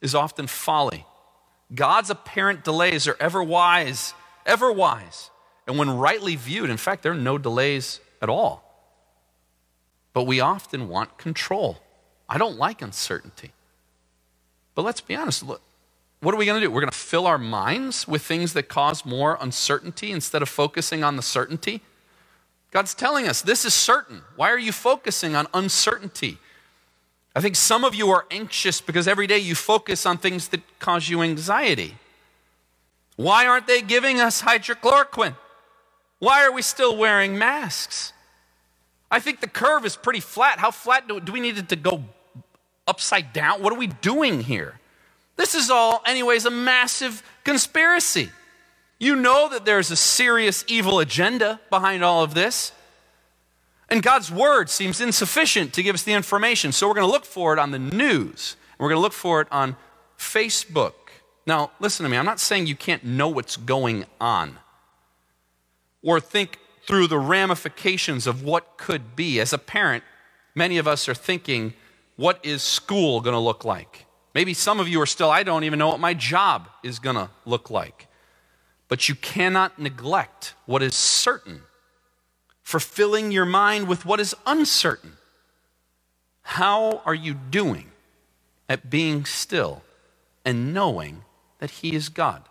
is 0.00 0.14
often 0.14 0.46
folly. 0.46 1.06
God's 1.74 2.10
apparent 2.10 2.64
delays 2.64 3.06
are 3.06 3.16
ever 3.20 3.42
wise, 3.42 4.14
ever 4.46 4.72
wise. 4.72 5.30
And 5.66 5.78
when 5.78 5.90
rightly 5.90 6.34
viewed, 6.34 6.70
in 6.70 6.78
fact, 6.78 7.02
there 7.02 7.12
are 7.12 7.16
no 7.16 7.36
delays 7.36 8.00
at 8.22 8.28
all. 8.28 8.64
But 10.14 10.24
we 10.24 10.40
often 10.40 10.88
want 10.88 11.18
control. 11.18 11.78
I 12.28 12.38
don't 12.38 12.56
like 12.56 12.80
uncertainty. 12.80 13.52
But 14.74 14.82
let's 14.84 15.00
be 15.00 15.14
honest. 15.14 15.42
Look, 15.42 15.60
what 16.20 16.34
are 16.34 16.38
we 16.38 16.46
going 16.46 16.60
to 16.60 16.66
do? 16.66 16.70
We're 16.70 16.80
going 16.80 16.90
to 16.90 16.96
fill 16.96 17.26
our 17.26 17.38
minds 17.38 18.08
with 18.08 18.22
things 18.22 18.52
that 18.54 18.68
cause 18.68 19.04
more 19.04 19.38
uncertainty 19.40 20.10
instead 20.10 20.42
of 20.42 20.48
focusing 20.48 21.04
on 21.04 21.16
the 21.16 21.22
certainty? 21.22 21.82
God's 22.70 22.94
telling 22.94 23.28
us 23.28 23.40
this 23.42 23.64
is 23.64 23.74
certain. 23.74 24.22
Why 24.36 24.50
are 24.50 24.58
you 24.58 24.72
focusing 24.72 25.36
on 25.36 25.46
uncertainty? 25.54 26.38
I 27.38 27.40
think 27.40 27.54
some 27.54 27.84
of 27.84 27.94
you 27.94 28.10
are 28.10 28.26
anxious 28.32 28.80
because 28.80 29.06
every 29.06 29.28
day 29.28 29.38
you 29.38 29.54
focus 29.54 30.04
on 30.06 30.18
things 30.18 30.48
that 30.48 30.60
cause 30.80 31.08
you 31.08 31.22
anxiety. 31.22 31.94
Why 33.14 33.46
aren't 33.46 33.68
they 33.68 33.80
giving 33.80 34.20
us 34.20 34.42
hydrochloroquine? 34.42 35.36
Why 36.18 36.44
are 36.44 36.50
we 36.50 36.62
still 36.62 36.96
wearing 36.96 37.38
masks? 37.38 38.12
I 39.08 39.20
think 39.20 39.40
the 39.40 39.46
curve 39.46 39.86
is 39.86 39.94
pretty 39.94 40.18
flat. 40.18 40.58
How 40.58 40.72
flat 40.72 41.06
do, 41.06 41.20
do 41.20 41.30
we 41.30 41.38
need 41.38 41.58
it 41.58 41.68
to 41.68 41.76
go 41.76 42.02
upside 42.88 43.32
down? 43.32 43.62
What 43.62 43.72
are 43.72 43.78
we 43.78 43.86
doing 43.86 44.40
here? 44.40 44.80
This 45.36 45.54
is 45.54 45.70
all, 45.70 46.02
anyways, 46.06 46.44
a 46.44 46.50
massive 46.50 47.22
conspiracy. 47.44 48.30
You 48.98 49.14
know 49.14 49.48
that 49.50 49.64
there's 49.64 49.92
a 49.92 49.96
serious 49.96 50.64
evil 50.66 50.98
agenda 50.98 51.60
behind 51.70 52.02
all 52.02 52.24
of 52.24 52.34
this. 52.34 52.72
And 53.90 54.02
God's 54.02 54.30
word 54.30 54.68
seems 54.68 55.00
insufficient 55.00 55.72
to 55.74 55.82
give 55.82 55.94
us 55.94 56.02
the 56.02 56.12
information. 56.12 56.72
So 56.72 56.86
we're 56.86 56.94
going 56.94 57.06
to 57.06 57.12
look 57.12 57.24
for 57.24 57.52
it 57.52 57.58
on 57.58 57.70
the 57.70 57.78
news. 57.78 58.56
We're 58.78 58.88
going 58.88 58.98
to 58.98 59.02
look 59.02 59.12
for 59.12 59.40
it 59.40 59.48
on 59.50 59.76
Facebook. 60.18 60.92
Now, 61.46 61.70
listen 61.80 62.04
to 62.04 62.10
me. 62.10 62.18
I'm 62.18 62.26
not 62.26 62.40
saying 62.40 62.66
you 62.66 62.76
can't 62.76 63.04
know 63.04 63.28
what's 63.28 63.56
going 63.56 64.04
on 64.20 64.58
or 66.02 66.20
think 66.20 66.58
through 66.86 67.06
the 67.06 67.18
ramifications 67.18 68.26
of 68.26 68.42
what 68.42 68.76
could 68.76 69.16
be. 69.16 69.40
As 69.40 69.52
a 69.52 69.58
parent, 69.58 70.04
many 70.54 70.76
of 70.78 70.86
us 70.86 71.08
are 71.08 71.14
thinking, 71.14 71.72
what 72.16 72.38
is 72.42 72.62
school 72.62 73.20
going 73.20 73.34
to 73.34 73.40
look 73.40 73.64
like? 73.64 74.04
Maybe 74.34 74.52
some 74.52 74.78
of 74.78 74.88
you 74.88 75.00
are 75.00 75.06
still, 75.06 75.30
I 75.30 75.42
don't 75.42 75.64
even 75.64 75.78
know 75.78 75.88
what 75.88 76.00
my 76.00 76.14
job 76.14 76.68
is 76.82 76.98
going 76.98 77.16
to 77.16 77.30
look 77.46 77.70
like. 77.70 78.06
But 78.88 79.08
you 79.08 79.14
cannot 79.14 79.78
neglect 79.78 80.54
what 80.66 80.82
is 80.82 80.94
certain 80.94 81.62
for 82.68 82.78
filling 82.78 83.32
your 83.32 83.46
mind 83.46 83.88
with 83.88 84.04
what 84.04 84.20
is 84.20 84.34
uncertain. 84.44 85.16
How 86.42 87.00
are 87.06 87.14
you 87.14 87.32
doing 87.32 87.92
at 88.68 88.90
being 88.90 89.24
still 89.24 89.82
and 90.44 90.74
knowing 90.74 91.24
that 91.60 91.70
He 91.70 91.94
is 91.94 92.10
God? 92.10 92.42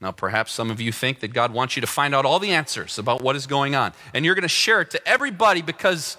Now, 0.00 0.12
perhaps 0.12 0.50
some 0.50 0.70
of 0.70 0.80
you 0.80 0.92
think 0.92 1.20
that 1.20 1.34
God 1.34 1.52
wants 1.52 1.76
you 1.76 1.82
to 1.82 1.86
find 1.86 2.14
out 2.14 2.24
all 2.24 2.38
the 2.38 2.52
answers 2.52 2.98
about 2.98 3.20
what 3.20 3.36
is 3.36 3.46
going 3.46 3.74
on, 3.74 3.92
and 4.14 4.24
you're 4.24 4.34
going 4.34 4.40
to 4.44 4.48
share 4.48 4.80
it 4.80 4.90
to 4.92 5.06
everybody 5.06 5.60
because 5.60 6.16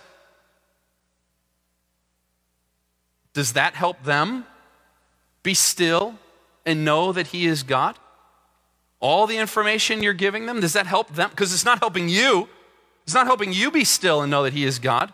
does 3.33 3.53
that 3.53 3.73
help 3.73 4.03
them 4.03 4.45
be 5.41 5.55
still 5.55 6.13
and 6.63 6.85
know 6.85 7.11
that 7.11 7.25
He 7.25 7.47
is 7.47 7.63
God? 7.63 7.97
All 8.99 9.25
the 9.25 9.37
information 9.39 10.03
you're 10.03 10.13
giving 10.13 10.45
them, 10.45 10.59
does 10.59 10.73
that 10.73 10.85
help 10.85 11.15
them? 11.15 11.31
Because 11.31 11.51
it's 11.55 11.65
not 11.65 11.79
helping 11.79 12.07
you. 12.07 12.47
It's 13.07 13.13
not 13.13 13.25
helping 13.25 13.53
you 13.53 13.71
be 13.71 13.85
still 13.85 14.21
and 14.21 14.29
know 14.29 14.43
that 14.43 14.51
He 14.51 14.65
is 14.65 14.79
God. 14.79 15.13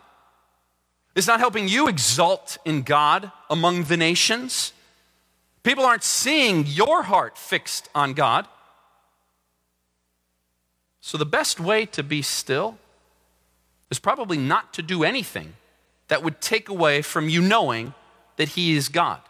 It's 1.14 1.28
not 1.28 1.40
helping 1.40 1.68
you 1.68 1.88
exalt 1.88 2.58
in 2.66 2.82
God 2.82 3.32
among 3.52 3.84
the 3.84 3.96
nations. 3.96 4.74
People 5.62 5.86
aren't 5.86 6.04
seeing 6.04 6.66
your 6.66 7.04
heart 7.04 7.38
fixed 7.38 7.90
on 7.94 8.14
God. 8.14 8.48
So, 11.02 11.20
the 11.20 11.26
best 11.26 11.60
way 11.60 11.86
to 11.88 12.02
be 12.02 12.24
still 12.24 12.80
is 13.92 14.00
probably 14.00 14.40
not 14.40 14.74
to 14.74 14.82
do 14.82 15.04
anything 15.04 15.54
that 16.08 16.24
would 16.24 16.42
take 16.42 16.70
away 16.70 17.04
from 17.04 17.30
you 17.30 17.44
knowing 17.44 17.94
that 18.38 18.50
He 18.50 18.76
is 18.76 18.90
God. 18.90 19.22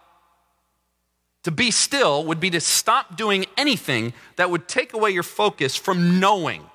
To 1.43 1.51
be 1.51 1.70
still 1.70 2.24
would 2.24 2.39
be 2.39 2.49
to 2.51 2.61
stop 2.61 3.18
doing 3.18 3.45
anything 3.57 4.14
that 4.38 4.49
would 4.49 4.70
take 4.70 4.93
away 4.93 5.09
your 5.09 5.24
focus 5.24 5.76
from 5.76 6.22
knowing 6.22 6.70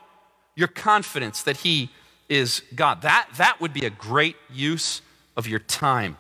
your 0.59 0.67
confidence 0.67 1.45
that 1.45 1.59
He 1.59 1.89
is 2.29 2.63
God. 2.75 3.03
That, 3.03 3.29
that 3.37 3.61
would 3.61 3.73
be 3.73 3.87
a 3.87 3.91
great 3.91 4.35
use 4.53 5.03
of 5.37 5.47
your 5.47 5.61
time. 5.61 6.17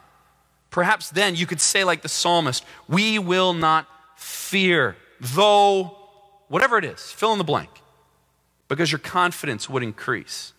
Perhaps 0.70 1.10
then 1.10 1.34
you 1.34 1.44
could 1.44 1.60
say, 1.60 1.82
like 1.82 2.02
the 2.02 2.08
psalmist, 2.08 2.64
We 2.88 3.18
will 3.18 3.52
not 3.52 3.88
fear, 4.16 4.96
though, 5.20 5.96
whatever 6.46 6.78
it 6.78 6.84
is, 6.84 7.10
fill 7.10 7.32
in 7.32 7.38
the 7.38 7.44
blank, 7.44 7.68
because 8.68 8.92
your 8.92 9.00
confidence 9.00 9.68
would 9.68 9.82
increase. 9.82 10.52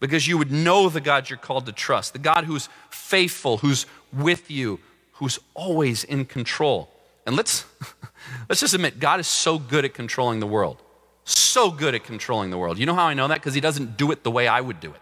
Because 0.00 0.26
you 0.26 0.38
would 0.38 0.50
know 0.50 0.88
the 0.88 1.00
God 1.00 1.28
you're 1.28 1.38
called 1.38 1.66
to 1.66 1.72
trust, 1.72 2.14
the 2.14 2.18
God 2.18 2.44
who's 2.44 2.70
faithful, 2.88 3.58
who's 3.58 3.84
with 4.10 4.50
you, 4.50 4.80
who's 5.12 5.38
always 5.52 6.02
in 6.02 6.24
control. 6.24 6.88
And 7.26 7.36
let's, 7.36 7.66
let's 8.48 8.62
just 8.62 8.72
admit, 8.72 8.98
God 8.98 9.20
is 9.20 9.26
so 9.26 9.58
good 9.58 9.84
at 9.84 9.92
controlling 9.92 10.40
the 10.40 10.46
world 10.46 10.82
so 11.24 11.70
good 11.70 11.94
at 11.94 12.04
controlling 12.04 12.50
the 12.50 12.58
world. 12.58 12.78
You 12.78 12.86
know 12.86 12.94
how 12.94 13.06
I 13.06 13.14
know 13.14 13.28
that? 13.28 13.38
Because 13.38 13.54
he 13.54 13.60
doesn't 13.60 13.96
do 13.96 14.10
it 14.10 14.24
the 14.24 14.30
way 14.30 14.48
I 14.48 14.60
would 14.60 14.80
do 14.80 14.90
it. 14.90 15.00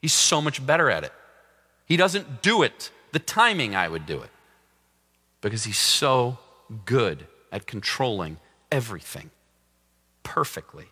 He's 0.00 0.12
so 0.12 0.40
much 0.40 0.64
better 0.64 0.90
at 0.90 1.04
it. 1.04 1.12
He 1.86 1.96
doesn't 1.96 2.42
do 2.42 2.62
it 2.62 2.90
the 3.12 3.18
timing 3.18 3.74
I 3.74 3.88
would 3.88 4.06
do 4.06 4.20
it. 4.20 4.30
Because 5.40 5.64
he's 5.64 5.78
so 5.78 6.38
good 6.84 7.26
at 7.50 7.66
controlling 7.66 8.38
everything 8.70 9.30
perfectly. 10.22 10.86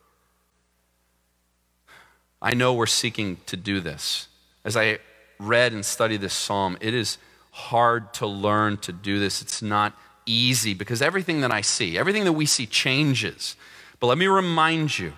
I 2.41 2.55
know 2.55 2.73
we're 2.73 2.87
seeking 2.87 3.39
to 3.47 3.57
do 3.57 3.81
this. 3.81 4.29
As 4.65 4.77
I 4.77 4.99
read 5.39 5.73
and 5.73 5.85
studied 5.85 6.21
this 6.21 6.35
psalm, 6.35 6.79
it 6.81 6.95
is 6.95 7.19
hard 7.51 8.15
to 8.15 8.27
learn 8.27 8.77
to 8.79 8.93
do 8.93 9.19
this. 9.19 9.43
It's 9.43 9.63
not 9.63 9.97
easy 10.27 10.75
because 10.75 11.03
everything 11.03 11.41
that 11.41 11.51
I 11.51 11.61
see, 11.61 11.99
everything 11.99 12.25
that 12.25 12.33
we 12.33 12.47
see 12.47 12.67
changes. 12.67 13.57
But 14.01 14.07
let 14.09 14.19
me 14.19 14.27
remind 14.27 14.99
you 14.99 15.15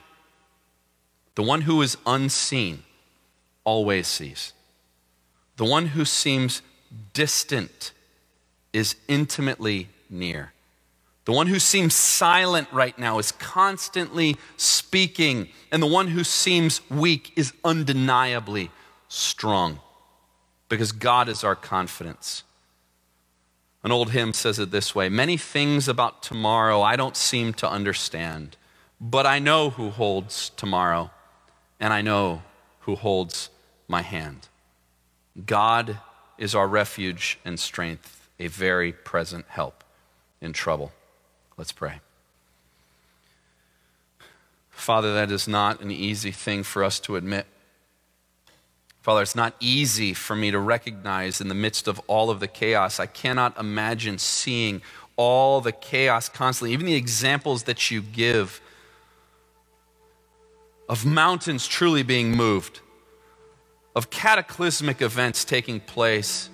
the 1.34 1.42
one 1.42 1.62
who 1.62 1.82
is 1.82 1.96
unseen 2.06 2.82
always 3.64 4.06
sees. 4.06 4.52
The 5.56 5.64
one 5.64 5.86
who 5.86 6.04
seems 6.04 6.62
distant 7.12 7.92
is 8.72 8.96
intimately 9.08 9.88
near. 10.08 10.52
The 11.26 11.32
one 11.32 11.46
who 11.46 11.58
seems 11.58 11.94
silent 11.94 12.68
right 12.72 12.98
now 12.98 13.18
is 13.18 13.32
constantly 13.32 14.36
speaking, 14.56 15.48
and 15.70 15.82
the 15.82 15.86
one 15.86 16.08
who 16.08 16.24
seems 16.24 16.80
weak 16.90 17.32
is 17.36 17.52
undeniably 17.64 18.70
strong 19.08 19.80
because 20.68 20.92
God 20.92 21.28
is 21.28 21.44
our 21.44 21.54
confidence. 21.54 22.42
An 23.84 23.92
old 23.92 24.10
hymn 24.10 24.32
says 24.32 24.58
it 24.58 24.70
this 24.70 24.94
way 24.94 25.08
Many 25.08 25.36
things 25.36 25.88
about 25.88 26.22
tomorrow 26.22 26.80
I 26.80 26.96
don't 26.96 27.16
seem 27.16 27.52
to 27.54 27.70
understand. 27.70 28.56
But 29.00 29.26
I 29.26 29.38
know 29.38 29.70
who 29.70 29.90
holds 29.90 30.50
tomorrow, 30.50 31.10
and 31.78 31.92
I 31.92 32.02
know 32.02 32.42
who 32.80 32.96
holds 32.96 33.48
my 33.88 34.02
hand. 34.02 34.48
God 35.46 35.98
is 36.36 36.54
our 36.54 36.68
refuge 36.68 37.38
and 37.44 37.58
strength, 37.58 38.28
a 38.38 38.48
very 38.48 38.92
present 38.92 39.46
help 39.48 39.84
in 40.40 40.52
trouble. 40.52 40.92
Let's 41.56 41.72
pray. 41.72 42.00
Father, 44.70 45.14
that 45.14 45.30
is 45.30 45.46
not 45.46 45.80
an 45.80 45.90
easy 45.90 46.30
thing 46.30 46.62
for 46.62 46.82
us 46.84 47.00
to 47.00 47.16
admit. 47.16 47.46
Father, 49.02 49.22
it's 49.22 49.36
not 49.36 49.54
easy 49.60 50.12
for 50.12 50.36
me 50.36 50.50
to 50.50 50.58
recognize 50.58 51.40
in 51.40 51.48
the 51.48 51.54
midst 51.54 51.88
of 51.88 52.00
all 52.06 52.28
of 52.28 52.40
the 52.40 52.48
chaos. 52.48 53.00
I 53.00 53.06
cannot 53.06 53.58
imagine 53.58 54.18
seeing 54.18 54.82
all 55.16 55.60
the 55.60 55.72
chaos 55.72 56.28
constantly, 56.28 56.72
even 56.72 56.86
the 56.86 56.94
examples 56.94 57.62
that 57.64 57.90
you 57.90 58.02
give 58.02 58.60
of 60.90 61.06
mountains 61.06 61.68
truly 61.68 62.02
being 62.02 62.32
moved, 62.32 62.80
of 63.94 64.10
cataclysmic 64.10 65.00
events 65.00 65.44
taking 65.44 65.78
place. 65.78 66.50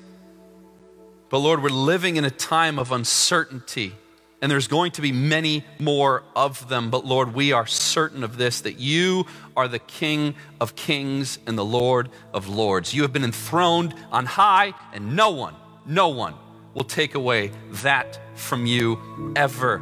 But 1.31 1.39
Lord, 1.39 1.63
we're 1.63 1.71
living 1.71 2.17
in 2.17 2.25
a 2.27 2.31
time 2.31 2.79
of 2.79 2.93
uncertainty, 2.93 3.95
and 4.43 4.53
there's 4.53 4.69
going 4.69 4.93
to 4.93 5.01
be 5.01 5.11
many 5.11 5.65
more 5.79 6.23
of 6.37 6.69
them. 6.69 6.91
But 6.91 7.07
Lord, 7.07 7.35
we 7.35 7.53
are 7.53 7.67
certain 7.67 8.23
of 8.23 8.37
this 8.37 8.61
that 8.61 8.79
you 8.79 9.25
are 9.57 9.69
the 9.69 9.79
King 9.79 10.35
of 10.61 10.77
kings 10.77 11.39
and 11.47 11.57
the 11.57 11.65
Lord 11.65 12.11
of 12.35 12.47
lords. 12.47 12.93
You 12.93 13.03
have 13.03 13.15
been 13.15 13.25
enthroned 13.25 13.95
on 14.13 14.27
high, 14.27 14.75
and 14.93 15.17
no 15.17 15.31
one, 15.31 15.55
no 15.87 16.09
one 16.09 16.35
will 16.75 16.85
take 16.85 17.15
away 17.15 17.53
that 17.71 18.21
from 18.35 18.67
you 18.67 19.33
ever. 19.35 19.81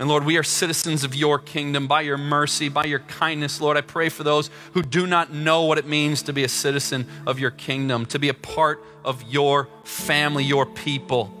And 0.00 0.08
Lord, 0.08 0.24
we 0.24 0.38
are 0.38 0.42
citizens 0.42 1.04
of 1.04 1.14
your 1.14 1.38
kingdom 1.38 1.86
by 1.86 2.00
your 2.00 2.16
mercy, 2.16 2.70
by 2.70 2.84
your 2.84 3.00
kindness. 3.00 3.60
Lord, 3.60 3.76
I 3.76 3.82
pray 3.82 4.08
for 4.08 4.24
those 4.24 4.48
who 4.72 4.80
do 4.80 5.06
not 5.06 5.30
know 5.30 5.64
what 5.64 5.76
it 5.76 5.86
means 5.86 6.22
to 6.22 6.32
be 6.32 6.42
a 6.42 6.48
citizen 6.48 7.06
of 7.26 7.38
your 7.38 7.50
kingdom, 7.50 8.06
to 8.06 8.18
be 8.18 8.30
a 8.30 8.34
part 8.34 8.82
of 9.04 9.22
your 9.24 9.68
family, 9.84 10.42
your 10.42 10.64
people. 10.64 11.36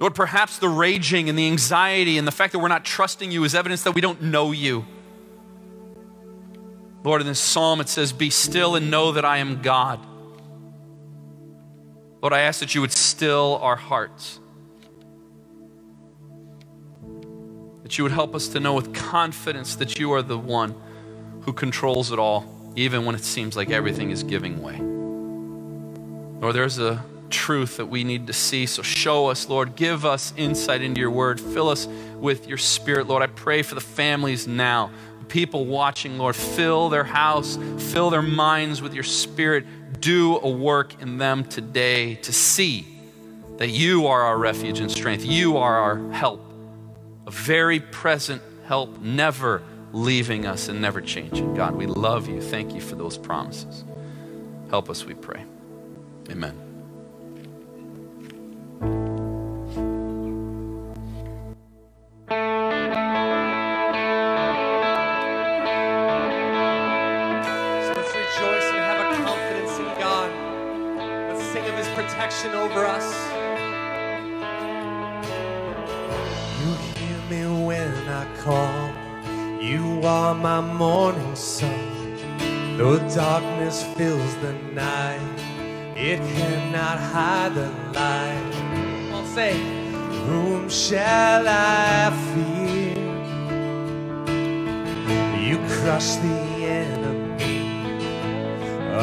Lord, 0.00 0.14
perhaps 0.14 0.56
the 0.56 0.70
raging 0.70 1.28
and 1.28 1.38
the 1.38 1.46
anxiety 1.48 2.16
and 2.16 2.26
the 2.26 2.32
fact 2.32 2.54
that 2.54 2.60
we're 2.60 2.68
not 2.68 2.82
trusting 2.82 3.30
you 3.30 3.44
is 3.44 3.54
evidence 3.54 3.82
that 3.82 3.92
we 3.92 4.00
don't 4.00 4.22
know 4.22 4.50
you. 4.52 4.86
Lord, 7.04 7.20
in 7.20 7.26
this 7.26 7.40
psalm 7.40 7.82
it 7.82 7.90
says, 7.90 8.14
Be 8.14 8.30
still 8.30 8.74
and 8.74 8.90
know 8.90 9.12
that 9.12 9.26
I 9.26 9.36
am 9.36 9.60
God. 9.60 10.00
Lord, 12.22 12.32
I 12.32 12.40
ask 12.40 12.60
that 12.60 12.74
you 12.74 12.80
would 12.80 12.92
still 12.92 13.58
our 13.60 13.76
hearts. 13.76 14.38
That 17.92 17.98
you 17.98 18.04
would 18.04 18.12
help 18.12 18.34
us 18.34 18.48
to 18.48 18.58
know 18.58 18.72
with 18.72 18.94
confidence 18.94 19.76
that 19.76 19.98
you 19.98 20.14
are 20.14 20.22
the 20.22 20.38
one 20.38 20.74
who 21.42 21.52
controls 21.52 22.10
it 22.10 22.18
all, 22.18 22.72
even 22.74 23.04
when 23.04 23.14
it 23.14 23.22
seems 23.22 23.54
like 23.54 23.68
everything 23.68 24.10
is 24.10 24.22
giving 24.22 24.62
way. 24.62 24.78
Lord, 26.40 26.56
there's 26.56 26.78
a 26.78 27.04
truth 27.28 27.76
that 27.76 27.84
we 27.84 28.02
need 28.02 28.28
to 28.28 28.32
see. 28.32 28.64
So 28.64 28.80
show 28.80 29.26
us, 29.26 29.46
Lord. 29.46 29.76
Give 29.76 30.06
us 30.06 30.32
insight 30.38 30.80
into 30.80 31.02
your 31.02 31.10
word. 31.10 31.38
Fill 31.38 31.68
us 31.68 31.86
with 32.16 32.48
your 32.48 32.56
spirit, 32.56 33.08
Lord. 33.08 33.22
I 33.22 33.26
pray 33.26 33.60
for 33.60 33.74
the 33.74 33.82
families 33.82 34.48
now, 34.48 34.90
people 35.28 35.66
watching, 35.66 36.16
Lord. 36.16 36.34
Fill 36.34 36.88
their 36.88 37.04
house, 37.04 37.58
fill 37.76 38.08
their 38.08 38.22
minds 38.22 38.80
with 38.80 38.94
your 38.94 39.04
spirit. 39.04 39.66
Do 40.00 40.38
a 40.38 40.48
work 40.48 41.02
in 41.02 41.18
them 41.18 41.44
today 41.44 42.14
to 42.14 42.32
see 42.32 42.86
that 43.58 43.68
you 43.68 44.06
are 44.06 44.22
our 44.22 44.38
refuge 44.38 44.80
and 44.80 44.90
strength. 44.90 45.26
You 45.26 45.58
are 45.58 45.76
our 45.76 46.10
help 46.12 46.51
very 47.32 47.80
present 47.80 48.42
help, 48.66 49.00
never 49.00 49.62
leaving 49.92 50.46
us 50.46 50.68
and 50.68 50.80
never 50.80 51.00
changing. 51.00 51.54
God, 51.54 51.74
we 51.74 51.86
love 51.86 52.28
you. 52.28 52.40
Thank 52.40 52.74
you 52.74 52.80
for 52.80 52.94
those 52.94 53.18
promises. 53.18 53.84
Help 54.70 54.88
us, 54.88 55.04
we 55.04 55.14
pray. 55.14 55.44
Amen. 56.30 56.58
Are 80.32 80.34
my 80.34 80.60
morning 80.60 81.36
sun. 81.36 82.16
Though 82.78 82.98
darkness 83.14 83.84
fills 83.96 84.34
the 84.36 84.54
night, 84.72 85.38
it 85.94 86.20
cannot 86.36 86.98
hide 86.98 87.54
the 87.54 87.68
light. 87.92 88.54
On, 89.12 89.26
say, 89.26 89.54
whom 90.26 90.70
shall 90.70 91.44
I 91.46 92.10
fear? 92.32 92.96
You 95.48 95.58
crush 95.76 96.16
the 96.26 96.40
enemy 96.84 97.60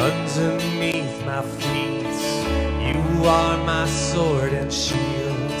underneath 0.08 1.24
my 1.24 1.42
feet. 1.42 2.18
You 2.90 3.24
are 3.26 3.56
my 3.64 3.86
sword 3.86 4.52
and 4.52 4.72
shield. 4.72 5.58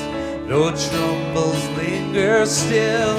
Though 0.48 0.72
troubles 0.88 1.62
linger 1.78 2.44
still, 2.44 3.18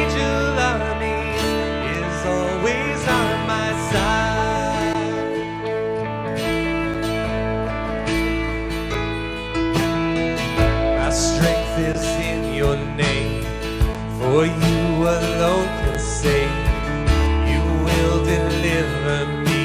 for 14.31 14.45
you 14.45 15.03
alone 15.17 15.67
can 15.81 15.99
save. 15.99 16.57
You 17.51 17.63
will 17.85 18.19
deliver 18.23 19.19
me. 19.47 19.63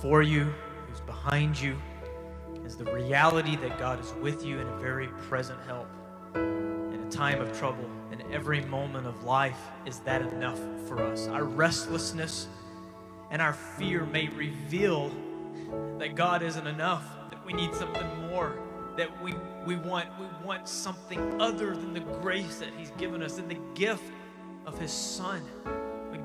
before 0.00 0.22
you, 0.22 0.44
who's 0.86 1.00
behind 1.00 1.60
you? 1.60 1.76
Is 2.64 2.76
the 2.76 2.84
reality 2.84 3.56
that 3.56 3.80
God 3.80 3.98
is 3.98 4.14
with 4.22 4.44
you 4.44 4.60
in 4.60 4.68
a 4.68 4.76
very 4.76 5.08
present 5.08 5.58
help 5.66 5.88
in 6.36 7.04
a 7.04 7.10
time 7.10 7.40
of 7.40 7.58
trouble 7.58 7.90
in 8.12 8.22
every 8.32 8.60
moment 8.66 9.08
of 9.08 9.24
life 9.24 9.58
is 9.86 9.98
that 10.00 10.22
enough 10.22 10.60
for 10.86 11.02
us 11.02 11.26
our 11.26 11.42
restlessness 11.42 12.46
and 13.32 13.42
our 13.42 13.54
fear 13.54 14.06
may 14.06 14.28
reveal 14.28 15.10
that 15.98 16.14
God 16.14 16.44
isn't 16.44 16.66
enough 16.68 17.04
that 17.30 17.44
we 17.44 17.52
need 17.52 17.74
something 17.74 18.28
more 18.28 18.56
that 18.96 19.10
we 19.20 19.34
we 19.66 19.74
want 19.74 20.08
we 20.20 20.26
want 20.44 20.68
something 20.68 21.40
other 21.40 21.74
than 21.74 21.92
the 21.92 22.06
grace 22.22 22.58
that 22.60 22.70
he's 22.78 22.92
given 22.92 23.20
us 23.20 23.38
and 23.38 23.50
the 23.50 23.58
gift 23.74 24.12
of 24.64 24.78
his 24.78 24.92
son 24.92 25.42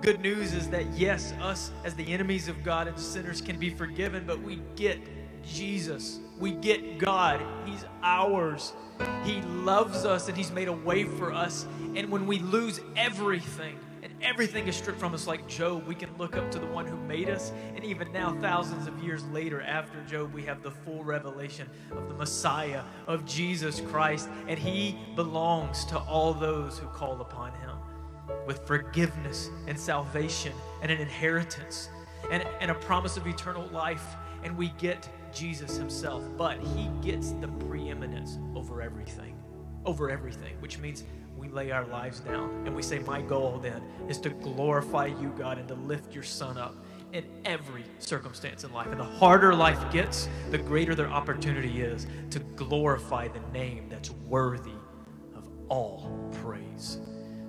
good 0.03 0.19
news 0.21 0.53
is 0.53 0.69
that 0.69 0.85
yes 0.93 1.33
us 1.41 1.71
as 1.83 1.95
the 1.95 2.13
enemies 2.13 2.47
of 2.47 2.63
God 2.63 2.87
and 2.87 2.99
sinners 2.99 3.41
can 3.41 3.57
be 3.57 3.69
forgiven 3.69 4.25
but 4.27 4.39
we 4.41 4.61
get 4.75 4.99
Jesus 5.43 6.19
we 6.39 6.51
get 6.51 6.97
God. 6.97 7.41
He's 7.65 7.85
ours. 8.01 8.73
He 9.23 9.41
loves 9.41 10.05
us 10.05 10.27
and 10.27 10.37
He's 10.37 10.51
made 10.51 10.67
a 10.67 10.73
way 10.73 11.03
for 11.03 11.31
us. 11.31 11.65
And 11.95 12.09
when 12.09 12.25
we 12.25 12.39
lose 12.39 12.81
everything 12.95 13.77
and 14.01 14.11
everything 14.21 14.67
is 14.67 14.75
stripped 14.75 14.99
from 14.99 15.13
us, 15.13 15.27
like 15.27 15.47
Job, 15.47 15.87
we 15.87 15.95
can 15.95 16.09
look 16.17 16.35
up 16.35 16.49
to 16.51 16.59
the 16.59 16.65
one 16.65 16.85
who 16.85 16.97
made 16.97 17.29
us. 17.29 17.51
And 17.75 17.85
even 17.85 18.11
now, 18.11 18.37
thousands 18.41 18.87
of 18.87 18.99
years 19.03 19.23
later, 19.27 19.61
after 19.61 20.01
Job, 20.03 20.33
we 20.33 20.43
have 20.43 20.63
the 20.63 20.71
full 20.71 21.03
revelation 21.03 21.69
of 21.91 22.09
the 22.09 22.15
Messiah, 22.15 22.83
of 23.07 23.25
Jesus 23.25 23.79
Christ. 23.79 24.27
And 24.47 24.59
He 24.59 24.97
belongs 25.15 25.85
to 25.85 25.97
all 25.99 26.33
those 26.33 26.77
who 26.77 26.87
call 26.87 27.21
upon 27.21 27.53
Him 27.53 27.62
with 28.45 28.65
forgiveness 28.67 29.49
and 29.67 29.79
salvation 29.79 30.53
and 30.81 30.91
an 30.91 30.99
inheritance 30.99 31.89
and, 32.31 32.43
and 32.59 32.71
a 32.71 32.75
promise 32.75 33.17
of 33.17 33.27
eternal 33.27 33.67
life. 33.69 34.15
And 34.43 34.57
we 34.57 34.69
get 34.77 35.07
Jesus 35.33 35.77
himself, 35.77 36.23
but 36.37 36.59
he 36.59 36.89
gets 37.01 37.31
the 37.31 37.47
preeminence 37.47 38.37
over 38.55 38.81
everything, 38.81 39.35
over 39.85 40.09
everything, 40.09 40.55
which 40.59 40.77
means 40.79 41.03
we 41.37 41.47
lay 41.49 41.71
our 41.71 41.85
lives 41.87 42.19
down 42.19 42.63
and 42.65 42.75
we 42.75 42.81
say, 42.81 42.99
My 42.99 43.21
goal 43.21 43.59
then 43.61 43.81
is 44.07 44.17
to 44.19 44.29
glorify 44.29 45.07
you, 45.07 45.33
God, 45.37 45.57
and 45.57 45.67
to 45.67 45.75
lift 45.75 46.13
your 46.13 46.23
son 46.23 46.57
up 46.57 46.75
in 47.11 47.25
every 47.45 47.83
circumstance 47.99 48.63
in 48.63 48.73
life. 48.73 48.87
And 48.87 48.99
the 48.99 49.05
harder 49.05 49.53
life 49.53 49.79
gets, 49.91 50.27
the 50.51 50.57
greater 50.57 50.95
their 50.95 51.09
opportunity 51.09 51.81
is 51.81 52.07
to 52.31 52.39
glorify 52.39 53.27
the 53.27 53.41
name 53.51 53.87
that's 53.89 54.11
worthy 54.27 54.71
of 55.35 55.47
all 55.69 56.29
praise. 56.41 56.99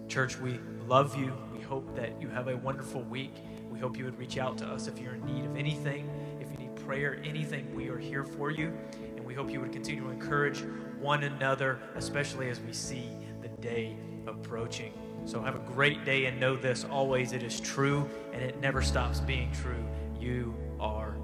Church, 0.09 0.39
we 0.39 0.59
love 0.89 1.17
you. 1.17 1.33
We 1.55 1.61
hope 1.61 1.95
that 1.97 2.21
you 2.21 2.29
have 2.29 2.49
a 2.49 2.57
wonderful 2.57 3.03
week. 3.03 3.35
We 3.71 3.79
hope 3.79 3.97
you 3.97 4.05
would 4.05 4.19
reach 4.19 4.39
out 4.39 4.59
to 4.59 4.67
us 4.67 4.87
if 4.87 4.99
you're 4.99 5.15
in 5.15 5.25
need 5.25 5.45
of 5.45 5.57
anything 5.57 6.09
if 6.45 6.51
you 6.51 6.67
need 6.67 6.77
prayer, 6.77 7.21
anything, 7.25 7.75
we 7.75 7.89
are 7.89 7.99
here 7.99 8.25
for 8.25 8.51
you. 8.51 8.73
And 9.17 9.25
we 9.25 9.35
hope 9.35 9.51
you 9.51 9.61
would 9.61 9.73
continue 9.73 10.03
to 10.03 10.11
encourage 10.11 10.63
one 11.01 11.25
another, 11.25 11.79
especially 11.95 12.51
as 12.51 12.61
we 12.61 12.73
see 12.73 13.09
the 13.41 13.49
day 13.49 13.97
approaching. 14.27 14.93
So 15.25 15.41
have 15.43 15.57
a 15.57 15.73
great 15.73 16.05
day 16.05 16.27
and 16.27 16.39
know 16.39 16.57
this 16.57 16.85
always 16.85 17.33
it 17.33 17.43
is 17.43 17.61
true 17.61 18.09
and 18.33 18.43
it 18.43 18.61
never 18.61 18.83
stops 18.83 19.21
being 19.21 19.51
true. 19.53 19.85
You 20.21 20.55
are 20.79 21.17